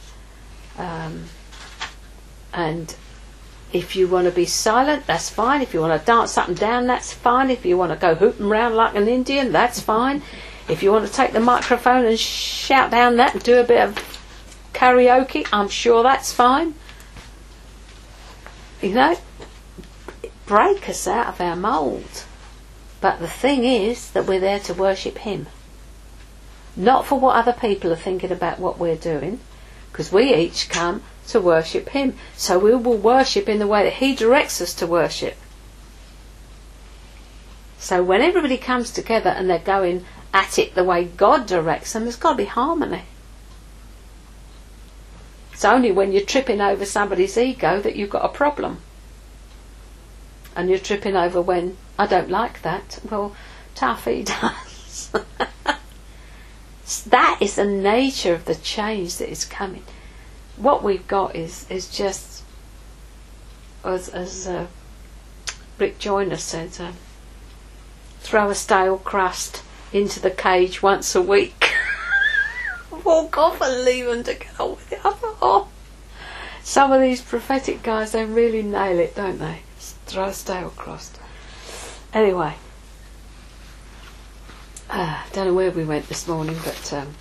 Um, 0.76 1.24
and 2.52 2.94
if 3.72 3.96
you 3.96 4.06
want 4.06 4.26
to 4.26 4.30
be 4.30 4.44
silent, 4.44 5.06
that's 5.06 5.30
fine. 5.30 5.62
If 5.62 5.72
you 5.72 5.80
want 5.80 5.98
to 5.98 6.04
dance 6.04 6.36
up 6.36 6.48
and 6.48 6.58
down, 6.58 6.88
that's 6.88 7.10
fine. 7.10 7.48
If 7.48 7.64
you 7.64 7.78
want 7.78 7.90
to 7.90 7.96
go 7.96 8.14
hooting 8.14 8.44
around 8.44 8.74
like 8.74 8.94
an 8.94 9.08
Indian, 9.08 9.50
that's 9.50 9.80
fine. 9.80 10.22
If 10.68 10.82
you 10.82 10.92
want 10.92 11.06
to 11.06 11.12
take 11.12 11.32
the 11.32 11.40
microphone 11.40 12.04
and 12.04 12.20
shout 12.20 12.90
down 12.90 13.16
that 13.16 13.32
and 13.32 13.42
do 13.42 13.58
a 13.58 13.64
bit 13.64 13.80
of 13.80 14.20
karaoke, 14.74 15.48
I'm 15.54 15.70
sure 15.70 16.02
that's 16.02 16.34
fine. 16.34 16.74
You 18.82 18.92
know, 18.92 19.16
break 20.44 20.86
us 20.90 21.08
out 21.08 21.28
of 21.28 21.40
our 21.40 21.56
mould. 21.56 22.24
But 23.00 23.18
the 23.18 23.28
thing 23.28 23.64
is 23.64 24.10
that 24.10 24.26
we're 24.26 24.40
there 24.40 24.60
to 24.60 24.74
worship 24.74 25.18
Him. 25.18 25.46
Not 26.76 27.06
for 27.06 27.18
what 27.18 27.36
other 27.36 27.52
people 27.52 27.92
are 27.92 27.96
thinking 27.96 28.30
about 28.30 28.58
what 28.58 28.78
we're 28.78 28.96
doing, 28.96 29.40
because 29.90 30.12
we 30.12 30.34
each 30.34 30.68
come 30.68 31.02
to 31.28 31.40
worship 31.40 31.90
Him. 31.90 32.14
So 32.36 32.58
we 32.58 32.74
will 32.74 32.96
worship 32.96 33.48
in 33.48 33.58
the 33.58 33.66
way 33.66 33.84
that 33.84 33.94
He 33.94 34.14
directs 34.14 34.60
us 34.60 34.74
to 34.74 34.86
worship. 34.86 35.36
So 37.78 38.02
when 38.02 38.20
everybody 38.20 38.58
comes 38.58 38.90
together 38.90 39.30
and 39.30 39.48
they're 39.48 39.58
going 39.58 40.04
at 40.34 40.58
it 40.58 40.74
the 40.74 40.84
way 40.84 41.04
God 41.04 41.46
directs 41.46 41.94
them, 41.94 42.04
there's 42.04 42.16
got 42.16 42.32
to 42.32 42.36
be 42.36 42.44
harmony. 42.44 43.02
It's 45.52 45.64
only 45.64 45.90
when 45.90 46.12
you're 46.12 46.24
tripping 46.24 46.60
over 46.60 46.84
somebody's 46.84 47.36
ego 47.36 47.80
that 47.80 47.96
you've 47.96 48.10
got 48.10 48.24
a 48.24 48.28
problem. 48.28 48.78
And 50.54 50.68
you're 50.68 50.78
tripping 50.78 51.16
over 51.16 51.40
when 51.40 51.76
I 52.00 52.06
don't 52.06 52.30
like 52.30 52.62
that. 52.62 52.98
Well, 53.10 53.36
Taffy 53.74 54.22
does. 54.24 55.10
that 57.06 57.36
is 57.42 57.56
the 57.56 57.66
nature 57.66 58.32
of 58.32 58.46
the 58.46 58.54
change 58.54 59.18
that 59.18 59.30
is 59.30 59.44
coming. 59.44 59.84
What 60.56 60.82
we've 60.82 61.06
got 61.06 61.36
is 61.36 61.66
is 61.68 61.94
just 61.94 62.42
as 63.84 64.08
as 64.08 64.48
uh, 64.48 64.66
Rick 65.76 65.98
Joyner 65.98 66.38
said, 66.38 66.70
uh, 66.80 66.92
throw 68.20 68.48
a 68.48 68.54
stale 68.54 68.96
crust 68.96 69.62
into 69.92 70.20
the 70.20 70.30
cage 70.30 70.82
once 70.82 71.14
a 71.14 71.20
week. 71.20 71.74
Walk 73.04 73.36
off 73.36 73.60
and 73.60 73.84
leave 73.84 74.06
them 74.06 74.24
to 74.24 74.32
get 74.32 74.58
on 74.58 74.70
with 74.70 74.88
the 74.88 75.06
other 75.06 75.34
half. 75.42 75.68
Some 76.62 76.92
of 76.92 77.02
these 77.02 77.20
prophetic 77.20 77.82
guys, 77.82 78.12
they 78.12 78.24
really 78.24 78.62
nail 78.62 78.98
it, 78.98 79.16
don't 79.16 79.38
they? 79.38 79.60
Throw 80.06 80.28
a 80.28 80.32
stale 80.32 80.70
crust. 80.70 81.19
Anyway, 82.12 82.52
uh, 84.88 85.22
don't 85.32 85.46
know 85.46 85.54
where 85.54 85.70
we 85.70 85.84
went 85.84 86.08
this 86.08 86.26
morning, 86.26 86.56
but 86.64 86.92
um, 86.92 87.14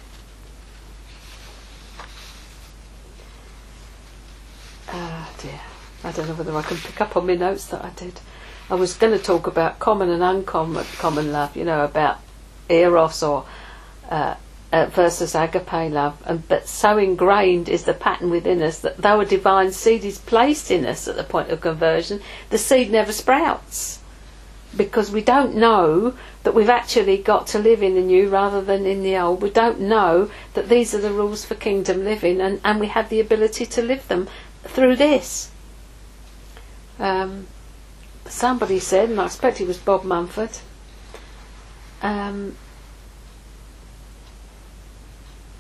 ah 4.88 5.30
dear, 5.38 5.60
I 6.04 6.12
don't 6.12 6.28
know 6.28 6.34
whether 6.34 6.56
I 6.56 6.64
can 6.64 6.78
pick 6.78 7.00
up 7.02 7.16
on 7.16 7.28
my 7.28 7.36
notes 7.36 7.68
that 7.68 7.86
I 7.86 7.92
did. 7.92 8.20
I 8.72 8.76
was 8.76 8.96
going 8.96 9.16
to 9.16 9.24
talk 9.24 9.46
about 9.46 9.78
common 9.78 10.10
and 10.10 10.24
uncommon 10.24 10.86
common 10.98 11.32
love, 11.32 11.56
you 11.56 11.66
know, 11.66 11.84
about 11.84 12.18
eros 12.68 13.22
or 13.22 13.46
uh, 14.10 14.38
uh, 14.72 14.88
versus 14.88 15.36
agape 15.36 15.92
love, 15.92 16.20
and 16.26 16.48
but 16.48 16.68
so 16.68 16.98
ingrained 16.98 17.70
is 17.70 17.84
the 17.84 17.94
pattern 17.94 18.32
within 18.32 18.60
us 18.64 18.80
that 18.80 18.98
though 18.98 19.20
a 19.20 19.26
divine 19.26 19.72
seed 19.72 20.04
is 20.04 20.18
placed 20.18 20.72
in 20.72 20.84
us 20.84 21.08
at 21.08 21.16
the 21.16 21.24
point 21.24 21.52
of 21.52 21.62
conversion, 21.62 22.22
the 22.50 22.58
seed 22.58 22.90
never 22.90 23.12
sprouts 23.12 23.99
because 24.76 25.12
we 25.12 25.22
don't 25.22 25.56
know 25.56 26.16
that 26.44 26.54
we've 26.54 26.70
actually 26.70 27.18
got 27.18 27.48
to 27.48 27.60
live 27.60 27.82
in 27.82 27.96
the 27.96 28.02
new 28.02 28.30
rather 28.30 28.62
than 28.62 28.86
in 28.86 29.04
the 29.04 29.18
old. 29.18 29.42
We 29.42 29.50
don't 29.50 29.80
know 29.80 30.30
that 30.54 30.70
these 30.70 30.94
are 30.94 31.02
the 31.02 31.12
rules 31.12 31.44
for 31.44 31.56
kingdom 31.56 32.04
living, 32.04 32.40
and, 32.40 32.62
and 32.64 32.80
we 32.80 32.88
have 32.88 33.10
the 33.10 33.20
ability 33.20 33.66
to 33.66 33.82
live 33.82 34.08
them 34.08 34.28
through 34.64 34.96
this. 34.96 35.52
Um, 37.00 37.48
somebody 38.26 38.80
said, 38.80 39.10
and 39.10 39.20
I 39.20 39.26
expect 39.26 39.60
it 39.62 39.68
was 39.68 39.78
Bob 39.78 40.04
Mumford, 40.04 40.58
um, 42.02 42.56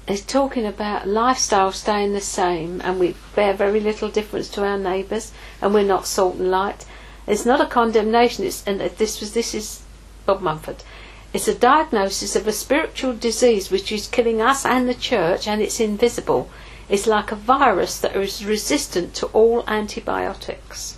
is 0.07 0.25
talking 0.25 0.65
about 0.65 1.07
lifestyle 1.07 1.71
staying 1.71 2.13
the 2.13 2.21
same, 2.21 2.81
and 2.83 2.99
we 2.99 3.15
bear 3.35 3.53
very 3.53 3.79
little 3.79 4.09
difference 4.09 4.49
to 4.49 4.65
our 4.65 4.77
neighbours, 4.77 5.31
and 5.61 5.73
we're 5.73 5.83
not 5.83 6.05
salt 6.07 6.35
and 6.35 6.49
light. 6.49 6.85
It's 7.29 7.45
not 7.45 7.61
a 7.61 7.67
condemnation. 7.67 8.43
It's 8.43 8.65
and 8.65 8.81
this 8.81 9.19
was 9.21 9.33
this 9.33 9.53
is 9.53 9.83
Bob 10.25 10.41
Mumford. 10.41 10.83
It's 11.31 11.47
a 11.47 11.53
diagnosis 11.53 12.35
of 12.35 12.47
a 12.47 12.51
spiritual 12.51 13.13
disease 13.13 13.69
which 13.69 13.91
is 13.91 14.07
killing 14.07 14.41
us 14.41 14.65
and 14.65 14.89
the 14.89 14.95
church, 14.95 15.47
and 15.47 15.61
it's 15.61 15.79
invisible. 15.79 16.49
It's 16.89 17.05
like 17.05 17.31
a 17.31 17.35
virus 17.35 17.99
that 17.99 18.15
is 18.15 18.43
resistant 18.43 19.13
to 19.15 19.27
all 19.27 19.63
antibiotics, 19.67 20.97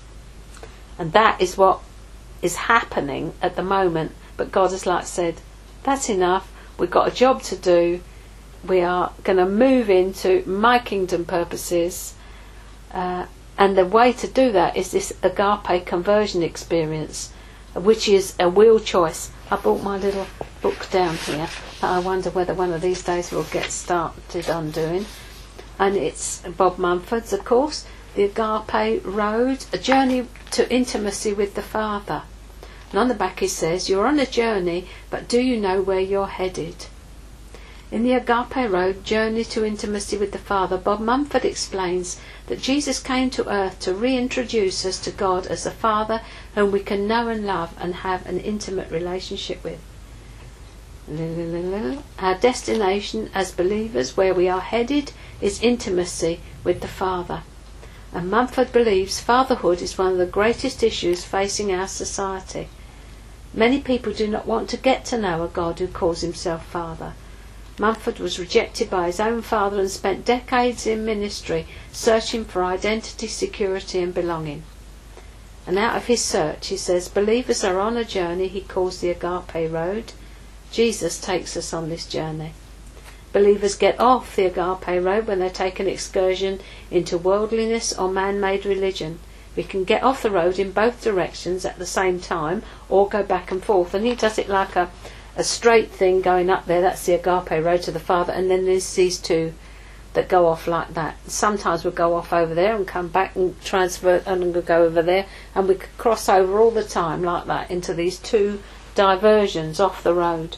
and 0.97 1.11
that 1.11 1.41
is 1.41 1.57
what 1.57 1.81
is 2.41 2.55
happening 2.55 3.33
at 3.41 3.57
the 3.57 3.63
moment. 3.63 4.13
But 4.37 4.53
God 4.53 4.71
has 4.71 4.85
like 4.85 5.07
said, 5.07 5.41
that's 5.83 6.09
enough. 6.09 6.49
We've 6.77 6.89
got 6.89 7.09
a 7.09 7.15
job 7.15 7.41
to 7.43 7.57
do. 7.57 8.01
We 8.65 8.79
are 8.79 9.11
going 9.25 9.37
to 9.37 9.45
move 9.45 9.89
into 9.89 10.43
my 10.47 10.79
kingdom 10.79 11.25
purposes. 11.25 12.13
Uh, 12.93 13.25
and 13.61 13.77
the 13.77 13.85
way 13.85 14.11
to 14.11 14.27
do 14.27 14.51
that 14.53 14.75
is 14.75 14.89
this 14.89 15.13
agape 15.21 15.85
conversion 15.85 16.41
experience, 16.41 17.31
which 17.75 18.09
is 18.09 18.33
a 18.39 18.49
will 18.49 18.79
choice. 18.79 19.29
I 19.51 19.57
brought 19.57 19.83
my 19.83 19.97
little 19.97 20.25
book 20.63 20.89
down 20.89 21.15
here 21.17 21.47
that 21.79 21.91
I 21.91 21.99
wonder 21.99 22.31
whether 22.31 22.55
one 22.55 22.73
of 22.73 22.81
these 22.81 23.03
days 23.03 23.31
we'll 23.31 23.43
get 23.43 23.69
started 23.69 24.49
on 24.49 24.71
doing. 24.71 25.05
And 25.77 25.95
it's 25.95 26.39
Bob 26.57 26.79
Mumford's, 26.79 27.33
of 27.33 27.45
course, 27.45 27.85
The 28.15 28.23
Agape 28.23 29.05
Road, 29.05 29.65
a 29.71 29.77
journey 29.77 30.27
to 30.49 30.73
intimacy 30.73 31.31
with 31.31 31.53
the 31.53 31.61
Father. 31.61 32.23
And 32.89 32.99
on 32.99 33.09
the 33.09 33.13
back 33.13 33.41
he 33.41 33.47
says, 33.47 33.87
You're 33.87 34.07
on 34.07 34.17
a 34.17 34.25
journey, 34.25 34.87
but 35.11 35.27
do 35.27 35.39
you 35.39 35.55
know 35.55 35.83
where 35.83 35.99
you're 35.99 36.25
headed? 36.25 36.87
In 37.91 38.03
the 38.03 38.13
Agape 38.13 38.71
Road, 38.71 39.03
Journey 39.03 39.43
to 39.43 39.65
Intimacy 39.65 40.17
with 40.17 40.31
the 40.31 40.37
Father, 40.37 40.77
Bob 40.77 41.01
Mumford 41.01 41.43
explains 41.43 42.21
that 42.51 42.61
Jesus 42.61 42.99
came 42.99 43.29
to 43.29 43.49
earth 43.49 43.79
to 43.79 43.93
reintroduce 43.93 44.85
us 44.85 44.99
to 44.99 45.09
God 45.09 45.47
as 45.47 45.63
the 45.63 45.71
Father 45.71 46.19
whom 46.53 46.73
we 46.73 46.81
can 46.81 47.07
know 47.07 47.29
and 47.29 47.45
love 47.45 47.73
and 47.79 47.95
have 47.95 48.25
an 48.25 48.41
intimate 48.41 48.91
relationship 48.91 49.63
with. 49.63 49.79
Our 52.19 52.35
destination 52.35 53.29
as 53.33 53.53
believers, 53.53 54.17
where 54.17 54.33
we 54.33 54.49
are 54.49 54.59
headed, 54.59 55.13
is 55.39 55.63
intimacy 55.63 56.41
with 56.65 56.81
the 56.81 56.89
Father. 56.89 57.43
And 58.11 58.29
Mumford 58.29 58.73
believes 58.73 59.21
fatherhood 59.21 59.81
is 59.81 59.97
one 59.97 60.11
of 60.11 60.17
the 60.17 60.25
greatest 60.25 60.83
issues 60.83 61.23
facing 61.23 61.73
our 61.73 61.87
society. 61.87 62.67
Many 63.53 63.79
people 63.79 64.11
do 64.11 64.27
not 64.27 64.45
want 64.45 64.69
to 64.71 64.75
get 64.75 65.05
to 65.05 65.17
know 65.17 65.45
a 65.45 65.47
God 65.47 65.79
who 65.79 65.87
calls 65.87 66.19
himself 66.19 66.65
Father. 66.65 67.13
Mumford 67.81 68.19
was 68.19 68.37
rejected 68.37 68.91
by 68.91 69.07
his 69.07 69.19
own 69.19 69.41
father 69.41 69.79
and 69.79 69.89
spent 69.89 70.23
decades 70.23 70.85
in 70.85 71.03
ministry 71.03 71.65
searching 71.91 72.45
for 72.45 72.63
identity, 72.63 73.25
security, 73.25 74.03
and 74.03 74.13
belonging. 74.13 74.61
And 75.65 75.79
out 75.79 75.97
of 75.97 76.05
his 76.05 76.23
search, 76.23 76.67
he 76.67 76.77
says, 76.77 77.09
believers 77.09 77.63
are 77.63 77.79
on 77.79 77.97
a 77.97 78.05
journey 78.05 78.47
he 78.47 78.61
calls 78.61 79.01
the 79.01 79.09
Agape 79.09 79.71
Road. 79.71 80.13
Jesus 80.71 81.19
takes 81.19 81.57
us 81.57 81.73
on 81.73 81.89
this 81.89 82.05
journey. 82.05 82.53
Believers 83.33 83.73
get 83.73 83.99
off 83.99 84.35
the 84.35 84.45
Agape 84.45 85.03
Road 85.03 85.25
when 85.25 85.39
they 85.39 85.49
take 85.49 85.79
an 85.79 85.87
excursion 85.87 86.59
into 86.91 87.17
worldliness 87.17 87.93
or 87.93 88.09
man 88.09 88.39
made 88.39 88.63
religion. 88.63 89.17
We 89.55 89.63
can 89.63 89.85
get 89.85 90.03
off 90.03 90.21
the 90.21 90.29
road 90.29 90.59
in 90.59 90.71
both 90.71 91.03
directions 91.03 91.65
at 91.65 91.79
the 91.79 91.87
same 91.87 92.19
time 92.19 92.61
or 92.89 93.09
go 93.09 93.23
back 93.23 93.51
and 93.51 93.63
forth. 93.63 93.95
And 93.95 94.05
he 94.05 94.13
does 94.13 94.37
it 94.37 94.49
like 94.49 94.75
a, 94.75 94.91
a 95.41 95.43
straight 95.43 95.89
thing 95.89 96.21
going 96.21 96.51
up 96.51 96.67
there. 96.67 96.81
That's 96.81 97.03
the 97.03 97.15
agape 97.15 97.65
road 97.65 97.81
to 97.81 97.91
the 97.91 97.99
Father. 97.99 98.31
And 98.31 98.51
then 98.51 98.65
there's 98.65 98.93
these 98.93 99.17
two 99.17 99.55
that 100.13 100.29
go 100.29 100.45
off 100.45 100.67
like 100.67 100.93
that. 100.93 101.17
Sometimes 101.27 101.83
we'll 101.83 101.93
go 101.93 102.13
off 102.13 102.31
over 102.31 102.53
there 102.53 102.75
and 102.75 102.87
come 102.87 103.07
back 103.07 103.35
and 103.35 103.59
transfer 103.63 104.21
and 104.27 104.53
we'll 104.53 104.61
go 104.61 104.83
over 104.83 105.01
there. 105.01 105.25
And 105.55 105.67
we 105.67 105.73
could 105.73 105.97
cross 105.97 106.29
over 106.29 106.59
all 106.59 106.69
the 106.69 106.83
time 106.83 107.23
like 107.23 107.47
that 107.47 107.71
into 107.71 107.91
these 107.91 108.19
two 108.19 108.61
diversions 108.93 109.79
off 109.79 110.03
the 110.03 110.13
road. 110.13 110.57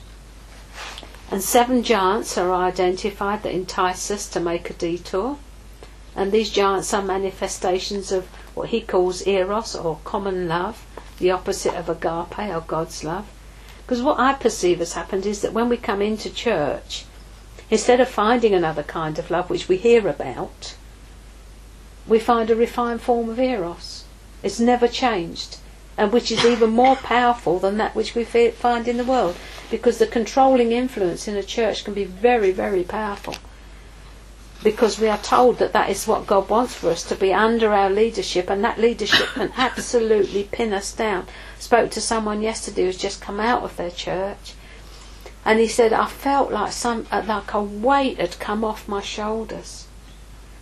And 1.31 1.41
seven 1.41 1.81
giants 1.81 2.38
are 2.38 2.53
identified 2.53 3.43
that 3.43 3.53
entice 3.53 4.11
us 4.11 4.27
to 4.31 4.41
make 4.41 4.69
a 4.69 4.73
detour. 4.73 5.38
And 6.13 6.34
these 6.34 6.49
giants 6.49 6.93
are 6.93 7.01
manifestations 7.01 8.11
of 8.11 8.25
what 8.53 8.67
he 8.67 8.81
calls 8.81 9.25
eros 9.25 9.77
or 9.77 9.99
common 10.03 10.49
love, 10.49 10.86
the 11.19 11.31
opposite 11.31 11.73
of 11.73 11.88
agape 11.88 12.38
or 12.38 12.65
God's 12.67 13.05
love. 13.05 13.29
Because 13.86 14.01
what 14.01 14.19
I 14.19 14.34
perceive 14.34 14.79
has 14.79 14.93
happened 14.93 15.25
is 15.25 15.41
that 15.41 15.53
when 15.53 15.69
we 15.69 15.77
come 15.77 16.01
into 16.01 16.29
church, 16.29 17.05
instead 17.69 17.99
of 17.99 18.09
finding 18.09 18.53
another 18.53 18.84
kind 18.84 19.19
of 19.19 19.29
love 19.29 19.49
which 19.49 19.67
we 19.67 19.77
hear 19.77 20.07
about, 20.07 20.75
we 22.07 22.19
find 22.19 22.49
a 22.49 22.55
refined 22.55 23.01
form 23.01 23.29
of 23.29 23.39
eros. 23.39 24.05
It's 24.41 24.59
never 24.59 24.88
changed, 24.88 25.57
and 25.97 26.11
which 26.11 26.31
is 26.31 26.45
even 26.45 26.69
more 26.69 26.95
powerful 26.95 27.59
than 27.59 27.77
that 27.77 27.95
which 27.95 28.15
we 28.15 28.23
find 28.23 28.88
in 28.88 28.97
the 28.97 29.03
world, 29.03 29.36
because 29.69 29.97
the 29.97 30.07
controlling 30.07 30.71
influence 30.71 31.27
in 31.27 31.36
a 31.36 31.43
church 31.43 31.84
can 31.84 31.93
be 31.93 32.05
very, 32.05 32.51
very 32.51 32.84
powerful 32.84 33.36
because 34.64 34.97
we 34.97 35.09
are 35.09 35.18
told 35.18 35.57
that 35.57 35.74
that 35.74 35.89
is 35.89 36.07
what 36.07 36.26
God 36.26 36.47
wants 36.47 36.74
for 36.74 36.89
us 36.89 37.03
to 37.03 37.16
be 37.16 37.34
under 37.34 37.74
our 37.74 37.89
leadership, 37.89 38.49
and 38.49 38.64
that 38.64 38.80
leadership 38.80 39.28
can 39.34 39.51
absolutely 39.57 40.45
pin 40.45 40.74
us 40.74 40.93
down. 40.93 41.28
Spoke 41.59 41.91
to 41.91 42.01
someone 42.01 42.41
yesterday 42.41 42.86
who's 42.86 42.97
just 42.97 43.22
come 43.22 43.41
out 43.41 43.64
of 43.64 43.76
their 43.76 43.91
church, 43.91 44.53
and 45.43 45.59
he 45.59 45.68
said, 45.68 45.91
"I 45.91 46.07
felt 46.07 46.51
like 46.51 46.72
some 46.72 47.05
uh, 47.11 47.24
like 47.28 47.53
a 47.53 47.61
weight 47.61 48.20
had 48.20 48.39
come 48.39 48.64
off 48.64 48.88
my 48.88 49.01
shoulders." 49.01 49.88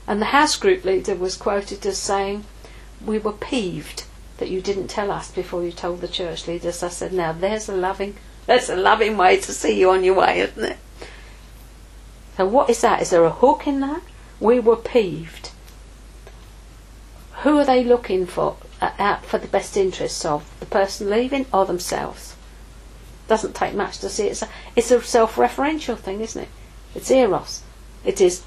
And 0.07 0.19
the 0.19 0.33
house 0.33 0.55
group 0.55 0.83
leader 0.83 1.15
was 1.15 1.37
quoted 1.37 1.85
as 1.85 1.99
saying, 1.99 2.45
"We 3.05 3.19
were 3.19 3.31
peeved 3.31 4.05
that 4.39 4.49
you 4.49 4.61
didn't 4.61 4.87
tell 4.87 5.11
us 5.11 5.29
before 5.29 5.63
you 5.63 5.71
told 5.71 6.01
the 6.01 6.07
church 6.07 6.47
leaders." 6.47 6.81
I 6.81 6.89
said, 6.89 7.13
"Now 7.13 7.33
there's 7.33 7.69
a 7.69 7.75
loving, 7.75 8.15
that's 8.47 8.69
a 8.69 8.75
loving 8.75 9.15
way 9.15 9.37
to 9.37 9.53
see 9.53 9.79
you 9.79 9.91
on 9.91 10.03
your 10.03 10.15
way, 10.15 10.39
isn't 10.39 10.63
it?" 10.63 10.77
So 12.41 12.47
what 12.47 12.71
is 12.71 12.81
that? 12.81 13.03
Is 13.03 13.11
there 13.11 13.23
a 13.23 13.29
hook 13.29 13.67
in 13.67 13.81
that? 13.81 14.01
We 14.39 14.59
were 14.59 14.75
peeved. 14.75 15.51
Who 17.43 17.59
are 17.59 17.65
they 17.65 17.83
looking 17.83 18.25
for 18.25 18.57
out 18.81 19.23
for 19.27 19.37
the 19.37 19.45
best 19.45 19.77
interests 19.77 20.25
of? 20.25 20.51
The 20.59 20.65
person 20.65 21.07
leaving 21.07 21.45
or 21.53 21.67
themselves? 21.67 22.35
Doesn't 23.27 23.53
take 23.53 23.75
much 23.75 23.99
to 23.99 24.09
see. 24.09 24.25
It's 24.25 24.41
a, 24.41 24.49
it's 24.75 24.89
a 24.89 25.03
self-referential 25.03 25.99
thing, 25.99 26.19
isn't 26.21 26.41
it? 26.41 26.49
It's 26.95 27.11
eros. 27.11 27.61
It 28.03 28.19
is 28.19 28.41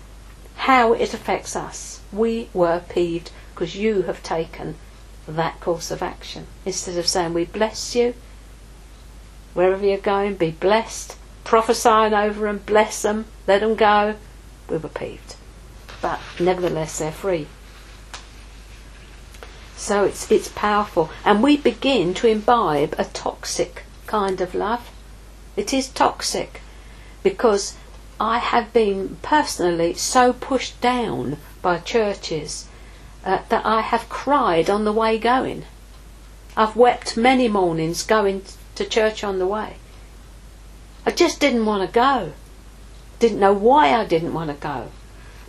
how 0.56 0.94
it 0.94 1.14
affects 1.14 1.54
us. 1.54 2.00
We 2.12 2.48
were 2.52 2.82
peeved 2.88 3.30
because 3.54 3.76
you 3.76 4.02
have 4.02 4.24
taken 4.24 4.74
that 5.28 5.60
course 5.60 5.92
of 5.92 6.02
action. 6.02 6.48
Instead 6.66 6.98
of 6.98 7.06
saying, 7.06 7.32
we 7.32 7.44
bless 7.44 7.94
you, 7.94 8.14
wherever 9.52 9.86
you're 9.86 9.98
going, 9.98 10.34
be 10.34 10.50
blessed, 10.50 11.16
prophesying 11.44 12.14
over 12.14 12.46
them, 12.46 12.62
bless 12.66 13.02
them, 13.02 13.26
let 13.46 13.60
them 13.60 13.74
go. 13.74 14.16
We 14.68 14.78
were 14.78 14.88
peeved. 14.88 15.36
But 16.00 16.20
nevertheless, 16.40 16.98
they're 16.98 17.12
free. 17.12 17.46
So 19.76 20.04
it's, 20.04 20.30
it's 20.30 20.48
powerful. 20.48 21.10
And 21.24 21.42
we 21.42 21.56
begin 21.56 22.14
to 22.14 22.26
imbibe 22.26 22.94
a 22.98 23.04
toxic 23.04 23.84
kind 24.06 24.40
of 24.40 24.54
love. 24.54 24.90
It 25.56 25.72
is 25.72 25.88
toxic 25.88 26.60
because 27.22 27.76
I 28.20 28.38
have 28.38 28.72
been 28.72 29.16
personally 29.22 29.94
so 29.94 30.32
pushed 30.32 30.80
down 30.80 31.36
by 31.62 31.78
churches 31.78 32.68
uh, 33.24 33.40
that 33.48 33.66
I 33.66 33.80
have 33.80 34.08
cried 34.08 34.70
on 34.70 34.84
the 34.84 34.92
way 34.92 35.18
going. 35.18 35.64
I've 36.56 36.76
wept 36.76 37.16
many 37.16 37.48
mornings 37.48 38.02
going 38.02 38.42
to 38.76 38.84
church 38.84 39.24
on 39.24 39.38
the 39.38 39.46
way. 39.46 39.76
I 41.06 41.10
just 41.10 41.40
didn't 41.40 41.66
want 41.66 41.86
to 41.86 41.92
go. 41.92 42.32
Didn't 43.18 43.40
know 43.40 43.52
why 43.52 43.94
I 43.94 44.04
didn't 44.04 44.34
want 44.34 44.50
to 44.50 44.56
go. 44.56 44.88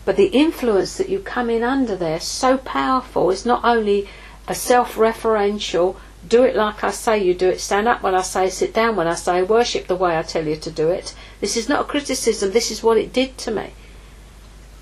But 0.03 0.17
the 0.17 0.27
influence 0.27 0.97
that 0.97 1.09
you 1.09 1.19
come 1.19 1.49
in 1.49 1.63
under 1.63 1.95
there 1.95 2.17
is 2.17 2.23
so 2.23 2.57
powerful. 2.57 3.31
It's 3.31 3.45
not 3.45 3.63
only 3.63 4.07
a 4.47 4.53
self 4.53 4.95
referential, 4.95 5.95
do 6.27 6.43
it 6.43 6.55
like 6.55 6.83
I 6.83 6.91
say 6.91 7.23
you 7.23 7.33
do 7.33 7.49
it, 7.49 7.59
stand 7.59 7.87
up 7.87 8.01
when 8.01 8.15
I 8.15 8.21
say, 8.21 8.49
sit 8.49 8.73
down 8.73 8.95
when 8.95 9.07
I 9.07 9.15
say, 9.15 9.43
worship 9.43 9.87
the 9.87 9.95
way 9.95 10.17
I 10.17 10.23
tell 10.23 10.47
you 10.47 10.55
to 10.57 10.71
do 10.71 10.89
it. 10.89 11.15
This 11.39 11.55
is 11.55 11.69
not 11.69 11.81
a 11.81 11.83
criticism, 11.85 12.51
this 12.51 12.71
is 12.71 12.83
what 12.83 12.97
it 12.97 13.13
did 13.13 13.37
to 13.39 13.51
me. 13.51 13.73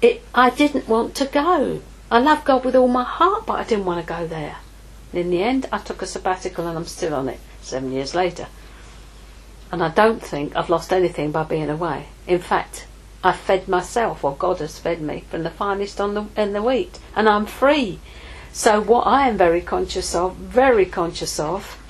It, 0.01 0.21
I 0.33 0.49
didn't 0.49 0.87
want 0.87 1.15
to 1.15 1.25
go. 1.25 1.81
I 2.11 2.19
love 2.19 2.45
God 2.45 2.65
with 2.65 2.75
all 2.75 2.87
my 2.87 3.03
heart, 3.03 3.45
but 3.45 3.59
I 3.59 3.63
didn't 3.63 3.85
want 3.85 4.05
to 4.05 4.13
go 4.13 4.27
there. 4.27 4.57
And 5.11 5.21
in 5.21 5.29
the 5.29 5.43
end, 5.43 5.67
I 5.71 5.77
took 5.77 6.01
a 6.01 6.05
sabbatical 6.05 6.67
and 6.67 6.77
I'm 6.77 6.85
still 6.85 7.13
on 7.13 7.29
it 7.29 7.39
seven 7.61 7.91
years 7.91 8.13
later. 8.13 8.47
And 9.73 9.81
I 9.81 9.89
don't 9.89 10.21
think 10.21 10.55
I've 10.55 10.69
lost 10.69 10.93
anything 10.93 11.31
by 11.31 11.41
being 11.41 11.67
away. 11.67 12.05
In 12.27 12.37
fact, 12.37 12.85
I've 13.23 13.39
fed 13.39 13.67
myself, 13.67 14.23
or 14.23 14.35
God 14.35 14.59
has 14.59 14.77
fed 14.77 15.01
me, 15.01 15.23
from 15.31 15.41
the 15.41 15.49
finest 15.49 15.99
on 15.99 16.13
the, 16.13 16.25
in 16.37 16.53
the 16.53 16.61
wheat. 16.61 16.99
And 17.15 17.27
I'm 17.27 17.47
free. 17.47 17.99
So 18.51 18.79
what 18.79 19.07
I 19.07 19.27
am 19.27 19.35
very 19.35 19.61
conscious 19.61 20.13
of, 20.13 20.35
very 20.35 20.85
conscious 20.85 21.39
of, 21.39 21.81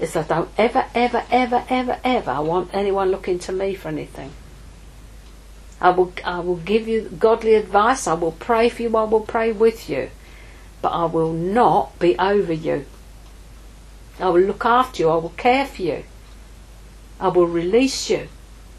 is 0.00 0.14
that 0.14 0.32
I 0.32 0.34
don't 0.34 0.50
ever, 0.58 0.86
ever, 0.96 1.22
ever, 1.30 1.64
ever, 1.68 2.00
ever 2.02 2.42
want 2.42 2.74
anyone 2.74 3.12
looking 3.12 3.38
to 3.38 3.52
me 3.52 3.76
for 3.76 3.86
anything. 3.86 4.32
I 5.80 5.90
will, 5.90 6.12
I 6.24 6.40
will 6.40 6.56
give 6.56 6.88
you 6.88 7.02
godly 7.20 7.54
advice. 7.54 8.08
I 8.08 8.14
will 8.14 8.32
pray 8.32 8.68
for 8.68 8.82
you. 8.82 8.96
I 8.96 9.04
will 9.04 9.20
pray 9.20 9.52
with 9.52 9.88
you. 9.88 10.10
But 10.82 10.88
I 10.88 11.04
will 11.04 11.32
not 11.32 12.00
be 12.00 12.18
over 12.18 12.52
you. 12.52 12.86
I 14.18 14.28
will 14.28 14.40
look 14.40 14.64
after 14.64 15.04
you. 15.04 15.10
I 15.10 15.16
will 15.18 15.34
care 15.36 15.64
for 15.64 15.82
you. 15.82 16.02
I 17.20 17.28
will 17.28 17.46
release 17.46 18.08
you. 18.08 18.28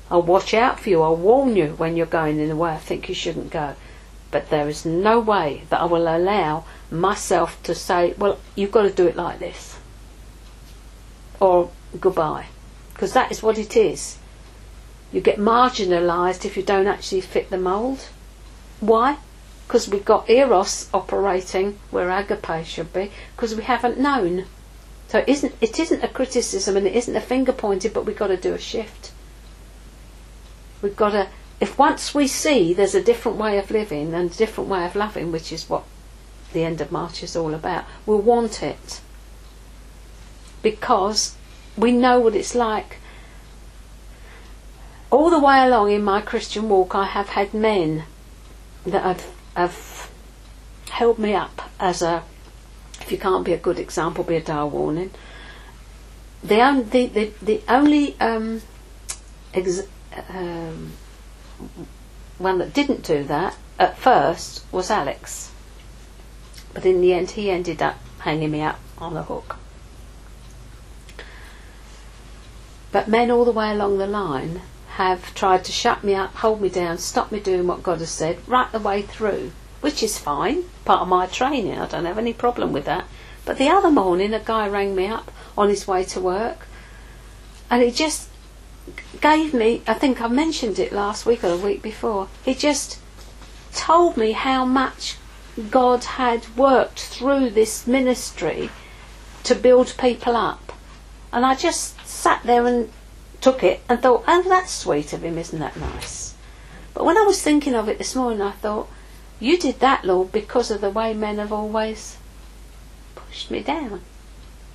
I'll 0.09 0.21
watch 0.21 0.53
out 0.53 0.79
for 0.79 0.89
you. 0.89 1.01
I'll 1.01 1.15
warn 1.15 1.55
you 1.55 1.75
when 1.77 1.95
you're 1.95 2.05
going 2.05 2.39
in 2.39 2.49
the 2.49 2.55
way 2.55 2.71
I 2.71 2.77
think 2.77 3.09
you 3.09 3.15
shouldn't 3.15 3.51
go. 3.51 3.75
But 4.31 4.49
there 4.49 4.67
is 4.69 4.85
no 4.85 5.19
way 5.19 5.63
that 5.69 5.81
I 5.81 5.85
will 5.85 6.07
allow 6.07 6.65
myself 6.91 7.61
to 7.63 7.75
say, 7.75 8.13
well, 8.17 8.39
you've 8.55 8.71
got 8.71 8.83
to 8.83 8.91
do 8.91 9.07
it 9.07 9.15
like 9.15 9.39
this. 9.39 9.77
Or 11.39 11.71
goodbye. 11.99 12.47
Because 12.93 13.13
that 13.13 13.31
is 13.31 13.41
what 13.41 13.57
it 13.57 13.75
is. 13.75 14.17
You 15.11 15.21
get 15.21 15.37
marginalised 15.37 16.45
if 16.45 16.55
you 16.55 16.63
don't 16.63 16.87
actually 16.87 17.21
fit 17.21 17.49
the 17.49 17.57
mould. 17.57 18.09
Why? 18.79 19.17
Because 19.67 19.87
we've 19.87 20.05
got 20.05 20.29
eros 20.29 20.89
operating 20.93 21.79
where 21.91 22.09
agape 22.09 22.65
should 22.65 22.93
be, 22.93 23.11
because 23.35 23.55
we 23.55 23.63
haven't 23.63 23.99
known. 23.99 24.45
So 25.09 25.17
it 25.19 25.27
isn't, 25.27 25.55
it 25.59 25.79
isn't 25.79 26.03
a 26.03 26.07
criticism 26.07 26.77
and 26.77 26.85
it 26.85 26.95
isn't 26.95 27.15
a 27.15 27.21
finger 27.21 27.51
pointed, 27.51 27.93
but 27.93 28.05
we've 28.05 28.17
got 28.17 28.27
to 28.27 28.37
do 28.37 28.53
a 28.53 28.59
shift. 28.59 29.11
We've 30.83 30.95
got 30.95 31.11
to, 31.11 31.27
if 31.59 31.79
once 31.79 32.13
we 32.13 32.27
see 32.27 32.73
there's 32.73 32.93
a 32.93 33.03
different 33.03 33.39
way 33.39 33.57
of 33.57 33.71
living 33.71 34.13
and 34.13 34.31
a 34.31 34.35
different 34.35 34.69
way 34.69 34.85
of 34.85 34.95
loving, 34.95 35.31
which 35.31 35.51
is 35.51 35.67
what 35.67 35.83
the 36.53 36.63
end 36.63 36.79
of 36.79 36.91
March 36.91 37.23
is 37.23 37.35
all 37.35 37.55
about, 37.55 37.85
we'll 38.05 38.21
want 38.21 38.61
it. 38.61 39.01
Because 40.61 41.35
we 41.75 41.91
know 41.91 42.19
what 42.19 42.35
it's 42.35 42.53
like. 42.53 42.97
All 45.09 45.31
the 45.31 45.39
way 45.39 45.65
along 45.65 45.91
in 45.91 46.03
my 46.03 46.21
Christian 46.21 46.69
walk, 46.69 46.93
I 46.93 47.05
have 47.05 47.29
had 47.29 47.51
men 47.51 48.03
that 48.85 49.01
have, 49.01 49.25
have 49.55 50.11
held 50.91 51.17
me 51.17 51.33
up 51.33 51.63
as 51.79 52.03
a, 52.03 52.23
if 53.09 53.13
you 53.13 53.17
can't 53.17 53.43
be 53.43 53.53
a 53.53 53.57
good 53.57 53.79
example, 53.79 54.23
be 54.23 54.35
a 54.35 54.41
dire 54.41 54.67
warning. 54.67 55.09
The, 56.43 56.61
on, 56.61 56.89
the, 56.91 57.07
the, 57.07 57.33
the 57.41 57.61
only 57.67 58.15
um, 58.19 58.61
ex, 59.51 59.81
um, 60.29 60.91
one 62.37 62.59
that 62.59 62.71
didn't 62.71 63.03
do 63.03 63.23
that 63.23 63.57
at 63.79 63.97
first 63.97 64.63
was 64.71 64.91
Alex. 64.91 65.51
But 66.75 66.85
in 66.85 67.01
the 67.01 67.13
end, 67.13 67.31
he 67.31 67.49
ended 67.49 67.81
up 67.81 67.97
hanging 68.19 68.51
me 68.51 68.61
up 68.61 68.79
on 68.99 69.15
the 69.15 69.23
hook. 69.23 69.57
But 72.91 73.07
men 73.07 73.31
all 73.31 73.43
the 73.43 73.51
way 73.51 73.71
along 73.71 73.97
the 73.97 74.05
line 74.05 74.61
have 74.97 75.33
tried 75.33 75.65
to 75.65 75.71
shut 75.71 76.03
me 76.03 76.13
up, 76.13 76.35
hold 76.35 76.61
me 76.61 76.69
down, 76.69 76.99
stop 76.99 77.31
me 77.31 77.39
doing 77.39 77.65
what 77.65 77.81
God 77.81 78.01
has 78.01 78.11
said, 78.11 78.37
right 78.47 78.71
the 78.71 78.79
way 78.79 79.01
through, 79.01 79.51
which 79.81 80.03
is 80.03 80.17
fine, 80.17 80.63
part 80.85 81.01
of 81.01 81.07
my 81.07 81.25
training. 81.25 81.77
I 81.79 81.87
don't 81.87 82.05
have 82.05 82.17
any 82.17 82.33
problem 82.33 82.73
with 82.73 82.85
that. 82.85 83.05
But 83.45 83.57
the 83.57 83.69
other 83.69 83.89
morning, 83.89 84.33
a 84.33 84.39
guy 84.39 84.67
rang 84.67 84.95
me 84.95 85.07
up 85.07 85.31
on 85.57 85.69
his 85.69 85.87
way 85.87 86.03
to 86.05 86.19
work, 86.19 86.67
and 87.69 87.81
he 87.81 87.91
just 87.91 88.29
gave 89.21 89.53
me, 89.53 89.81
I 89.87 89.93
think 89.93 90.21
I 90.21 90.27
mentioned 90.27 90.79
it 90.79 90.91
last 90.91 91.25
week 91.25 91.43
or 91.43 91.55
the 91.55 91.65
week 91.65 91.81
before, 91.81 92.27
he 92.43 92.53
just 92.53 92.99
told 93.73 94.17
me 94.17 94.31
how 94.31 94.65
much 94.65 95.17
God 95.69 96.03
had 96.03 96.55
worked 96.57 96.99
through 96.99 97.51
this 97.51 97.85
ministry 97.85 98.69
to 99.43 99.55
build 99.55 99.95
people 99.97 100.35
up. 100.35 100.73
And 101.31 101.45
I 101.45 101.55
just 101.55 101.99
sat 102.07 102.41
there 102.43 102.65
and 102.65 102.89
took 103.41 103.63
it 103.63 103.81
and 103.87 104.01
thought, 104.01 104.23
oh, 104.27 104.43
that's 104.43 104.71
sweet 104.71 105.13
of 105.13 105.23
him, 105.23 105.37
isn't 105.37 105.59
that 105.59 105.77
nice? 105.77 106.33
But 106.93 107.05
when 107.05 107.17
I 107.17 107.21
was 107.21 107.41
thinking 107.41 107.75
of 107.75 107.87
it 107.87 107.97
this 107.97 108.15
morning, 108.15 108.41
I 108.41 108.51
thought, 108.51 108.89
you 109.39 109.57
did 109.57 109.79
that, 109.79 110.03
Lord, 110.03 110.31
because 110.31 110.69
of 110.69 110.81
the 110.81 110.89
way 110.89 111.13
men 111.13 111.37
have 111.37 111.53
always 111.53 112.17
pushed 113.15 113.49
me 113.49 113.61
down. 113.61 114.01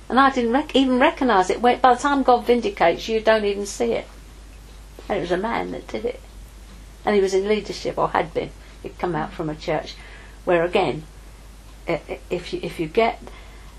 And 0.09 0.19
I 0.19 0.31
didn't 0.31 0.51
rec- 0.51 0.75
even 0.75 0.99
recognise 0.99 1.49
it. 1.49 1.61
By 1.61 1.75
the 1.75 1.95
time 1.95 2.23
God 2.23 2.45
vindicates 2.45 3.07
you, 3.07 3.21
don't 3.21 3.45
even 3.45 3.65
see 3.65 3.93
it. 3.93 4.07
And 5.07 5.17
it 5.17 5.21
was 5.21 5.31
a 5.31 5.37
man 5.37 5.71
that 5.71 5.87
did 5.87 6.05
it. 6.05 6.21
And 7.03 7.15
he 7.15 7.21
was 7.21 7.33
in 7.33 7.47
leadership, 7.47 7.97
or 7.97 8.09
had 8.09 8.33
been. 8.33 8.51
He'd 8.81 8.97
come 8.97 9.15
out 9.15 9.33
from 9.33 9.49
a 9.49 9.55
church 9.55 9.95
where, 10.45 10.63
again, 10.63 11.03
if 11.87 12.53
you, 12.53 12.59
if 12.63 12.79
you 12.79 12.87
get 12.87 13.21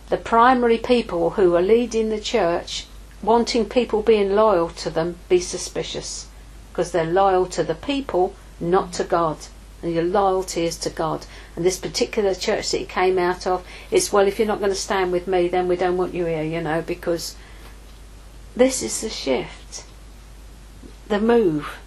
the 0.08 0.16
primary 0.16 0.78
people 0.78 1.30
who 1.30 1.54
are 1.56 1.62
leading 1.62 2.08
the 2.08 2.20
church 2.20 2.86
wanting 3.22 3.68
people 3.68 4.02
being 4.02 4.34
loyal 4.34 4.68
to 4.68 4.90
them, 4.90 5.16
be 5.28 5.40
suspicious. 5.40 6.28
Because 6.70 6.92
they're 6.92 7.04
loyal 7.04 7.46
to 7.46 7.64
the 7.64 7.74
people, 7.74 8.34
not 8.60 8.92
to 8.94 9.04
God. 9.04 9.38
And 9.86 9.94
your 9.94 10.02
loyalty 10.02 10.64
is 10.64 10.76
to 10.78 10.90
God. 10.90 11.26
And 11.54 11.64
this 11.64 11.78
particular 11.78 12.34
church 12.34 12.72
that 12.72 12.78
he 12.78 12.84
came 12.86 13.20
out 13.20 13.46
of, 13.46 13.64
it's, 13.88 14.12
well, 14.12 14.26
if 14.26 14.36
you're 14.36 14.48
not 14.48 14.58
going 14.58 14.72
to 14.72 14.76
stand 14.76 15.12
with 15.12 15.28
me, 15.28 15.46
then 15.46 15.68
we 15.68 15.76
don't 15.76 15.96
want 15.96 16.12
you 16.12 16.24
here, 16.24 16.42
you 16.42 16.60
know, 16.60 16.82
because 16.82 17.36
this 18.56 18.82
is 18.82 19.00
the 19.00 19.08
shift, 19.08 19.84
the 21.06 21.20
move. 21.20 21.78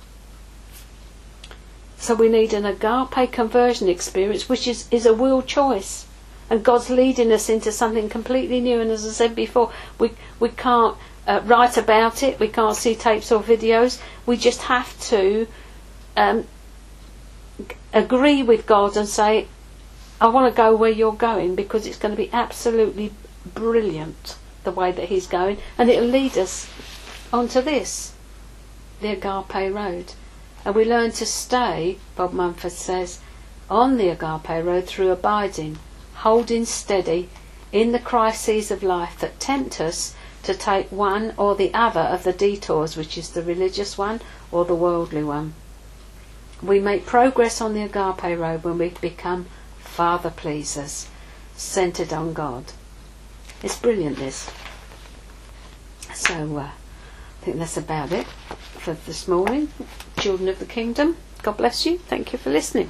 So 1.97 2.15
we 2.15 2.29
need 2.29 2.53
an 2.53 2.65
agape 2.65 3.33
conversion 3.33 3.89
experience, 3.89 4.47
which 4.47 4.65
is, 4.65 4.87
is 4.91 5.05
a 5.05 5.13
will 5.13 5.41
choice. 5.41 6.07
And 6.49 6.63
God's 6.63 6.89
leading 6.89 7.33
us 7.33 7.49
into 7.49 7.73
something 7.73 8.07
completely 8.07 8.61
new. 8.61 8.79
And 8.79 8.91
as 8.91 9.05
I 9.05 9.09
said 9.09 9.35
before, 9.35 9.73
we, 9.99 10.11
we 10.39 10.47
can't 10.47 10.95
uh, 11.27 11.41
write 11.43 11.75
about 11.75 12.23
it. 12.23 12.39
We 12.39 12.47
can't 12.47 12.77
see 12.77 12.95
tapes 12.95 13.29
or 13.29 13.43
videos. 13.43 14.01
We 14.25 14.37
just 14.37 14.61
have 14.61 14.97
to 15.09 15.47
um, 16.15 16.47
agree 17.93 18.43
with 18.43 18.65
God 18.65 18.95
and 18.95 19.07
say, 19.07 19.47
I 20.21 20.27
want 20.27 20.51
to 20.51 20.57
go 20.57 20.75
where 20.75 20.89
you're 20.89 21.13
going 21.13 21.55
because 21.55 21.85
it's 21.85 21.97
going 21.97 22.13
to 22.13 22.21
be 22.21 22.31
absolutely 22.33 23.13
brilliant 23.53 24.35
the 24.63 24.71
way 24.71 24.91
that 24.91 25.09
He's 25.09 25.27
going, 25.27 25.57
and 25.77 25.89
it'll 25.89 26.09
lead 26.09 26.37
us 26.37 26.69
onto 27.31 27.61
this, 27.61 28.13
the 29.01 29.11
Agape 29.11 29.73
Road. 29.73 30.13
And 30.65 30.75
we 30.75 30.83
learn 30.83 31.11
to 31.11 31.25
stay, 31.25 31.97
Bob 32.15 32.33
Mumford 32.33 32.73
says, 32.73 33.19
on 33.69 33.97
the 33.97 34.09
Agape 34.09 34.65
Road 34.65 34.85
through 34.85 35.11
abiding, 35.11 35.77
holding 36.15 36.65
steady 36.65 37.29
in 37.71 37.91
the 37.91 37.99
crises 37.99 38.71
of 38.71 38.83
life 38.83 39.19
that 39.19 39.39
tempt 39.39 39.79
us 39.79 40.15
to 40.43 40.53
take 40.53 40.91
one 40.91 41.33
or 41.37 41.55
the 41.55 41.73
other 41.73 42.01
of 42.01 42.23
the 42.23 42.33
detours, 42.33 42.97
which 42.97 43.17
is 43.17 43.29
the 43.29 43.43
religious 43.43 43.97
one 43.97 44.21
or 44.51 44.65
the 44.65 44.75
worldly 44.75 45.23
one. 45.23 45.53
We 46.61 46.79
make 46.79 47.05
progress 47.05 47.61
on 47.61 47.73
the 47.73 47.83
agape 47.83 48.37
road 48.37 48.63
when 48.63 48.77
we 48.77 48.89
become 48.89 49.47
Father 49.79 50.29
pleasers, 50.29 51.07
centered 51.55 52.11
on 52.11 52.33
God. 52.33 52.65
It's 53.63 53.77
brilliant, 53.77 54.17
this. 54.17 54.49
So, 56.13 56.57
uh, 56.57 56.61
I 56.61 57.45
think 57.45 57.57
that's 57.57 57.77
about 57.77 58.11
it 58.11 58.27
for 58.77 58.93
this 58.93 59.27
morning. 59.27 59.69
Children 60.17 60.49
of 60.49 60.59
the 60.59 60.65
Kingdom, 60.65 61.17
God 61.43 61.57
bless 61.57 61.85
you. 61.85 61.97
Thank 61.97 62.33
you 62.33 62.39
for 62.39 62.49
listening. 62.49 62.89